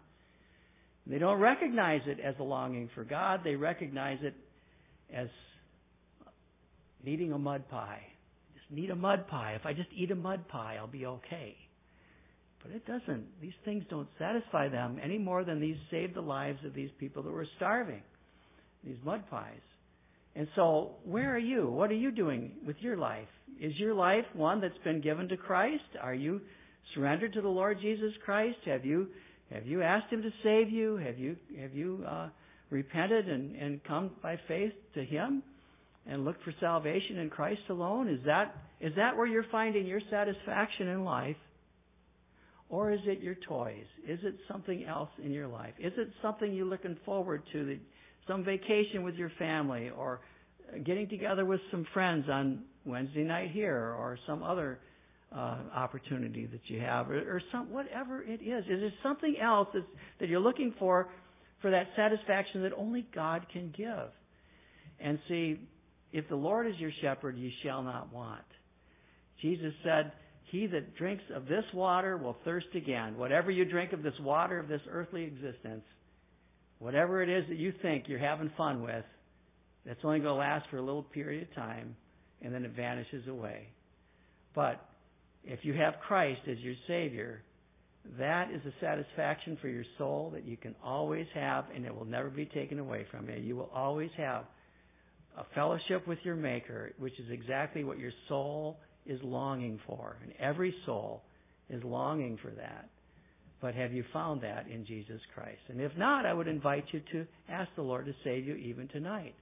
They 1.05 1.19
don't 1.19 1.39
recognize 1.39 2.01
it 2.05 2.19
as 2.19 2.35
a 2.39 2.43
longing 2.43 2.89
for 2.95 3.03
God. 3.03 3.41
They 3.43 3.55
recognize 3.55 4.19
it 4.21 4.33
as 5.13 5.27
needing 7.03 7.33
a 7.33 7.37
mud 7.37 7.67
pie. 7.69 8.01
Just 8.55 8.71
need 8.71 8.89
a 8.89 8.95
mud 8.95 9.27
pie. 9.27 9.53
If 9.59 9.65
I 9.65 9.73
just 9.73 9.89
eat 9.95 10.11
a 10.11 10.15
mud 10.15 10.47
pie, 10.47 10.77
I'll 10.79 10.87
be 10.87 11.05
okay. 11.05 11.57
But 12.63 12.71
it 12.71 12.85
doesn't. 12.87 13.25
These 13.41 13.53
things 13.65 13.83
don't 13.89 14.07
satisfy 14.17 14.69
them 14.69 14.97
any 15.03 15.17
more 15.17 15.43
than 15.43 15.59
these 15.59 15.75
saved 15.91 16.15
the 16.15 16.21
lives 16.21 16.59
of 16.65 16.73
these 16.73 16.89
people 16.97 17.21
that 17.23 17.31
were 17.31 17.47
starving. 17.57 18.01
These 18.85 18.95
mud 19.03 19.23
pies. 19.29 19.59
And 20.35 20.47
so, 20.55 20.95
where 21.05 21.33
are 21.33 21.39
you? 21.39 21.69
What 21.69 21.91
are 21.91 21.95
you 21.95 22.11
doing 22.11 22.53
with 22.65 22.77
your 22.79 22.97
life? 22.97 23.27
Is 23.61 23.73
your 23.77 23.93
life 23.93 24.25
one 24.33 24.61
that's 24.61 24.77
been 24.83 24.99
given 24.99 25.27
to 25.29 25.37
Christ? 25.37 25.83
Are 26.01 26.13
you 26.13 26.41
surrendered 26.95 27.33
to 27.33 27.41
the 27.41 27.47
Lord 27.47 27.79
Jesus 27.81 28.13
Christ? 28.25 28.57
Have 28.65 28.85
you 28.85 29.07
have 29.51 29.67
you 29.67 29.83
asked 29.83 30.11
Him 30.11 30.23
to 30.23 30.31
save 30.43 30.69
you? 30.69 30.97
Have 30.97 31.19
you 31.19 31.35
have 31.59 31.73
you 31.73 32.03
uh, 32.07 32.29
repented 32.71 33.29
and, 33.29 33.55
and 33.55 33.83
come 33.83 34.11
by 34.21 34.39
faith 34.47 34.73
to 34.95 35.05
Him 35.05 35.43
and 36.07 36.25
looked 36.25 36.43
for 36.43 36.53
salvation 36.59 37.19
in 37.19 37.29
Christ 37.29 37.61
alone? 37.69 38.09
Is 38.09 38.19
that 38.25 38.55
is 38.81 38.93
that 38.95 39.15
where 39.15 39.27
you're 39.27 39.45
finding 39.51 39.85
your 39.85 40.01
satisfaction 40.09 40.87
in 40.87 41.03
life? 41.03 41.37
Or 42.69 42.91
is 42.91 43.01
it 43.05 43.21
your 43.21 43.35
toys? 43.47 43.85
Is 44.07 44.19
it 44.23 44.35
something 44.51 44.83
else 44.85 45.09
in 45.23 45.31
your 45.31 45.47
life? 45.47 45.73
Is 45.77 45.93
it 45.95 46.09
something 46.23 46.51
you're 46.51 46.65
looking 46.65 46.97
forward 47.05 47.43
to 47.53 47.65
that 47.65 47.79
some 48.27 48.43
vacation 48.43 49.03
with 49.03 49.15
your 49.15 49.31
family 49.37 49.89
or 49.89 50.21
getting 50.85 51.07
together 51.09 51.45
with 51.45 51.59
some 51.71 51.85
friends 51.93 52.25
on 52.29 52.63
Wednesday 52.85 53.23
night 53.23 53.51
here 53.51 53.95
or 53.97 54.17
some 54.25 54.43
other 54.43 54.79
uh, 55.35 55.57
opportunity 55.73 56.45
that 56.45 56.61
you 56.67 56.79
have 56.79 57.09
or, 57.09 57.17
or 57.17 57.41
some 57.51 57.71
whatever 57.71 58.21
it 58.23 58.41
is. 58.41 58.65
Is 58.65 58.83
it 58.83 58.93
something 59.01 59.35
else 59.41 59.67
that's, 59.73 59.85
that 60.19 60.29
you're 60.29 60.39
looking 60.39 60.73
for 60.79 61.09
for 61.61 61.71
that 61.71 61.87
satisfaction 61.95 62.63
that 62.63 62.73
only 62.77 63.07
God 63.13 63.45
can 63.51 63.73
give? 63.75 64.11
And 64.99 65.19
see, 65.27 65.59
if 66.11 66.29
the 66.29 66.35
Lord 66.35 66.67
is 66.67 66.75
your 66.77 66.91
shepherd, 67.01 67.37
you 67.37 67.49
shall 67.63 67.81
not 67.81 68.13
want. 68.13 68.43
Jesus 69.41 69.73
said, 69.83 70.11
He 70.51 70.67
that 70.67 70.95
drinks 70.95 71.23
of 71.35 71.47
this 71.47 71.63
water 71.73 72.17
will 72.17 72.37
thirst 72.45 72.67
again. 72.75 73.17
Whatever 73.17 73.49
you 73.51 73.65
drink 73.65 73.93
of 73.93 74.03
this 74.03 74.13
water 74.21 74.59
of 74.59 74.67
this 74.67 74.81
earthly 74.89 75.23
existence, 75.23 75.83
Whatever 76.79 77.21
it 77.21 77.29
is 77.29 77.45
that 77.49 77.57
you 77.57 77.73
think 77.81 78.05
you're 78.07 78.19
having 78.19 78.51
fun 78.57 78.83
with, 78.83 79.05
that's 79.85 79.99
only 80.03 80.19
going 80.19 80.35
to 80.35 80.39
last 80.39 80.65
for 80.69 80.77
a 80.77 80.81
little 80.81 81.03
period 81.03 81.43
of 81.43 81.55
time 81.55 81.95
and 82.41 82.53
then 82.53 82.65
it 82.65 82.71
vanishes 82.75 83.27
away. 83.27 83.67
But 84.53 84.83
if 85.43 85.59
you 85.63 85.73
have 85.73 85.95
Christ 86.05 86.41
as 86.49 86.57
your 86.59 86.75
Savior, 86.87 87.41
that 88.19 88.51
is 88.51 88.61
a 88.65 88.73
satisfaction 88.81 89.57
for 89.61 89.69
your 89.69 89.85
soul 89.97 90.31
that 90.33 90.45
you 90.45 90.57
can 90.57 90.75
always 90.83 91.27
have 91.33 91.65
and 91.73 91.85
it 91.85 91.95
will 91.95 92.05
never 92.05 92.29
be 92.29 92.45
taken 92.45 92.79
away 92.79 93.05
from 93.09 93.29
you. 93.29 93.35
You 93.35 93.55
will 93.55 93.71
always 93.73 94.11
have 94.17 94.43
a 95.37 95.43
fellowship 95.55 96.07
with 96.07 96.19
your 96.23 96.35
Maker, 96.35 96.91
which 96.99 97.17
is 97.19 97.31
exactly 97.31 97.83
what 97.83 97.97
your 97.97 98.11
soul 98.27 98.77
is 99.05 99.19
longing 99.23 99.79
for. 99.87 100.17
And 100.21 100.33
every 100.39 100.75
soul 100.85 101.23
is 101.69 101.83
longing 101.83 102.37
for 102.41 102.51
that. 102.51 102.89
But 103.63 103.75
have 103.75 103.93
you 103.93 104.03
found 104.11 104.41
that 104.41 104.67
in 104.67 104.85
Jesus 104.85 105.21
Christ? 105.33 105.61
And 105.69 105.79
if 105.79 105.93
not, 105.97 106.25
I 106.25 106.33
would 106.33 106.49
invite 106.49 106.83
you 106.91 107.01
to 107.13 107.25
ask 107.47 107.69
the 107.77 107.81
Lord 107.81 108.05
to 108.07 108.13
save 108.21 108.45
you 108.45 108.55
even 108.55 108.89
tonight. 108.89 109.33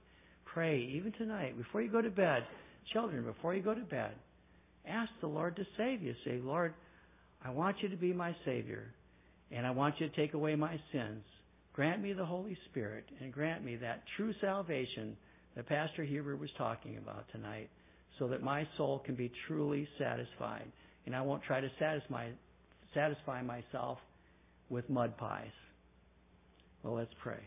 Pray 0.44 0.78
even 0.94 1.10
tonight 1.18 1.58
before 1.58 1.82
you 1.82 1.90
go 1.90 2.00
to 2.00 2.08
bed. 2.08 2.44
Children, 2.92 3.24
before 3.24 3.52
you 3.52 3.62
go 3.62 3.74
to 3.74 3.80
bed, 3.80 4.12
ask 4.86 5.10
the 5.20 5.26
Lord 5.26 5.56
to 5.56 5.64
save 5.76 6.02
you. 6.02 6.14
Say, 6.24 6.38
Lord, 6.40 6.72
I 7.44 7.50
want 7.50 7.78
you 7.82 7.88
to 7.88 7.96
be 7.96 8.12
my 8.12 8.32
Savior, 8.44 8.94
and 9.50 9.66
I 9.66 9.72
want 9.72 9.96
you 9.98 10.08
to 10.08 10.14
take 10.14 10.34
away 10.34 10.54
my 10.54 10.78
sins. 10.92 11.24
Grant 11.72 12.00
me 12.00 12.12
the 12.12 12.24
Holy 12.24 12.56
Spirit, 12.70 13.06
and 13.20 13.32
grant 13.32 13.64
me 13.64 13.74
that 13.74 14.04
true 14.16 14.32
salvation 14.40 15.16
that 15.56 15.66
Pastor 15.66 16.04
Huber 16.04 16.36
was 16.36 16.50
talking 16.56 16.96
about 16.96 17.24
tonight, 17.32 17.70
so 18.20 18.28
that 18.28 18.40
my 18.40 18.68
soul 18.76 19.02
can 19.04 19.16
be 19.16 19.32
truly 19.48 19.88
satisfied. 19.98 20.70
And 21.06 21.16
I 21.16 21.22
won't 21.22 21.42
try 21.42 21.60
to 21.60 21.70
satisfy, 21.80 22.28
satisfy 22.94 23.42
myself 23.42 23.98
with 24.72 24.88
mud 24.88 25.16
pies. 25.18 25.52
Well, 26.82 26.94
let's 26.94 27.14
pray. 27.22 27.38